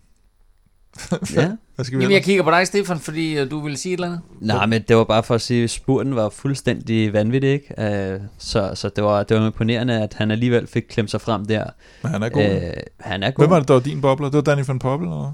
[1.36, 1.52] ja.
[1.76, 3.98] Hvad skal vi Jamen, jeg kigger på dig, Stefan, fordi uh, du vil sige et
[3.98, 4.22] eller andet.
[4.40, 8.16] Nej, men det var bare for at sige, at spurten var fuldstændig vanvittig, ikke?
[8.16, 11.46] Uh, så, så det var, det var imponerende, at han alligevel fik klemt sig frem
[11.46, 11.66] der.
[12.04, 12.46] Men han er god.
[12.46, 13.44] Uh, han er god.
[13.44, 14.28] Hvem var det, der var din bobler?
[14.30, 15.34] Det var Danny van Poppel, eller?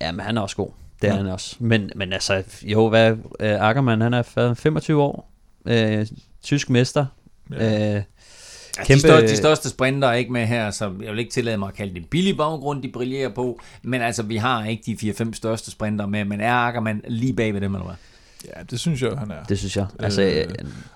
[0.00, 0.70] Ja, men han er også god.
[1.02, 1.18] Det er ja.
[1.22, 1.56] han også.
[1.58, 4.22] Men, men altså, jo, hvad, uh, Ackermann, han er
[4.54, 5.32] 25 år.
[5.70, 6.06] Uh,
[6.42, 7.06] tysk mester.
[7.50, 7.96] Ja.
[7.96, 8.02] Uh, Ja,
[8.76, 8.94] Kæmpe...
[8.94, 11.68] de, største, de største sprinter er ikke med her, så jeg vil ikke tillade mig
[11.68, 15.10] at kalde det en billig baggrund, de brillerer på, men altså, vi har ikke de
[15.10, 17.96] 4-5 største sprinter med, men er Ackermann lige bag ved dem, eller hvad?
[18.56, 19.42] Ja, det synes jeg, han er.
[19.48, 19.86] Det synes jeg.
[19.98, 20.44] Altså, øh,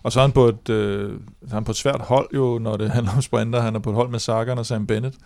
[0.03, 1.21] og så er han på et, øh,
[1.51, 3.61] han på et svært hold jo, når det handler om sprinter.
[3.61, 5.17] Han er på et hold med Sagan og Sam Bennett.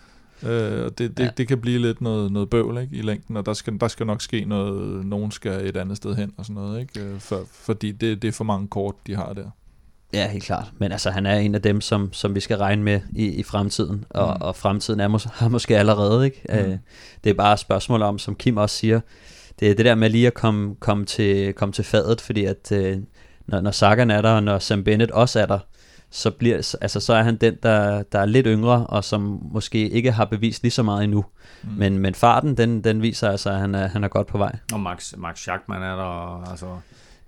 [0.43, 1.29] Øh, og det, det, ja.
[1.37, 4.05] det kan blive lidt noget, noget bøvl ikke, i længden, og der skal, der skal
[4.05, 6.99] nok ske noget, nogen skal et andet sted hen og sådan noget, ikke?
[6.99, 9.49] Øh, for, fordi det, det er for mange kort, de har der.
[10.13, 10.71] Ja, helt klart.
[10.77, 13.43] Men altså, han er en af dem, som, som vi skal regne med i, i
[13.43, 14.05] fremtiden.
[14.09, 14.41] Og, mm.
[14.41, 16.25] og fremtiden er mås- har måske allerede.
[16.25, 16.41] Ikke?
[16.49, 16.55] Mm.
[16.55, 16.77] Øh,
[17.23, 18.99] det er bare et spørgsmål om, som Kim også siger,
[19.59, 22.71] det er det der med lige at komme, komme, til, komme til fadet, fordi at
[22.71, 22.97] øh,
[23.47, 25.59] når, når Sagan er der, og når Sam Bennett også er der,
[26.13, 29.89] så, bliver, altså, så er han den, der, der er lidt yngre, og som måske
[29.89, 31.25] ikke har bevist lige så meget endnu.
[31.63, 31.69] Mm.
[31.69, 34.55] Men, men farten, den, den viser altså, at han er, han er godt på vej.
[34.73, 36.65] Og Max, Max Schachmann er der, altså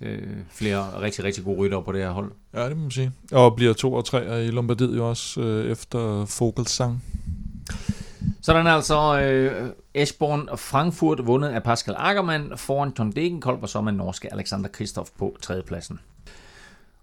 [0.03, 2.31] øh, flere rigtig, rigtig gode rytter på det her hold.
[2.53, 3.11] Ja, det må man sige.
[3.31, 7.03] Og bliver to og tre i Lombardiet jo også øh, efter Fogelsang.
[8.41, 13.81] Sådan altså øh, Esborn og Frankfurt vundet af Pascal Ackermann foran Tom Degenkolb og så
[13.81, 15.99] med norske Alexander Kristoff på tredjepladsen.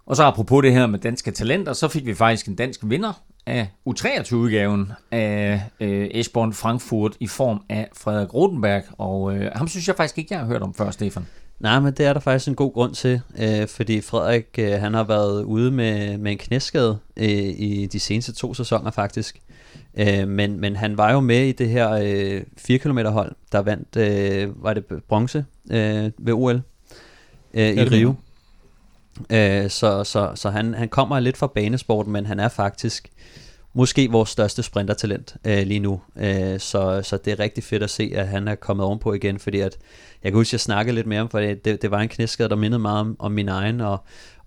[0.07, 3.13] Og så apropos det her med danske talenter, så fik vi faktisk en dansk vinder
[3.47, 8.83] af U23-udgaven af øh, Esborn Frankfurt i form af Frederik Rotenberg.
[8.99, 11.27] Og øh, ham synes jeg faktisk ikke, jeg har hørt om før, Stefan.
[11.61, 14.95] Nej, men det er der faktisk en god grund til, øh, fordi Frederik øh, han
[14.95, 19.41] har været ude med, med en knæskade øh, i de seneste to sæsoner faktisk.
[19.95, 23.59] Øh, men, men han var jo med i det her øh, 4 km hold, der
[23.59, 26.63] vandt, øh, var det bronze øh, ved OL
[27.55, 28.15] øh, i Rio.
[29.31, 33.11] Øh, så så, så han, han kommer lidt fra banesporten, men han er faktisk
[33.73, 36.01] måske vores største sprintertalent øh, lige nu.
[36.17, 39.39] Øh, så, så det er rigtig fedt at se, at han er kommet ovenpå igen,
[39.39, 39.77] fordi at,
[40.23, 42.49] jeg kan huske, at jeg snakkede lidt mere om, for det, det var en knæskade,
[42.49, 43.99] der mindede meget om, om min egen, og,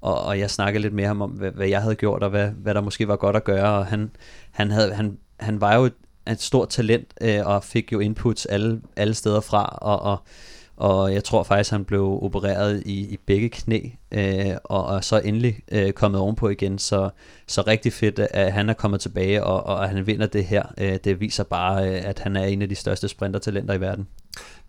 [0.02, 2.74] og, og jeg snakkede lidt mere om, hvad, hvad jeg havde gjort, og hvad, hvad
[2.74, 4.12] der måske var godt at gøre, og han,
[4.52, 5.90] han, havde, han, han var jo
[6.28, 10.18] et stort talent, øh, og fik jo inputs alle, alle steder fra, og, og,
[10.78, 13.80] og jeg tror faktisk, han blev opereret i, i begge knæ,
[14.12, 17.10] øh, og, og så endelig øh, kommet ovenpå igen, så,
[17.48, 20.64] så rigtig fedt, at han er kommet tilbage, og, og at han vinder det her,
[20.78, 24.08] øh, det viser bare, øh, at han er en af de største sprintertalenter i verden.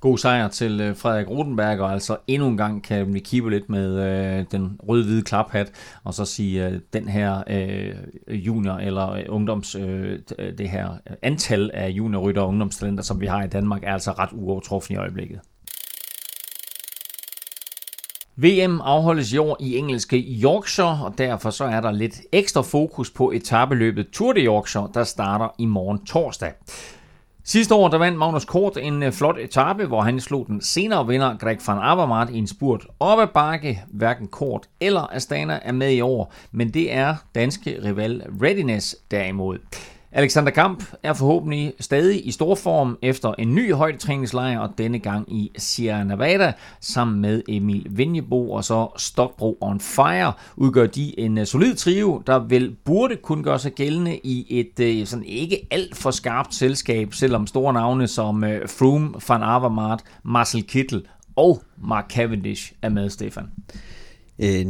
[0.01, 3.69] God sejr til øh, Frederik Rotenberg, og altså endnu en gang kan vi kigge lidt
[3.69, 5.73] med øh, den rød-hvide klaphat,
[6.05, 7.95] og så sige, øh, den her øh,
[8.29, 10.19] junior- eller øh, ungdoms, øh,
[10.59, 10.89] det her
[11.23, 14.99] antal af juniorrytter og ungdomstalenter, som vi har i Danmark, er altså ret uovertruffen i
[14.99, 15.41] øjeblikket.
[18.37, 23.11] VM afholdes i år i engelske Yorkshire, og derfor så er der lidt ekstra fokus
[23.11, 26.53] på etabeløbet Tour de Yorkshire, der starter i morgen torsdag.
[27.45, 31.07] Sidste år der vandt Magnus Kort en øh, flot etape, hvor han slog den senere
[31.07, 33.83] vinder Greg van Avermaet i en spurt op ad bakke.
[33.89, 39.59] Hverken Kort eller Astana er med i år, men det er danske rival Readiness derimod.
[40.17, 45.33] Alexander Kamp er forhåbentlig stadig i stor form efter en ny højdetræningslejr, og denne gang
[45.33, 51.39] i Sierra Nevada, sammen med Emil Vinjebo og så Stokbro on Fire, udgør de en
[51.39, 55.67] øh, solid trio, der vel burde kunne gøre sig gældende i et øh, sådan ikke
[55.71, 61.07] alt for skarpt selskab, selvom store navne som øh, Froome, Van Avermaet, Marcel Kittel
[61.37, 63.45] og Mark Cavendish er med, Stefan.
[64.39, 64.67] Øh,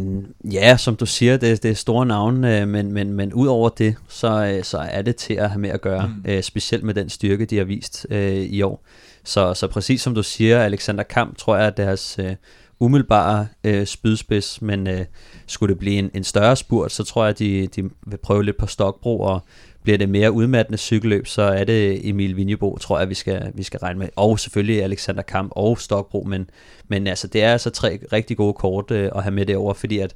[0.53, 3.69] ja, som du siger, det, det er store navne, øh, men, men, men ud over
[3.69, 6.31] det, så, øh, så er det til at have med at gøre, mm.
[6.31, 8.85] øh, specielt med den styrke, de har vist øh, i år.
[9.25, 12.35] Så, så præcis som du siger, Alexander Kamp, tror jeg, at deres øh,
[12.81, 15.05] umiddelbare øh, spydspids, men øh,
[15.47, 18.45] skulle det blive en, en større spurt, så tror jeg, at de, de vil prøve
[18.45, 19.41] lidt på Stokbro og
[19.85, 23.63] bliver det mere udmattende cykelløb, så er det Emil Vinjebo, tror jeg, vi skal, vi
[23.63, 24.09] skal regne med.
[24.17, 26.51] Og selvfølgelig Alexander Kamp og Stokbro, men,
[26.89, 29.75] men altså, det er altså tre rigtig gode kort øh, at have med det over,
[29.75, 30.15] fordi at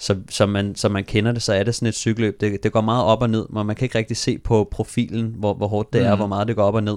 [0.00, 2.40] så, som, man, som man kender det, så er det sådan et cykelløb.
[2.40, 5.34] Det, det går meget op og ned, men man kan ikke rigtig se på profilen,
[5.38, 6.18] hvor, hvor hårdt det er, mm.
[6.18, 6.96] hvor meget det går op og ned.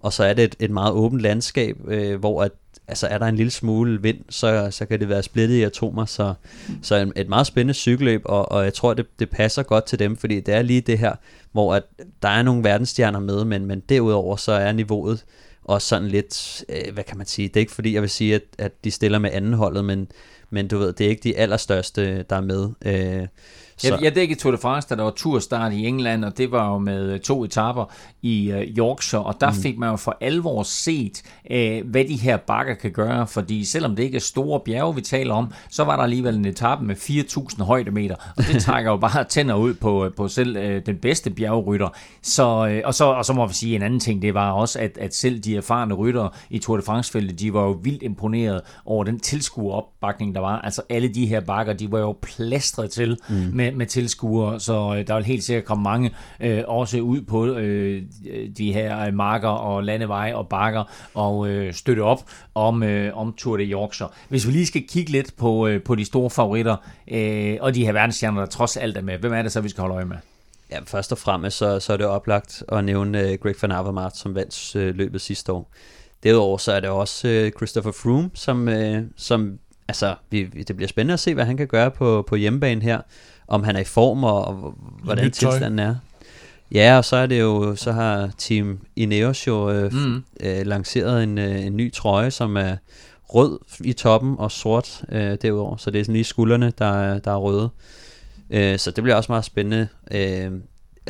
[0.00, 2.52] Og så er det et, et meget åbent landskab, øh, hvor at,
[2.88, 6.04] altså er der en lille smule vind, så, så kan det være splittet i atomer.
[6.04, 6.34] Så,
[6.82, 9.98] så et, et meget spændende cykelløb, og, og jeg tror, det, det passer godt til
[9.98, 11.12] dem, fordi det er lige det her,
[11.52, 11.82] hvor at
[12.22, 15.24] der er nogle verdensstjerner med, men, men derudover så er niveauet
[15.64, 18.34] også sådan lidt, øh, hvad kan man sige, det er ikke fordi, jeg vil sige,
[18.34, 20.08] at, at de stiller med anden holdet, men,
[20.50, 22.68] men du ved, det er ikke de allerstørste, der er med.
[22.86, 23.28] Øh,
[23.76, 23.88] så.
[23.88, 26.70] Jeg, jeg dækkede Tour de France, da der var turstart i England, og det var
[26.72, 27.84] jo med øh, to etapper
[28.22, 29.56] i uh, Yorkshire, og der mm.
[29.56, 33.96] fik man jo for alvor set, uh, hvad de her bakker kan gøre, fordi selvom
[33.96, 36.96] det ikke er store bjerge, vi taler om, så var der alligevel en etape med
[36.96, 41.30] 4.000 højdemeter, og det trækker jo bare tænder ud på, på selv uh, den bedste
[41.30, 41.88] bjergrytter.
[42.22, 44.78] Så, uh, og, så, og så må vi sige en anden ting, det var også,
[44.78, 48.60] at, at selv de erfarne ryttere i Tour de France-feltet, de var jo vildt imponeret
[48.84, 50.60] over den tilskueropbakning, der var.
[50.60, 53.34] Altså alle de her bakker, de var jo plastret til mm.
[53.34, 56.10] med, med tilskuere, så øh, der vil helt sikkert komme mange
[56.40, 58.02] øh, også ud på øh,
[58.58, 60.84] de her øh, marker og landeveje og bakker
[61.14, 62.22] og øh, støtte op
[62.54, 64.08] om, øh, om Tour de Yorkshire.
[64.28, 66.76] Hvis vi lige skal kigge lidt på, øh, på de store favoritter
[67.10, 69.68] øh, og de her verdensstjerner, der trods alt er med, hvem er det så, vi
[69.68, 70.16] skal holde øje med?
[70.70, 74.16] Ja, først og fremmest så, så er det oplagt at nævne uh, Greg van Avermaet,
[74.16, 75.72] som vandt uh, løbet sidste år.
[76.22, 79.58] Derudover så er det også uh, Christopher Froome, som, uh, som
[79.88, 83.00] altså, vi, det bliver spændende at se, hvad han kan gøre på, på hjemmebane her
[83.48, 85.94] om han er i form, og, og hvordan tilstanden er.
[86.72, 90.24] Ja, og så er det jo, så har Team Ineos jo øh, mm.
[90.40, 92.76] øh, lanceret en, øh, en ny trøje, som er
[93.24, 95.76] rød i toppen og sort øh, derudover.
[95.76, 97.70] Så det er sådan lige skuldrene, der, er, der er røde.
[98.50, 99.88] Øh, så det bliver også meget spændende.
[100.10, 100.50] Øh,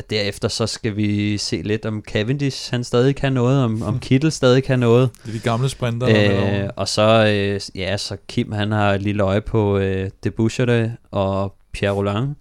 [0.09, 4.31] derefter så skal vi se lidt om Cavendish, han stadig kan noget, om, om Kittel
[4.31, 5.09] stadig kan noget.
[5.23, 6.63] Det er de gamle sprinter.
[6.63, 10.97] Øh, og så, øh, ja, så Kim han har et lille øje på øh, Debusserte
[11.11, 12.35] og Pierre Roland.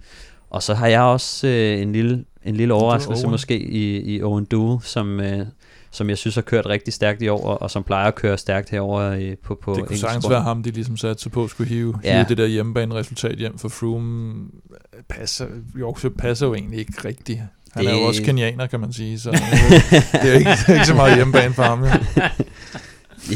[0.50, 4.44] Og så har jeg også øh, en lille en lille overraskelse måske i, i Owen
[4.44, 5.46] Duel, som, øh,
[5.90, 8.70] som jeg synes har kørt rigtig stærkt i år, og som plejer at køre stærkt
[8.70, 11.70] herover i, på, på Det kunne sagtens være ham, de ligesom satte sig på, skulle
[11.70, 12.14] hive, ja.
[12.14, 14.34] hive det der hjemmebane-resultat hjem for Froome.
[15.08, 17.40] Passer, Yorkshire passer jo egentlig ikke rigtigt.
[17.72, 17.92] Han det...
[17.92, 19.30] er jo også kenianer, kan man sige, så
[20.22, 21.84] det er ikke, det er ikke så meget hjemmebane for ham.
[21.84, 21.98] Ja.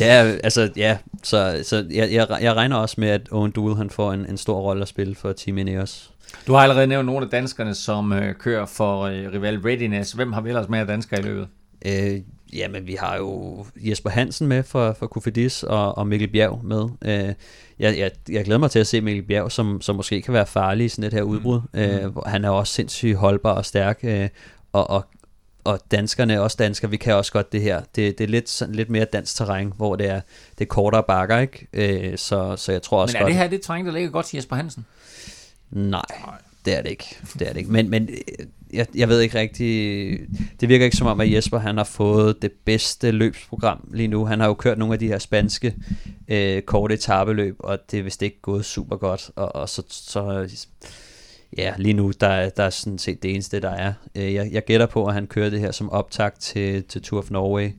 [0.00, 3.90] ja, altså, ja, så, så jeg, jeg, jeg regner også med, at Owen Duel, han
[3.90, 6.10] får en, en stor rolle at spille for Team Ineos.
[6.46, 10.12] Du har allerede nævnt nogle af danskerne, som øh, kører for øh, rival Readiness.
[10.12, 11.48] Hvem har vi ellers med af danskere i løbet?
[11.86, 12.20] Øh,
[12.52, 16.88] jamen, vi har jo Jesper Hansen med for, for Kofidis og, og Mikkel Bjerg med.
[17.04, 17.34] Øh,
[17.78, 20.46] jeg, jeg, jeg glæder mig til at se Mikkel Bjerg, som, som måske kan være
[20.46, 21.60] farlig i sådan et her udbrud.
[21.72, 21.80] Mm.
[21.80, 24.28] Øh, han er også sindssygt holdbar og stærk, øh,
[24.72, 25.04] og, og
[25.68, 27.80] og danskerne, også danskere, vi kan også godt det her.
[27.96, 30.20] Det, det er lidt, sådan, lidt mere dansk terræn, hvor det er,
[30.58, 31.66] det er kortere bakker, ikke?
[31.72, 34.10] Øh, så, så jeg tror også Men er godt, det her det terræn, der ligger
[34.10, 34.86] godt til Jesper Hansen?
[35.70, 36.02] Nej,
[36.64, 37.18] det er det ikke.
[37.38, 37.72] Det er det ikke.
[37.72, 40.20] Men, men øh, jeg, jeg ved ikke rigtig,
[40.60, 44.24] det virker ikke som om, at Jesper han har fået det bedste løbsprogram lige nu.
[44.24, 45.74] Han har jo kørt nogle af de her spanske
[46.28, 49.30] øh, korte etabeløb, og det er vist ikke gået super godt.
[49.36, 50.48] Og, og så, så
[51.56, 53.92] ja, lige nu, der, der er sådan set det eneste, der er.
[54.14, 57.22] Øh, jeg, jeg gætter på, at han kører det her som optakt til, til Tour
[57.22, 57.70] of Norway,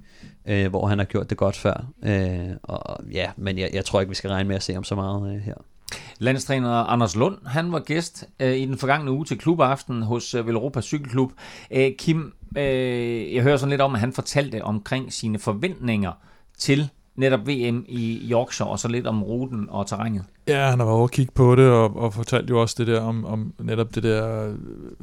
[0.48, 1.86] øh, hvor han har gjort det godt før.
[2.04, 4.84] Øh, og ja, men jeg, jeg tror ikke, vi skal regne med at se ham
[4.84, 5.56] så meget øh, her.
[6.20, 10.48] Landstræner Anders Lund, han var gæst øh, i den forgangne uge til klubaften hos øh,
[10.48, 11.32] Velropa Cykelklub.
[11.72, 16.12] Øh, Kim, øh, jeg hører sådan lidt om, at han fortalte omkring sine forventninger
[16.58, 16.90] til
[17.20, 20.24] netop VM i Yorkshire, og så lidt om ruten og terrænet.
[20.48, 22.88] Ja, han har været over at kigge på det, og, og fortalte jo også det
[22.88, 24.54] der om, om netop det der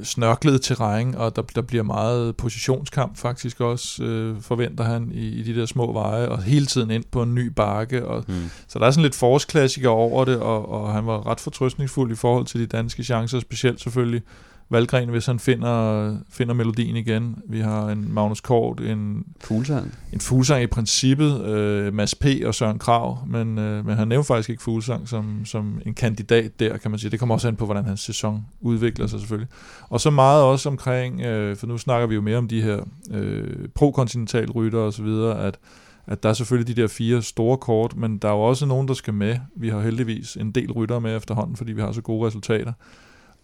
[0.02, 5.43] snørklede terræn, og der, der bliver meget positionskamp faktisk også, øh, forventer han, i, i
[5.43, 8.06] de der små veje, og hele tiden ind på en ny bakke.
[8.06, 8.34] Og, mm.
[8.68, 12.16] Så der er sådan lidt forårsklassiker over det, og, og han var ret fortrøstningsfuld i
[12.16, 14.22] forhold til de danske chancer, specielt selvfølgelig
[14.70, 17.36] Valgren, hvis han finder, finder melodien igen.
[17.48, 19.94] Vi har en Magnus Kort, en Fuglsang.
[20.12, 22.26] En Fuglsang i princippet, øh, Mads P.
[22.44, 26.60] og Søren Krav, men, øh, men han nævner faktisk ikke Fuglsang som, som en kandidat
[26.60, 27.10] der, kan man sige.
[27.10, 29.48] Det kommer også an på, hvordan hans sæson udvikler sig selvfølgelig.
[29.88, 32.80] Og så meget også omkring, øh, for nu snakker vi jo mere om de her
[33.10, 35.59] øh, pro-kontinental rytter og så videre, at
[36.06, 38.88] at der er selvfølgelig de der fire store kort, men der er jo også nogen,
[38.88, 39.36] der skal med.
[39.56, 42.72] Vi har heldigvis en del ryttere med efterhånden, fordi vi har så gode resultater.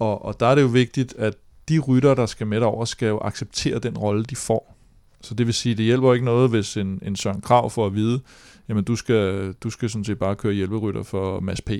[0.02, 1.34] Og, og der er det jo vigtigt, at
[1.68, 4.76] de rytter, der skal med derover, skal jo acceptere den rolle, de får.
[5.20, 7.94] Så det vil sige, det hjælper ikke noget, hvis en, en Søren Krav får at
[7.94, 8.20] vide,
[8.68, 11.70] jamen du skal, du skal sådan set bare køre hjælperytter for Mads P.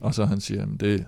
[0.00, 1.06] Og så han siger, jamen det,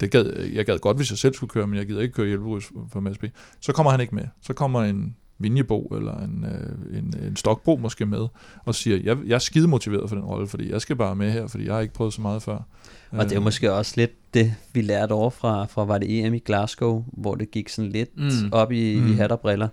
[0.00, 2.26] det gad, jeg gad godt, hvis jeg selv skulle køre, men jeg gider ikke køre
[2.26, 3.24] hjælperytter for Mads P.
[3.60, 4.24] Så kommer han ikke med.
[4.42, 8.26] Så kommer en Vinjebo eller en, øh, en, en Stokbro måske med,
[8.64, 11.30] og siger, jeg, jeg er skide motiveret for den rolle, fordi jeg skal bare med
[11.30, 12.58] her, fordi jeg har ikke prøvet så meget før.
[13.10, 13.44] Og det er øh.
[13.44, 17.34] måske også lidt det, vi lærte over fra, fra var det EM i Glasgow, hvor
[17.34, 18.48] det gik sådan lidt mm.
[18.52, 19.12] op i, mm.
[19.12, 19.68] i hat og briller.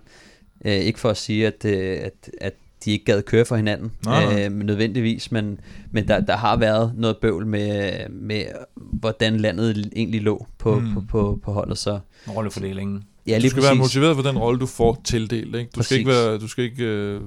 [0.64, 2.54] Øh, ikke for at sige, at, øh, at, at
[2.84, 5.60] de ikke gad køre for hinanden, øh, nødvendigvis, men,
[5.90, 10.94] men der, der har været noget bøvl med, med hvordan landet egentlig lå på, mm.
[10.94, 11.78] på, på, på holdet.
[11.78, 11.98] Så.
[12.28, 13.04] Rollefordelingen.
[13.26, 13.70] Ja, lige du skal præcis.
[13.70, 15.56] være motiveret for den rolle, du får tildelt.
[15.56, 15.70] Ikke?
[15.74, 15.86] Du præcis.
[15.86, 17.20] skal ikke, være, du skal ikke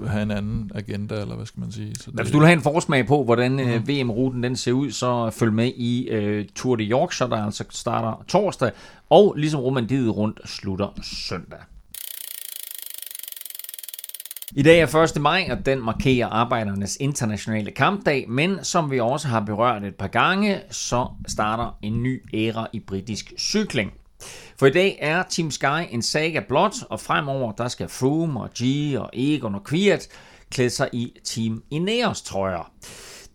[0.00, 1.94] uh, have en anden agenda, eller hvad skal man sige.
[2.00, 4.90] Så det, Hvis du vil have en forsmag på, hvordan øh, VM-ruten den ser ud,
[4.90, 8.70] så følg med i uh, Tour de Yorkshire, der altså starter torsdag,
[9.10, 11.58] og ligesom Romandiet rundt slutter søndag.
[14.56, 15.22] I dag er 1.
[15.22, 20.06] maj, og den markerer arbejdernes internationale kampdag, men som vi også har berørt et par
[20.06, 23.92] gange, så starter en ny æra i britisk cykling.
[24.58, 28.50] For i dag er Team Sky en saga blot, og fremover der skal Froome og
[28.60, 28.62] G
[28.98, 30.08] og Egon og Kviat
[30.50, 32.72] klæde sig i Team Ineos trøjer.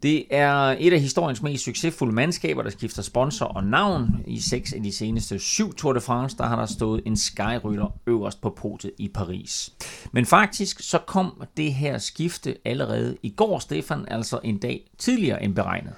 [0.03, 4.23] Det er et af historiens mest succesfulde mandskaber, der skifter sponsor og navn.
[4.27, 7.93] I seks af de seneste syv Tour de France, der har der stået en skyrytter
[8.07, 9.73] øverst på potet i Paris.
[10.11, 15.43] Men faktisk så kom det her skifte allerede i går, Stefan, altså en dag tidligere
[15.43, 15.93] end beregnet.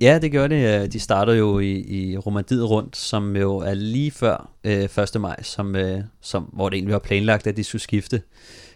[0.00, 0.82] Ja, det gjorde det.
[0.82, 4.82] Øh, de starter jo i, i Romandiet rundt, som jo er lige før øh,
[5.14, 5.20] 1.
[5.20, 8.22] maj, som, øh, som, hvor det egentlig var planlagt, at de skulle skifte.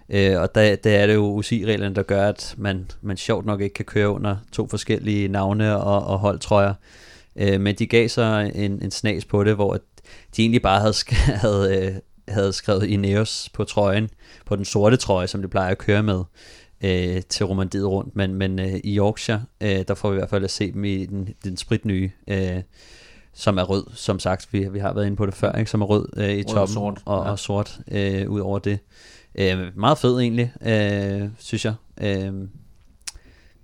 [0.09, 3.61] Øh, og der, der er det jo UCI-reglerne, der gør, at man, man sjovt nok
[3.61, 6.75] ikke kan køre under to forskellige navne og, og holdtrøjer.
[7.37, 9.79] Øh, men de gav så en, en snas på det, hvor
[10.37, 10.95] de egentlig bare havde,
[11.45, 11.95] havde, øh,
[12.29, 14.09] havde skrevet Ineos på trøjen,
[14.47, 16.23] på den sorte trøje, som de plejer at køre med
[16.81, 20.31] øh, til Romandiet rundt, men, men øh, i Yorkshire, øh, der får vi i hvert
[20.31, 22.63] fald at se dem i den, den spritnye, øh,
[23.33, 25.71] som er rød, som sagt, vi, vi har været inde på det før, ikke?
[25.71, 27.31] som er rød øh, i toppen og sort, og, ja.
[27.31, 28.79] og sort øh, ud over det.
[29.35, 31.75] Øh, meget fed egentlig, øh, synes jeg.
[32.01, 32.33] Øh,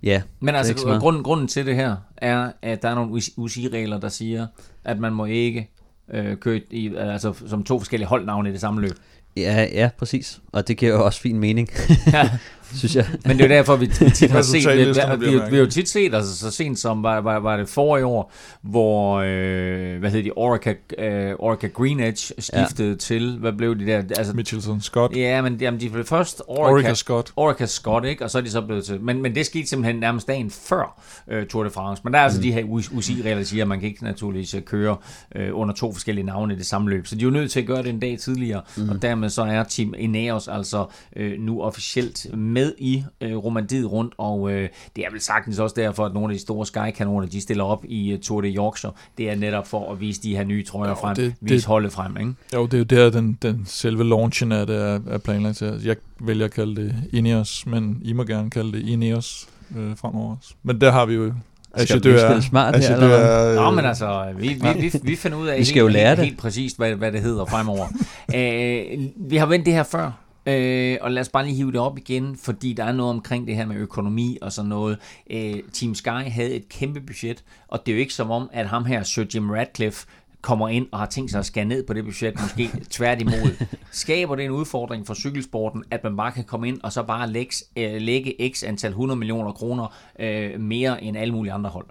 [0.03, 4.09] Ja, Men altså, grunden, grunden til det her er, at der er nogle UCI-regler, der
[4.09, 4.47] siger,
[4.83, 5.71] at man må ikke
[6.13, 8.95] øh, køre i, altså, som to forskellige holdnavne i det samme løb.
[9.37, 10.41] Ja, ja, præcis.
[10.51, 11.69] Og det giver jo også fin mening.
[12.13, 12.29] ja.
[12.75, 13.05] synes jeg.
[13.25, 14.85] Men det er jo derfor, vi tit har set, vi,
[15.25, 17.69] vi, vi, vi har jo tit set, altså så sent som var, var, var det
[17.69, 22.95] forrige år, hvor, øh, hvad hedder de, Orica, øh, Orica Green Edge skiftede ja.
[22.95, 23.97] til, hvad blev de der?
[24.17, 25.15] Altså, Mitchelson Scott.
[25.15, 27.33] Ja, men jamen, de blev først Orica, Orica Scott.
[27.35, 28.23] Orica Scott, ikke?
[28.23, 31.01] Og så er de så blevet til, men, men det skete simpelthen nærmest dagen før
[31.27, 32.01] øh, Tour de France.
[32.03, 32.43] Men der er altså mm.
[32.43, 34.97] de her UCI-regler, der siger, at man kan ikke naturligvis øh, køre
[35.35, 37.07] øh, under to forskellige navne i det samme løb.
[37.07, 38.89] Så de er jo nødt til at gøre det en dag tidligere, mm.
[38.89, 40.85] og dermed så er Team Ineos altså
[41.15, 45.59] øh, nu officielt med med i øh, Romandiet rundt, og øh, det er vel sagtens
[45.59, 48.47] også derfor, at nogle af de store Sky-kanoner, de stiller op i uh, Tour de
[48.47, 48.93] Yorkshire.
[49.17, 51.65] Det er netop for at vise de her nye trøjer jo, frem, det, vise det,
[51.65, 52.33] holdet frem, ikke?
[52.53, 55.81] Jo, det er jo der, den, den selve launchen af det er, er planlagt til.
[55.85, 59.47] Jeg vælger at kalde det Ineos, men I må gerne kalde det Ineos
[59.77, 60.53] øh, fremover også.
[60.63, 61.33] Men der har vi jo
[61.77, 63.55] Skal vi spille smart her, eller hvad?
[63.55, 66.07] Nå, men altså, vi, vi, vi, vi finder ud af Vi skal jo helt, lære
[66.07, 66.25] helt, det.
[66.25, 67.85] helt præcist, hvad, hvad det hedder fremover.
[68.35, 68.83] øh,
[69.29, 70.11] vi har vendt det her før,
[70.45, 73.47] øh, og lad os bare lige hive det op igen, fordi der er noget omkring
[73.47, 74.97] det her med økonomi og sådan noget.
[75.29, 78.67] Øh, Team Sky havde et kæmpe budget, og det er jo ikke som om, at
[78.67, 80.07] ham her, Sir Jim Radcliffe,
[80.41, 83.65] kommer ind og har tænkt sig at skære ned på det budget, måske tværtimod.
[83.91, 87.29] Skaber det en udfordring for cykelsporten, at man bare kan komme ind og så bare
[87.29, 91.85] lægge, øh, lægge x antal 100 millioner kroner øh, mere end alle mulige andre hold?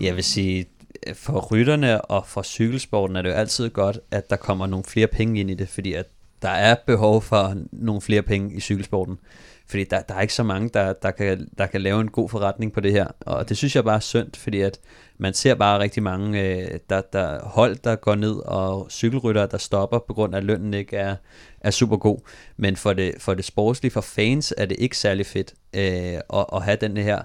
[0.00, 0.66] Jeg vil sige,
[1.14, 5.06] for rytterne og for cykelsporten er det jo altid godt, at der kommer nogle flere
[5.06, 6.06] penge ind i det, fordi at
[6.42, 9.18] der er behov for nogle flere penge i cykelsporten.
[9.66, 12.28] Fordi der, der er ikke så mange, der, der, kan, der kan lave en god
[12.28, 13.06] forretning på det her.
[13.20, 14.80] Og det synes jeg bare er synd, fordi at
[15.18, 19.58] man ser bare rigtig mange øh, der, der hold, der går ned, og cykelryttere, der
[19.58, 21.16] stopper, på grund af at lønnen ikke er,
[21.60, 22.18] er super god.
[22.56, 26.46] Men for det, for det sportslige, for fans, er det ikke særlig fedt øh, at,
[26.52, 27.22] at have den her,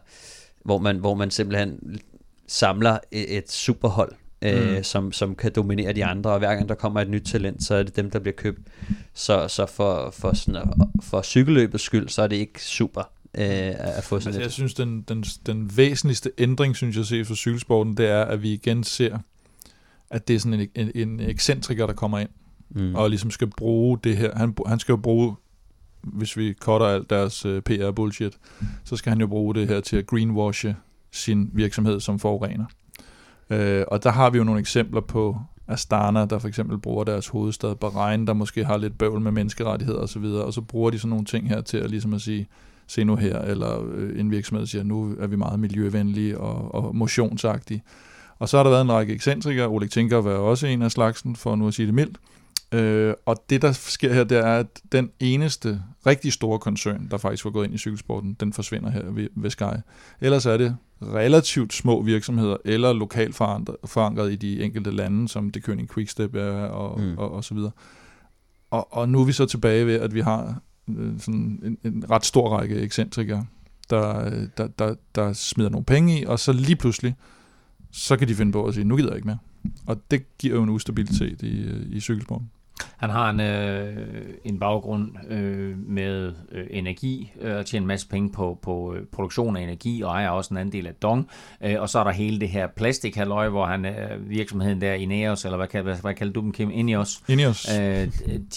[0.65, 1.99] hvor man, hvor man simpelthen
[2.47, 4.11] samler et, et superhold,
[4.45, 4.83] øh, mm.
[4.83, 7.75] som, som kan dominere de andre, og hver gang der kommer et nyt talent, så
[7.75, 8.59] er det dem, der bliver købt.
[9.13, 13.01] Så, så for, for, sådan, for cykelløbets skyld, så er det ikke super
[13.37, 13.45] øh,
[13.97, 14.51] at få sådan Altså, jeg et...
[14.51, 18.53] synes, den, den, den væsentligste ændring, synes jeg, set for cykelsporten, det er, at vi
[18.53, 19.17] igen ser,
[20.09, 22.29] at det er sådan en, en, en ekscentriker, der kommer ind,
[22.75, 22.95] Mm.
[22.95, 24.35] og ligesom skal bruge det her.
[24.35, 25.35] Han, han skal jo bruge,
[26.01, 28.37] hvis vi cutter alt deres uh, PR-bullshit,
[28.83, 30.75] så skal han jo bruge det her til at greenwashe
[31.11, 32.65] sin virksomhed som forurener.
[33.53, 37.27] Øh, og der har vi jo nogle eksempler på Astana, der for eksempel bruger deres
[37.27, 40.61] hovedstad Bahrain, der måske har lidt bøvl med menneskerettigheder osv., og, så videre, og så
[40.61, 42.47] bruger de sådan nogle ting her til at ligesom at sige,
[42.87, 46.95] se nu her, eller øh, en virksomhed siger, nu er vi meget miljøvenlige og, og
[46.95, 47.83] motionsagtige.
[48.39, 51.35] Og så har der været en række ekscentrikere, Oleg Tinker var også en af slagsen,
[51.35, 52.17] for nu at sige det mildt,
[52.73, 57.17] Øh, og det, der sker her, det er, at den eneste rigtig store koncern, der
[57.17, 59.63] faktisk var gået ind i cykelsporten, den forsvinder her ved, ved Sky.
[60.21, 65.69] Ellers er det relativt små virksomheder, eller lokalt forankret, i de enkelte lande, som det
[65.69, 67.17] König Quickstep er, og, Mm.
[67.17, 67.71] og, og så videre.
[68.71, 72.03] Og, og nu er vi så tilbage ved, at vi har øh, sådan en, en
[72.11, 73.45] ret stor række ekscentrikere,
[73.89, 77.15] der, der, der, der smider nogle penge i, og så lige pludselig,
[77.91, 79.37] så kan de finde på at sige, nu gider jeg ikke mere.
[79.85, 82.49] Og det giver jo en ustabilitet i, øh, i cykelsporten.
[82.97, 88.07] Han har en, øh, en baggrund øh, med øh, energi øh, og tjener en masse
[88.07, 91.29] penge på, på øh, produktion af energi og ejer også en anden del af Dong.
[91.63, 95.45] Øh, og så er der hele det her plastik hvor han øh, virksomheden der Ineos,
[95.45, 96.71] eller hvad, kan- hvad, hvad kalder du dem, Kim?
[96.73, 97.21] Ineos.
[97.27, 97.67] Ineos.
[97.79, 98.07] Øh,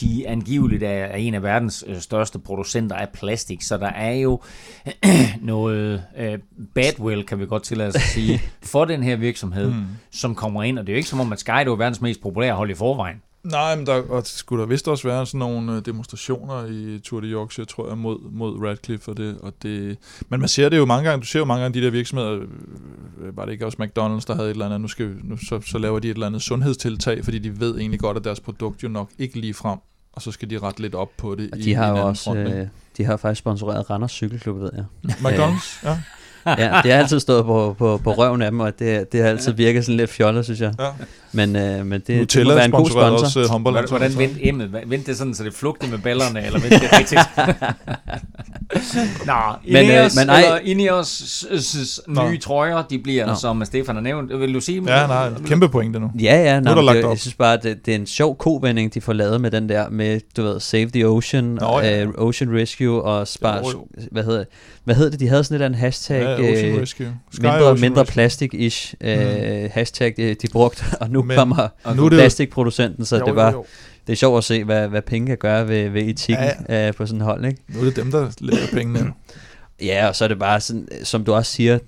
[0.00, 4.12] de angiveligt er, er en af verdens øh, største producenter af plastik, så der er
[4.14, 4.40] jo
[5.42, 6.38] noget øh,
[6.74, 8.40] badwill, kan vi godt tillade os at sige,
[8.72, 9.84] for den her virksomhed, mm.
[10.10, 12.20] som kommer ind, og det er jo ikke som om, at Sky er verdens mest
[12.22, 13.16] populære hold i forvejen.
[13.50, 17.20] Nej, men der og skulle der vist også være sådan nogle øh, demonstrationer i Tour
[17.20, 19.98] de Yorkshire, tror jeg, mod, mod Radcliffe og det, og det.
[20.28, 22.30] Men man ser det jo mange gange, du ser jo mange gange de der virksomheder,
[23.20, 25.60] øh, var det ikke også McDonald's, der havde et eller andet, nu, skal, nu så,
[25.60, 28.82] så laver de et eller andet sundhedstiltag, fordi de ved egentlig godt, at deres produkt
[28.82, 29.78] jo nok ikke lige frem,
[30.12, 32.06] og så skal de rette lidt op på det Og i de har en jo
[32.06, 32.66] også, front, øh,
[32.96, 34.84] de har faktisk sponsoreret Randers Cykelklub, ved jeg.
[35.04, 36.00] McDonald's, ja.
[36.58, 39.28] ja, det har altid stået på, på, på røven af dem, og det, det har
[39.28, 40.72] altid virket sådan lidt fjollet, synes jeg.
[40.80, 40.86] ja.
[41.32, 43.24] Men, øh, men det, det må Nutella være en god sponsor.
[43.24, 44.08] også øh, håndboldlandsholdet.
[44.10, 44.72] Hvordan vendte emnet?
[44.86, 47.20] Vendte det sådan, så det flugtede med ballerne, eller vendte det rigtigt?
[49.26, 49.32] Nå,
[49.72, 53.34] Men, øh, Ineos, men ej- eller Ineos' nye trøjer, de bliver, Nå.
[53.34, 54.40] som Stefan har nævnt.
[54.40, 54.82] Vil du sige?
[54.86, 56.10] Ja, nej, kæmpe pointe nu.
[56.22, 59.00] Ja, ja, nej, lagt det, jeg synes bare, det, det er en sjov kovending, de
[59.00, 62.02] får lavet med den der, med, du ved, Save the Ocean, Nå, ja.
[62.02, 63.86] øh, Ocean Rescue, og spar, Jo, jo.
[64.12, 64.44] hvad hedder
[64.84, 67.06] hvad hedder det, de havde sådan et eller andet hashtag, Ja, Ocean øh, Rescue.
[67.32, 68.12] Sky mindre, Ocean mindre Rescue.
[68.24, 73.04] plastic-ish øh, hashtag, de, de brugte, og nu Men kommer nu er det jo- plastikproducenten,
[73.04, 73.64] så Jo, det var, jo.
[74.06, 76.88] det er sjovt at se, hvad, hvad penge kan gøre ved, ved etikken ja.
[76.88, 77.62] øh, på sådan et hold, ikke?
[77.68, 79.12] Nu er det dem, der lægger pengene.
[79.82, 81.78] Ja, og så er det bare sådan, som du også siger,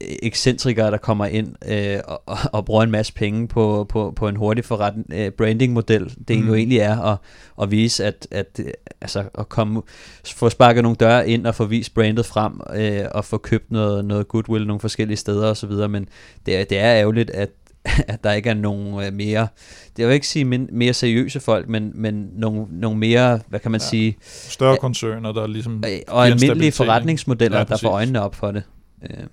[0.00, 4.36] ekscentrikere, der kommer ind øh, og, og, bruger en masse penge på, på, på en
[4.36, 6.14] hurtig forretning, øh, brandingmodel.
[6.28, 6.46] Det mm.
[6.48, 7.18] jo egentlig er at,
[7.62, 8.60] at vise, at, at,
[9.00, 9.82] altså, at komme,
[10.26, 14.04] få sparket nogle døre ind og få vist brandet frem øh, og få købt noget,
[14.04, 15.70] noget goodwill nogle forskellige steder osv.
[15.70, 16.08] Men
[16.46, 17.50] det det er ærgerligt, at,
[18.08, 19.48] at der ikke er nogen øh, mere,
[19.96, 23.70] det vil ikke sige min, mere seriøse folk, men, men nogle, nogle mere, hvad kan
[23.70, 23.86] man ja.
[23.86, 25.84] Sige, Større koncerner, der ligesom...
[25.86, 28.62] øh, og almindelige forretningsmodeller, Ja, der får øjnene op for det.
[29.02, 29.26] Øh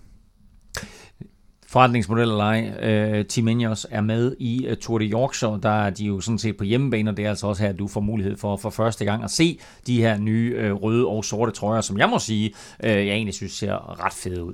[1.76, 5.90] forretningsmodel eller ej, uh, Team Ineos er med i uh, Tour de Yorkshire, der er
[5.90, 8.02] de jo sådan set på hjemmebane, og det er altså også her, at du får
[8.02, 11.82] mulighed for for første gang at se de her nye uh, røde og sorte trøjer,
[11.82, 12.54] som jeg må sige,
[12.84, 14.54] uh, jeg egentlig synes ser ret fede ud.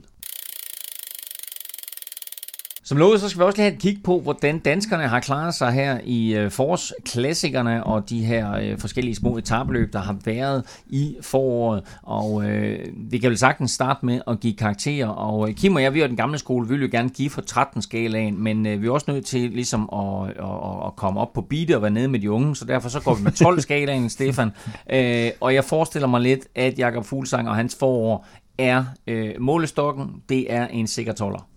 [2.91, 5.53] Som lovet, så skal vi også lige have et kig på, hvordan danskerne har klaret
[5.53, 10.81] sig her i øh, forårsklassikerne og de her øh, forskellige små etabeløb, der har været
[10.87, 11.83] i foråret.
[12.03, 15.07] Og øh, vi kan vel sagtens starte med at give karakterer.
[15.07, 17.29] Og øh, Kim og jeg, vi er den gamle skole, vi vil jo gerne give
[17.29, 21.33] for 13-skalaen, men øh, vi er også nødt til ligesom at, at, at komme op
[21.33, 24.09] på beatet og være nede med de unge, så derfor så går vi med 12-skalaen,
[24.17, 24.51] Stefan.
[24.93, 28.27] Øh, og jeg forestiller mig lidt, at Jakob Fuglsang og hans forår
[28.57, 31.50] er øh, målestokken, det er en sikker toller.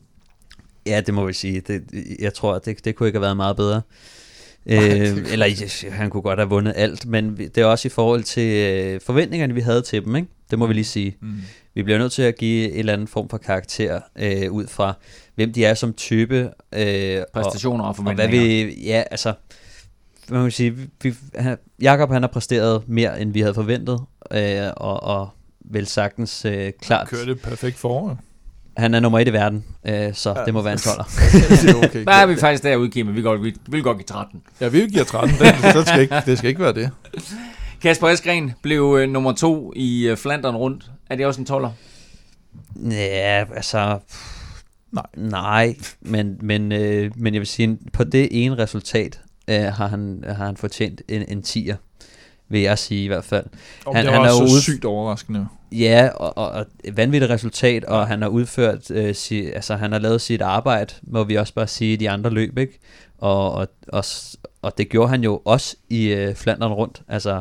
[0.87, 1.61] Ja, det må vi sige.
[1.61, 1.83] Det,
[2.19, 3.83] jeg tror, det, det kunne ikke have været meget bedre.
[4.67, 8.53] Øh, eller han kunne godt have vundet alt, men det er også i forhold til
[8.55, 10.17] øh, forventningerne, vi havde til dem.
[10.17, 10.29] Ikke?
[10.51, 11.17] Det må vi lige sige.
[11.21, 11.33] Mm.
[11.75, 14.95] Vi bliver nødt til at give en eller anden form for karakter øh, ud fra,
[15.35, 16.51] hvem de er som type.
[16.75, 18.67] Øh, Præstationer og, og og hvad forventninger.
[18.67, 19.35] vi, ja, altså,
[20.29, 23.55] hvad man kan sige, vi, vi, han, Jakob han har præsteret mere, end vi havde
[23.55, 24.01] forventet,
[24.31, 25.29] øh, og, og
[25.61, 28.19] vel sagtens øh, klart, Kørte et perfekt forår.
[28.77, 30.45] Han er nummer et i verden, øh, så Ja.
[30.45, 31.05] det må være en toller.
[31.63, 32.05] det er okay.
[32.05, 34.43] Der er vi faktisk derude, Kim, men vi, går, vi, vi vil godt give 13.
[34.61, 35.31] Ja, vi giver 13.
[35.39, 36.91] Det, så skal ikke, det skal ikke være det.
[37.83, 40.91] Kasper Eskren blev øh, nummer to i øh, Flandern rundt.
[41.11, 41.71] Er det også en toller?
[42.91, 43.99] Ja, altså...
[44.93, 45.05] Nej.
[45.17, 50.25] Nej, men, men, øh, men jeg vil sige, på det ene resultat øh, har, han,
[50.27, 51.77] har han fortjent en, en tier,
[52.49, 53.45] vil jeg sige i hvert fald.
[53.87, 55.47] Og Han- det han var er så ude- sygt overraskende.
[55.73, 59.99] Ja, og, og, og vanvittigt resultat, og han har udført, øh, si, altså han har
[59.99, 62.79] lavet sit arbejde, må vi også bare sige, i de andre løb, ikke?
[63.19, 64.05] Og, og, og,
[64.63, 67.41] og det gjorde han jo også i øh, Flandern rundt, altså,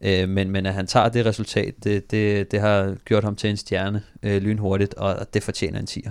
[0.00, 3.50] øh, men, men at han tager det resultat, det, det, det har gjort ham til
[3.50, 6.10] en stjerne øh, lynhurtigt, og, og det fortjener en tier.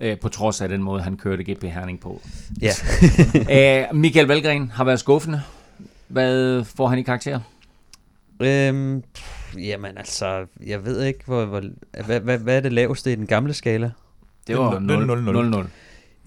[0.00, 2.20] Øh, på trods af den måde, han kørte GP Herning på.
[2.62, 2.72] Ja.
[3.90, 5.42] øh, Michael Valgren har været skuffende.
[6.12, 7.40] Hvad får han i karakter?
[8.42, 11.62] Øhm, pff, jamen altså, jeg ved ikke, hvor, hvor,
[12.06, 13.90] hvad, hvad, hvad er det laveste i den gamle skala?
[14.46, 14.70] Det var
[15.54, 15.64] 0-0-0.
[15.64, 15.68] 0-0.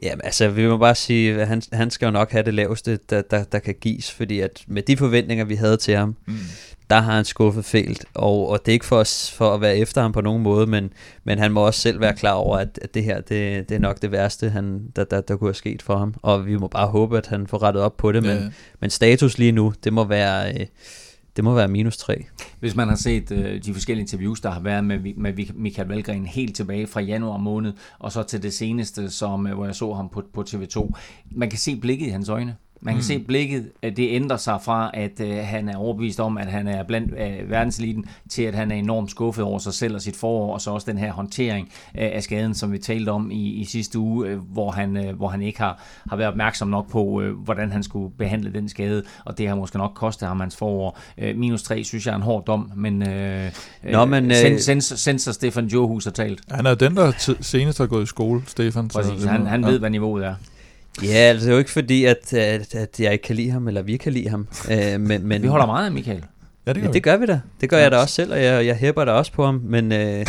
[0.03, 2.99] Jamen altså, vi må bare sige, at han, han skal jo nok have det laveste,
[3.09, 6.33] der, der, der kan gives, fordi at med de forventninger, vi havde til ham, Mm.
[6.89, 9.77] Der har han skuffet fælt, og, og det er ikke for, os, for at være
[9.77, 10.93] efter ham på nogen måde, men,
[11.23, 13.79] men han må også selv være klar over, at, at det her, det, det er
[13.79, 16.67] nok det værste, han, der, der, der kunne have sket for ham, og vi må
[16.67, 18.49] bare håbe, at han får rettet op på det, men, Ja.
[18.79, 20.65] men status lige nu, det må være, øh,
[21.35, 22.25] det må være minus 3.
[22.59, 26.25] Hvis man har set øh, de forskellige interviews, der har været med, med Michael Valgren
[26.25, 29.93] helt tilbage fra januar måned, og så til det seneste, som, øh, hvor jeg så
[29.93, 30.91] ham på, på TV2,
[31.31, 32.55] man kan se blikket i hans øjne.
[32.81, 33.03] Man kan mm.
[33.03, 36.67] se blikket, at det ændrer sig fra, at øh, han er overbevist om, at han
[36.67, 40.15] er blandt øh, verdenseliten, til at han er enormt skuffet over sig selv og sit
[40.15, 43.49] forår, og så også den her håndtering øh, af skaden, som vi talte om i,
[43.49, 46.89] i sidste uge, øh, hvor, han, øh, hvor han ikke har, har været opmærksom nok
[46.89, 50.39] på, øh, hvordan han skulle behandle den skade, og det har måske nok kostet ham
[50.39, 50.99] hans forår.
[51.17, 53.51] Øh, minus 3 synes jeg er en hård dom, men, øh,
[53.83, 56.41] Nå, men, øh, sens, sens, sensor Stefan Johus har talt.
[56.51, 58.89] Han er den, der t- senest har gået i skole, Stefan.
[58.89, 59.69] så Præcis, han, han ja.
[59.69, 60.35] ved, hvad niveauet er.
[61.03, 63.67] Ja, altså det er jo ikke fordi, at, at, at jeg ikke kan lide ham,
[63.67, 66.23] eller vi kan lide ham, øh, men, men Vi holder meget af Michael.
[66.67, 67.41] Ja, det Ja, gør det gør vi da.
[67.61, 69.61] Det gør jeg da også selv, og jeg, jeg hæpper da også på ham.
[69.63, 70.25] Men, øh,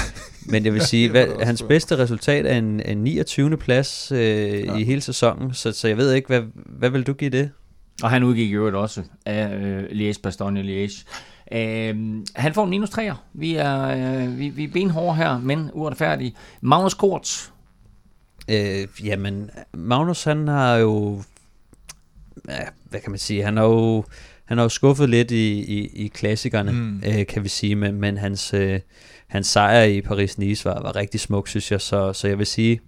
[0.47, 3.57] men jeg vil sige, hvad, hans bedste resultat er en, en 29.
[3.57, 4.77] plads øh, ja.
[4.77, 7.51] i hele sæsonen, så, så jeg ved ikke, hvad, hvad vil du give det?
[8.03, 11.05] Og han udgik i øvrigt også af øh, Liège, Bastogne Liège.
[11.53, 11.97] Øh,
[12.35, 13.15] han får en minus 3'er.
[13.35, 16.35] Vi er, øh, vi, vi er benhårde her, men uretfærdige.
[16.61, 17.51] Magnus Kort.
[18.51, 21.23] Øh, jamen, Magnus han har jo,
[22.48, 24.05] ja, hvad kan man sige, han har jo,
[24.44, 27.02] han har jo skuffet lidt i, i, i klassikerne, Mm.
[27.06, 28.81] øh, kan vi sige, men, men hans, øh,
[29.27, 32.81] hans sejr i Paris-Nice var, var rigtig smuk, synes jeg, så, så jeg vil sige,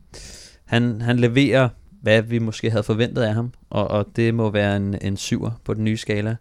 [0.64, 1.68] han, han leverer,
[2.02, 5.50] hvad vi måske havde forventet af ham, og, og det må være en, en syver
[5.64, 6.36] på den nye skala.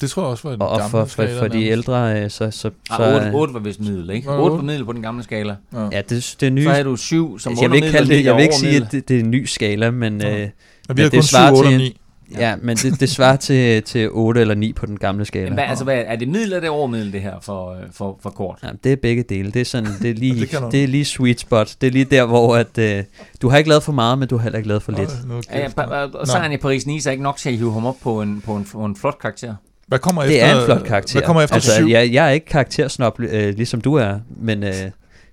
[0.00, 2.22] Det tror jeg også var en Og, og gammel for, for, skala for de ældre,
[2.22, 2.50] øh, så...
[2.50, 4.30] så, så Ah, 8, 8 var vist middel, ikke?
[4.32, 5.56] Ja, 8 var middel på den gamle skala.
[5.72, 5.88] Ja.
[5.92, 6.64] Ja, det, det er nye...
[6.64, 8.58] Så havde du 7 som altså, jeg vil ikke, kalde det, jeg vil ikke og
[8.58, 10.28] sige, at det, det er en ny skala, men, Ja.
[10.34, 10.50] øh, Men
[10.88, 11.92] men vi har det kun 7, svarer 8 til og en-
[12.30, 12.36] 9.
[12.38, 15.54] ja, men det, det svarer til, til 8 eller 9 på den gamle skala.
[15.54, 18.18] Hvad, altså, hvad, er det middel eller er det overmiddel, det her for, øh, for,
[18.22, 18.58] for Kort?
[18.62, 19.50] Ja, det er begge dele.
[19.50, 21.74] Det er sådan, det er lige, det det er lige sweet spot.
[21.80, 23.04] Det er lige der, hvor at, øh,
[23.42, 25.10] du har ikke lavet for meget, men du har heller ikke lavet for lidt.
[25.24, 27.86] Åh, nu Ja, ja, og sejren i Paris-Nice er ikke nok til at hive ham
[27.86, 29.54] op på en, på en, på en flot karakter.
[29.86, 30.46] Hvad kommer Det efter?
[30.46, 31.12] er en flot karakter.
[31.20, 31.88] Hvad kommer efter altså, 7?
[31.88, 34.74] jeg, jeg er ikke karaktersnop, øh, ligesom du er, men, øh,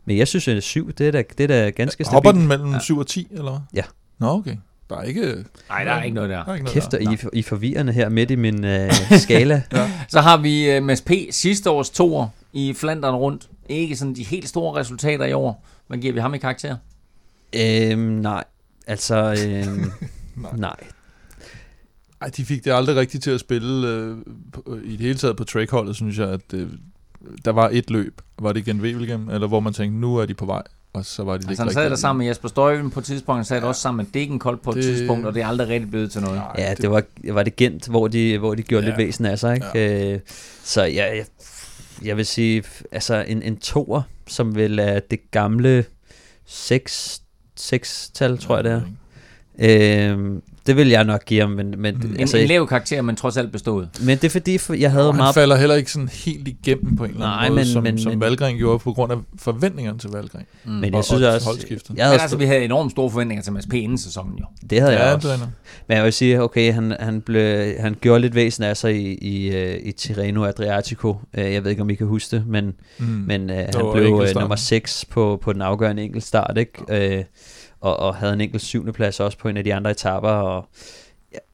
[0.05, 2.13] men jeg synes, at 7, det er da, det er da ganske stabilt.
[2.13, 2.79] Hopper den mellem Ja.
[2.79, 3.59] 7 og 10, eller hvad?
[3.73, 3.83] Ja.
[4.19, 4.55] Nå, okay.
[4.89, 5.21] Der er ikke...
[5.69, 6.43] Nej, der er ikke noget der.
[6.43, 6.97] Der er ikke noget Kæft, der.
[7.33, 8.91] I, I forvirrende her midt i min øh,
[9.23, 9.61] skala.
[10.09, 11.11] Så har vi uh, Mads P.
[11.31, 13.47] sidste års toer i Flandern rundt.
[13.69, 15.65] Ikke sådan de helt store resultater i år.
[15.87, 16.75] Hvad giver vi ham i karakter?
[17.55, 18.43] øhm, nej,
[18.87, 19.15] altså,
[19.45, 19.91] øhm,
[20.35, 20.51] Nej.
[20.57, 20.75] nej.
[22.23, 24.17] Ej, de fik det aldrig rigtigt til at spille øh,
[24.53, 26.67] på, i det hele taget på trackholdet, synes jeg, at øh,
[27.45, 28.21] der var et løb.
[28.39, 30.61] Var det igen Wevelgem, eller hvor man tænkte, nu er de på vej.
[30.93, 33.37] og så var de Altså, han sad der sammen med Jesper Støjven på et tidspunkt,
[33.37, 33.67] han sad ja.
[33.67, 36.21] også sammen med Degenkoldt på et Det- tidspunkt, og det er aldrig rigtig blevet til
[36.21, 36.35] noget.
[36.37, 38.91] Nej, Ja, det var, var det Gent, hvor de, hvor de gjorde Ja.
[38.91, 38.97] ja.
[38.97, 39.67] lidt væsen af sig, ikke?
[39.75, 40.13] Ja.
[40.13, 40.19] Øh,
[40.63, 41.25] så jeg, jeg,
[42.07, 45.85] jeg vil sige, altså en, en toer, som vil er det gamle
[46.45, 47.21] 6
[47.59, 48.83] 6-tal, tror jeg det
[49.59, 50.13] er.
[50.13, 52.01] Øh, det vil jeg nok give ham, men, men, Mm.
[52.07, 52.13] mm.
[52.13, 53.89] En, altså, en lav karakter, men trods alt bestået.
[54.05, 55.35] men det er fordi, for jeg havde Og han meget...
[55.35, 57.99] falder heller ikke sådan helt igennem på en eller anden Nej, måde, men- som, men-
[57.99, 60.43] som men- Valgren gjorde på grund af forventningerne til Valgren.
[60.65, 60.71] Mm.
[60.71, 61.89] Men og- jeg synes og også, holdskiftet.
[61.89, 63.73] jeg Men havde altså, vi havde enormt store forventninger til Mads P.
[63.73, 64.45] inden sæsonen jo.
[64.69, 65.31] det havde jeg Ja, også.
[65.31, 65.39] det.
[65.87, 69.13] Men jeg vil sige, okay, han, han, blev, han gjorde lidt væsen af sig i,
[69.13, 71.15] i, øh, i Tirreno Adriatico.
[71.37, 73.05] Øh, Jeg ved ikke, om I kan huske det, men, Mm.
[73.05, 77.15] men øh, han blev øh, nummer 6 på, på den afgørende enkeltstart, ikke?
[77.17, 77.23] Øh,
[77.83, 80.67] og, og havde en enkelt syvende plads også på en af de andre etaper, og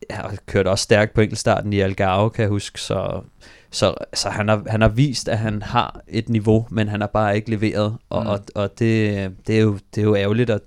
[0.10, 3.22] jeg, har kørt også stærkt på enkeltstarten i Algarve, kan jeg huske, så,
[3.72, 7.08] så, så han, har, han har vist, at han har et niveau, men han har
[7.08, 8.30] bare ikke leveret, og, mm.
[8.30, 10.62] og, og det, det, er jo, det er jo ærgerligt, og,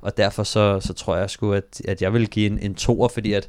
[0.00, 3.08] og derfor så, så tror jeg sgu, at, at jeg vil give en, en toer,
[3.08, 3.48] fordi at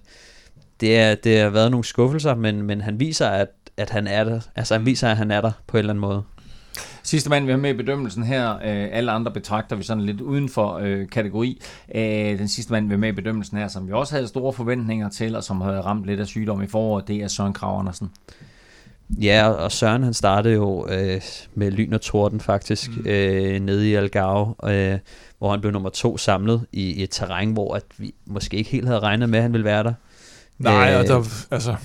[0.79, 4.23] det, er, det har været nogle skuffelser, men, men han viser, at, at han er
[4.23, 4.39] der.
[4.55, 6.23] Altså han viser, at han er der på en eller anden måde.
[7.03, 10.21] Sidste mand, vi har med i bedømmelsen her, øh, alle andre betragter vi sådan lidt
[10.21, 11.61] uden for øh, kategori.
[11.95, 14.53] Øh, den sidste mand, vi har med i bedømmelsen her, som vi også havde store
[14.53, 17.79] forventninger til, og som havde ramt lidt af sygdom i foråret, det er Søren Krav
[17.79, 18.09] Andersen.
[19.09, 21.21] Ja, og Søren han startede jo øh,
[21.55, 23.05] med lyn og torden faktisk, mm.
[23.05, 24.99] øh, nede i Algarve, øh,
[25.37, 28.69] hvor han blev nummer to samlet i, i et terræn, hvor at vi måske ikke
[28.69, 29.93] helt havde regnet med, at han ville være der.
[30.59, 31.75] Nej, Øh, og, der, altså,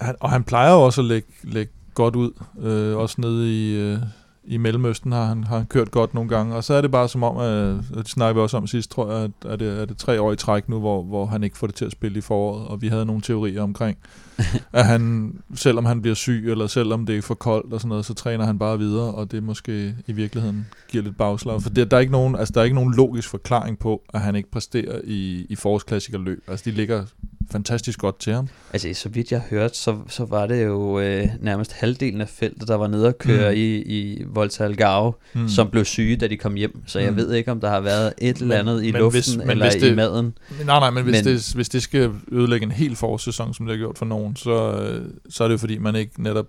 [0.00, 2.30] han, og han plejer jo også at lægge, lægge godt ud.
[2.60, 3.98] Øh, også nede i, øh,
[4.44, 6.54] i Mellemøsten har han, har han kørt godt nogle gange.
[6.54, 9.12] Og så er det bare som om, at, det snakker vi også om sidst, tror
[9.12, 11.58] jeg, at, at det er det tre år i træk nu, hvor, hvor han ikke
[11.58, 12.68] får det til at spille i foråret.
[12.68, 13.98] Og vi havde nogle teorier omkring,
[14.72, 18.04] at han, selvom han bliver syg, eller selvom det er for koldt og sådan noget,
[18.04, 21.62] så træner han bare videre, og det måske i virkeligheden giver lidt bagslag.
[21.62, 24.20] For det, der, er ikke nogen, altså, der er ikke nogen logisk forklaring på, at
[24.20, 26.44] han ikke præsterer i, i forårsklassikerløb.
[26.48, 27.04] Altså, de ligger
[27.52, 28.48] fantastisk godt til ham.
[28.72, 32.68] Altså, så vidt jeg hørte, så, så var det jo øh, nærmest halvdelen af feltet,
[32.68, 33.56] der var nede og køre Mm.
[33.56, 35.48] i, i Volta Algarve, Mm.
[35.48, 36.82] som blev syge, da de kom hjem.
[36.86, 37.16] Så jeg Mm.
[37.16, 39.50] ved ikke, om der har været et eller Men- andet i men luften hvis- men
[39.50, 40.34] eller hvis i det- maden.
[40.66, 43.72] Nej, nej, men hvis, Men- det, hvis det skal ødelægge en hel forårssæson, som det
[43.76, 46.46] har gjort for nogen, så, øh, så er det jo fordi, man ikke netop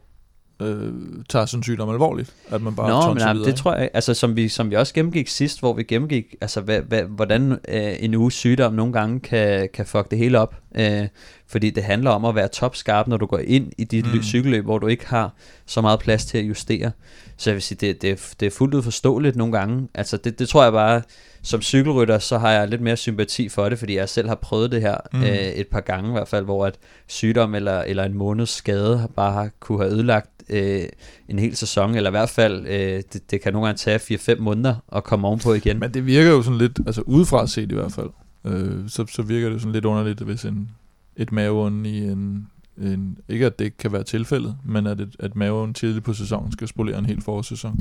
[0.61, 0.93] øh,
[1.29, 4.35] tager sådan sygdom alvorligt, at man bare Nå, men nej, det tror jeg, altså som
[4.35, 8.15] vi, som vi også gennemgik sidst, hvor vi gennemgik, altså hvad, hvad, hvordan øh, en
[8.15, 10.55] uges sygdom nogle gange kan, kan fuck det hele op.
[10.75, 11.07] Øh,
[11.47, 14.23] fordi det handler om at være topskarp, når du går ind i dit Mm.
[14.23, 15.33] cykelløb, hvor du ikke har
[15.65, 16.91] så meget plads til at justere.
[17.38, 19.88] Så jeg vil sige, det, det, er- det er fuldt ud forståeligt nogle gange.
[19.93, 21.01] Altså det, det tror jeg bare,
[21.43, 24.71] som cykelrytter, så har jeg lidt mere sympati for det, fordi jeg selv har prøvet
[24.71, 25.21] det her Mm.
[25.23, 26.75] øh, et par gange i hvert fald, hvor at
[27.07, 30.84] sygdom eller, eller en måneds skade bare har, kunne have ødelagt øh,
[31.28, 34.40] en hel sæson, eller i hvert fald, øh, det, det kan nogle gange tage 4-5
[34.40, 35.80] måneder at komme ovenpå igen.
[35.80, 38.10] Men det virker jo sådan lidt, altså udefra set i hvert fald,
[38.45, 40.69] øh, så, så virker det sådan lidt underligt, hvis en,
[41.15, 45.15] et maveånd i en, en, ikke at det ikke kan være tilfældet, men at, et,
[45.19, 47.80] at maven tidligt på sæsonen skal spolere en hel forårssæson.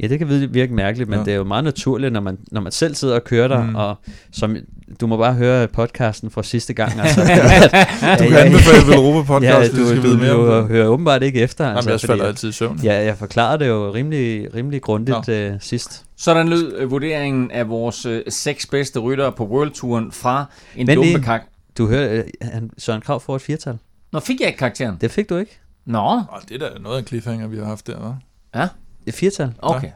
[0.00, 1.24] Ja, det kan virke- virke mærkeligt, men Ja.
[1.24, 3.74] det er jo meget naturligt, når man, når man selv sidder og kører der, Mm.
[3.74, 3.96] og
[4.32, 4.56] som,
[5.00, 7.00] du må bare høre podcasten fra sidste gang.
[7.00, 7.20] Altså,
[8.18, 10.56] Du kan anbefale Velropa podcast, ja, hvis du skal du, vide du, mere om du
[10.56, 10.68] det.
[10.68, 11.64] hører åbenbart ikke efter.
[11.64, 12.80] Jamen, jeg fordi falder at- altid i søvn.
[12.84, 16.04] Ja, jeg forklarede det jo rimelig, rimelig grundigt øh, sidst.
[16.16, 20.44] Sådan lød øh, vurderingen af vores øh, seks bedste ryttere på Worldtouren fra
[20.76, 21.42] en Men lige- dumme kak.
[21.78, 23.78] Du hører, øh, Søren Krav får et firtal.
[24.14, 24.96] Nå, fik jeg ikke karakteren?
[25.00, 25.60] Det fik du ikke.
[25.86, 28.58] Nå, Oh, det er da noget af en cliffhanger, vi har haft der, hva'?
[28.60, 28.68] ja,
[29.06, 29.52] Et firtal.
[29.58, 29.90] okay.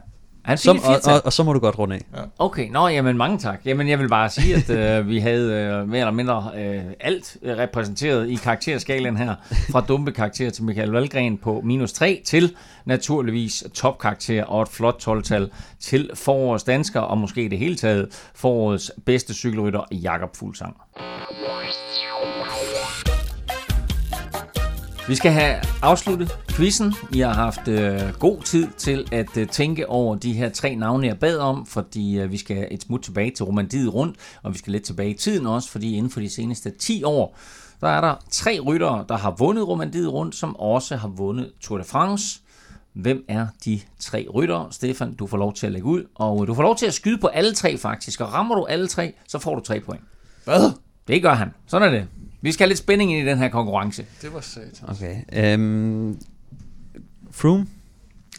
[0.45, 1.13] Han fik Som, et og, firtal.
[1.13, 2.05] og, og, så må du godt runde af.
[2.39, 3.61] Okay, nå, jamen mange tak.
[3.65, 7.37] Jamen jeg vil bare sige, at øh, vi havde øh, mere eller mindre øh, alt
[7.41, 9.35] øh, repræsenteret i karakterskalaen her,
[9.71, 12.55] fra dumpe karakter til Michael Valgren på minus 3 til
[12.85, 18.29] naturligvis topkarakter og et flot 12-tal til forårets dansker og måske i det hele taget
[18.35, 20.77] forårets bedste cykelrytter Jakob Fuglsang.
[25.09, 26.93] Vi skal have afsluttet quizzen.
[27.13, 31.07] I har haft øh, god tid til at øh, tænke over de her tre navne,
[31.07, 34.57] jeg bad om, fordi øh, vi skal et smut tilbage til romandiet rundt, og vi
[34.57, 37.37] skal lidt tilbage i tiden også, fordi inden for de seneste 10 år,
[37.81, 41.77] der er der tre ryttere, der har vundet romandiet rundt, som også har vundet Tour
[41.77, 42.39] de France.
[42.93, 44.67] Hvem er de tre ryttere?
[44.71, 47.17] Stefan, du får lov til at lægge ud, og du får lov til at skyde
[47.17, 50.03] på alle tre faktisk, og rammer du alle tre, så får du tre point.
[50.45, 50.71] Hvad?
[51.07, 51.49] Det gør han.
[51.67, 52.07] Sådan er det.
[52.41, 54.05] Vi skal have lidt spænding ind i den her konkurrence.
[54.21, 54.83] Det var sat.
[54.87, 55.55] Okay.
[55.55, 56.19] Um,
[57.31, 57.67] Froome,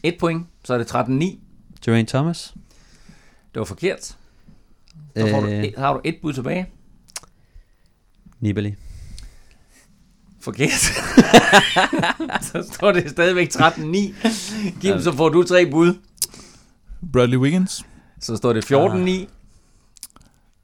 [0.03, 1.39] Et point, så er det 13-9.
[1.85, 2.55] Geraint Thomas.
[3.55, 4.03] Det var forkert.
[4.03, 4.17] Så
[5.31, 6.67] får du, Øh, et, har du et bud tilbage.
[8.41, 8.75] Nibali.
[10.41, 10.71] Forkert.
[12.53, 14.79] så står det stadigvæk 13-9.
[14.81, 15.95] Kim, så får du tre bud.
[17.13, 17.85] Bradley Wiggins.
[18.21, 19.27] Så står det 14-9.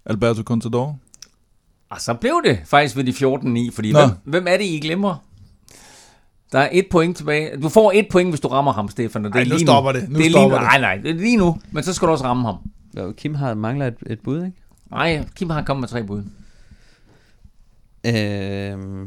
[0.07, 0.99] Alberto Contador.
[1.97, 3.11] Og så blev det faktisk ved de
[3.71, 3.99] 14-9, fordi Nå.
[3.99, 5.17] hvem, hvem er det, I glemmer?
[6.53, 7.61] Der er et point tilbage.
[7.63, 9.25] Du får et point, hvis du rammer ham, Stefan.
[9.27, 10.09] og Det Ej, er nu lige stopper det.
[10.09, 10.81] Nu det er stopper lige, det.
[10.81, 11.59] Nej, nej, det er lige nu.
[11.71, 12.57] Men så skal du også ramme ham.
[12.97, 14.57] Jo, Kim har mangler et, et bud, ikke?
[14.91, 16.23] Nej, Kim har kommet med tre bud.
[18.07, 19.01] Øhm,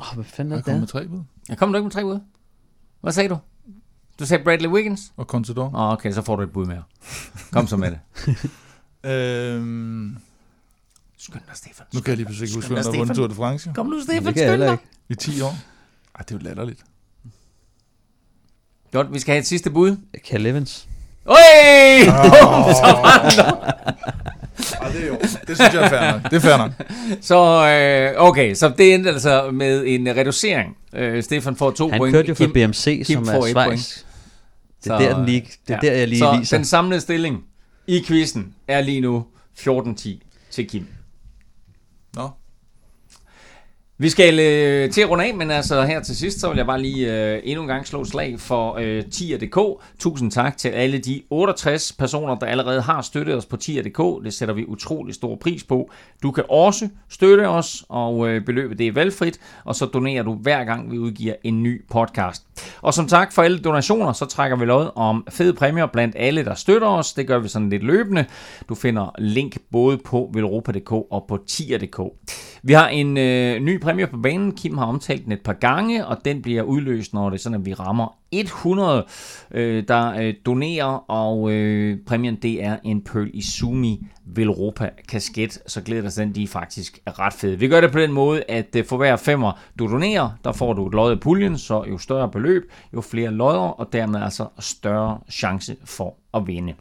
[0.00, 0.80] åh, hvad fanden er Jeg det kom der?
[0.80, 1.20] med tre bud.
[1.48, 2.20] Jeg kom du ikke med tre bud?
[3.00, 3.38] Hvad sagde du?
[4.18, 5.00] Du sagde Bradley Wiggins?
[5.16, 5.64] Og Contador.
[5.74, 6.82] Åh, oh, okay, så får du et bud mere.
[7.52, 7.98] Kom så med det.
[9.04, 10.16] Øhm,
[11.24, 11.86] Skynd dig, Stefan.
[11.94, 13.16] nu kan jeg lige pludselig ikke huske, hvem der vundet.
[13.16, 13.70] Tour de France.
[13.74, 14.76] Kom nu, Det Stefan, skynd dig.
[15.08, 15.48] I 10 år.
[16.14, 16.80] Ej, det er jo latterligt.
[18.92, 19.96] Godt, vi skal have et sidste bud.
[20.26, 20.88] Cal Evans.
[21.26, 21.36] Øj!
[24.80, 25.18] Ej, det er jo.
[25.20, 26.22] Det synes jeg er fair nok.
[26.30, 26.70] Det er fair nok.
[27.20, 27.68] Så,
[28.16, 30.76] øh, okay, så det endte altså med en reducering.
[30.94, 32.14] Øh, Stefan får to Han point.
[32.14, 33.98] kørte jo for Kim- BMC, Kim som er Schweiz.
[34.84, 36.56] Det er Så, der, den lige, det er der, jeg lige så viser.
[36.56, 37.44] den samlede stilling
[37.86, 39.26] i quizzen er lige nu
[39.58, 40.08] 14-10
[40.50, 40.86] til Kim.
[42.14, 42.41] Nå.
[43.98, 46.66] Vi skal øh, til at runde af, men altså her til sidst, så vil jeg
[46.66, 49.58] bare lige øh, endnu en gang slå et slag for øh, tier.dk.
[49.98, 54.24] Tusind tak til alle de 68 personer, der allerede har støttet os på tier.dk.
[54.24, 55.90] Det sætter vi utrolig stor pris på.
[56.22, 60.34] Du kan også støtte os, og øh, beløbet det er valgfrit, og så donerer du
[60.34, 62.46] hver gang, vi udgiver en ny podcast.
[62.82, 66.44] Og som tak for alle donationer, så trækker vi lod om fede præmier blandt alle,
[66.44, 67.12] der støtter os.
[67.12, 68.24] Det gør vi sådan lidt løbende.
[68.68, 72.00] Du finder link både på velropa.dk og på tier.dk.
[72.62, 74.52] Vi har en øh, ny præmie på banen.
[74.52, 77.58] Kim har omtalt den et par gange, og den bliver udløst, når det er sådan,
[77.58, 79.06] at vi rammer 100,
[79.50, 85.80] øh, der øh, donerer, og øh, præmien det er en Pearl Izumi Velropa kasket, så
[85.82, 87.58] glæder dig den, de er faktisk er ret fede.
[87.58, 90.72] Vi gør det på den måde, at øh, for hver femmer du donerer, der får
[90.72, 94.46] du et lod i puljen, så jo større beløb, jo flere lodder, og dermed altså
[94.58, 96.74] større chance for at vinde.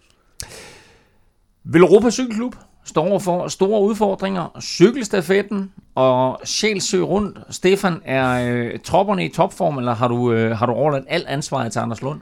[1.64, 2.56] Velropa Cykelklub
[2.86, 4.58] står for store udfordringer.
[4.62, 7.40] Cykelstafetten og Sjælsø rundt.
[7.50, 11.72] Stefan, er øh, tropperne i topform, eller har du, øh, har du overladt alt ansvaret
[11.72, 12.20] til Anders Lund?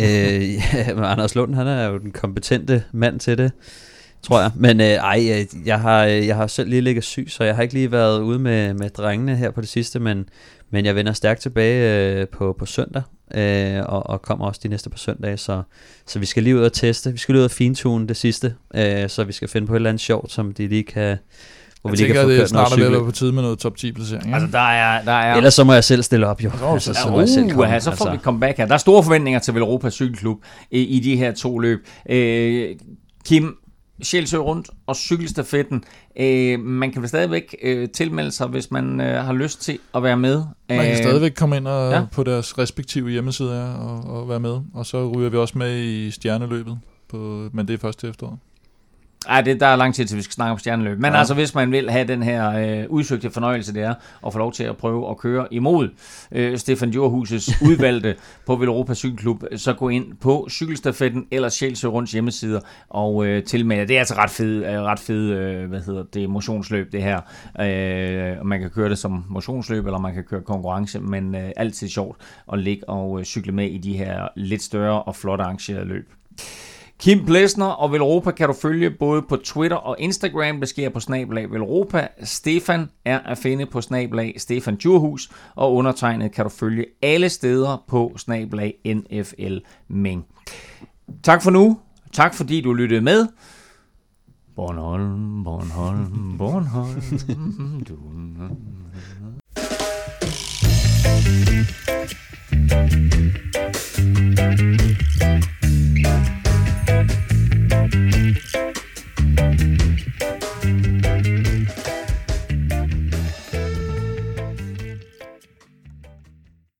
[0.00, 3.52] øh, ja, men Anders Lund, han er jo den kompetente mand til det,
[4.22, 4.50] tror jeg.
[4.54, 7.56] Men øh, ej, øh, jeg har, øh, jeg har selv lige ligget syg, så jeg
[7.56, 10.28] har ikke lige været ude med, med drengene her på det sidste, men,
[10.70, 13.02] men jeg vender stærkt tilbage øh, på, på søndag,
[13.34, 15.62] øh, og, og kommer også de næste par søndage, så,
[16.06, 18.54] så vi skal lige ud og teste, vi skal lige ud og fintune det sidste,
[18.74, 21.18] øh, så vi skal finde på et eller andet sjovt, som de lige kan,
[21.80, 23.06] hvor Jeg vi lige tænker, kan få det snart er ved at være cykel.
[23.06, 24.34] på tide med noget top 10 placering.
[24.34, 25.04] Altså, der er...
[25.04, 26.50] Der er Ellers så må jeg selv stille op, jo.
[26.62, 28.10] Altså, så må jeg selv Uh, komme, så får altså.
[28.10, 28.66] vi comeback her.
[28.66, 30.38] Der er store forventninger til Velropa Cykelklub
[30.70, 31.86] i, i de her to løb.
[32.10, 32.76] Øh,
[33.26, 33.54] Kim,
[34.02, 35.84] Sjælsø rundt og cykelstafetten.
[36.20, 40.02] Øh, man kan vel stadigvæk øh, tilmelde sig, hvis man øh, har lyst til at
[40.02, 40.44] være med.
[40.68, 41.98] Man kan Øh, stadigvæk komme ind og, ja.
[41.98, 42.06] ja.
[42.12, 44.60] på deres respektive hjemmesider og, og være med.
[44.74, 46.78] Og så ryger vi også med i stjerneløbet.
[47.08, 48.38] På, men det er først til efteråret.
[49.26, 50.98] Ej, det, der er lang tid til, vi skal snakke om stjerneløb.
[50.98, 51.18] Men ja.
[51.18, 53.94] Altså, hvis man vil have den her øh, udsøgte fornøjelse, det er
[54.26, 55.88] at få lov til at prøve at køre imod
[56.32, 58.16] øh, Stefan Djurhuses udvalgte
[58.46, 63.88] på Velropa Cykelklub, så gå ind på cykelstafetten eller Sjælsø Runds hjemmesider og øh, tilmelde.
[63.88, 67.20] Det er altså ret fed, øh, ret fed øh, hvad hedder det, motionsløb, det her.
[67.60, 71.88] Øh, man kan køre det som motionsløb, eller man kan køre konkurrence, men øh, altid
[71.88, 72.16] sjovt
[72.52, 76.12] at ligge og øh, cykle med i de her lidt større og flot arrangerede løb.
[76.98, 80.60] Kim Plesner og Velropa kan du følge både på Twitter og Instagram.
[80.60, 82.08] Det sker på Snablag Velropa.
[82.24, 85.30] Stefan er at finde på Snablag Stefan Djurhus.
[85.54, 89.56] Og undertegnet kan du følge alle steder på Snablag NFL
[89.88, 90.26] Ming.
[91.22, 91.78] Tak for nu.
[92.12, 93.26] Tak fordi du lyttede med.
[94.56, 97.84] Bornholm, Bornholm, Bornholm.
[97.88, 97.96] Du.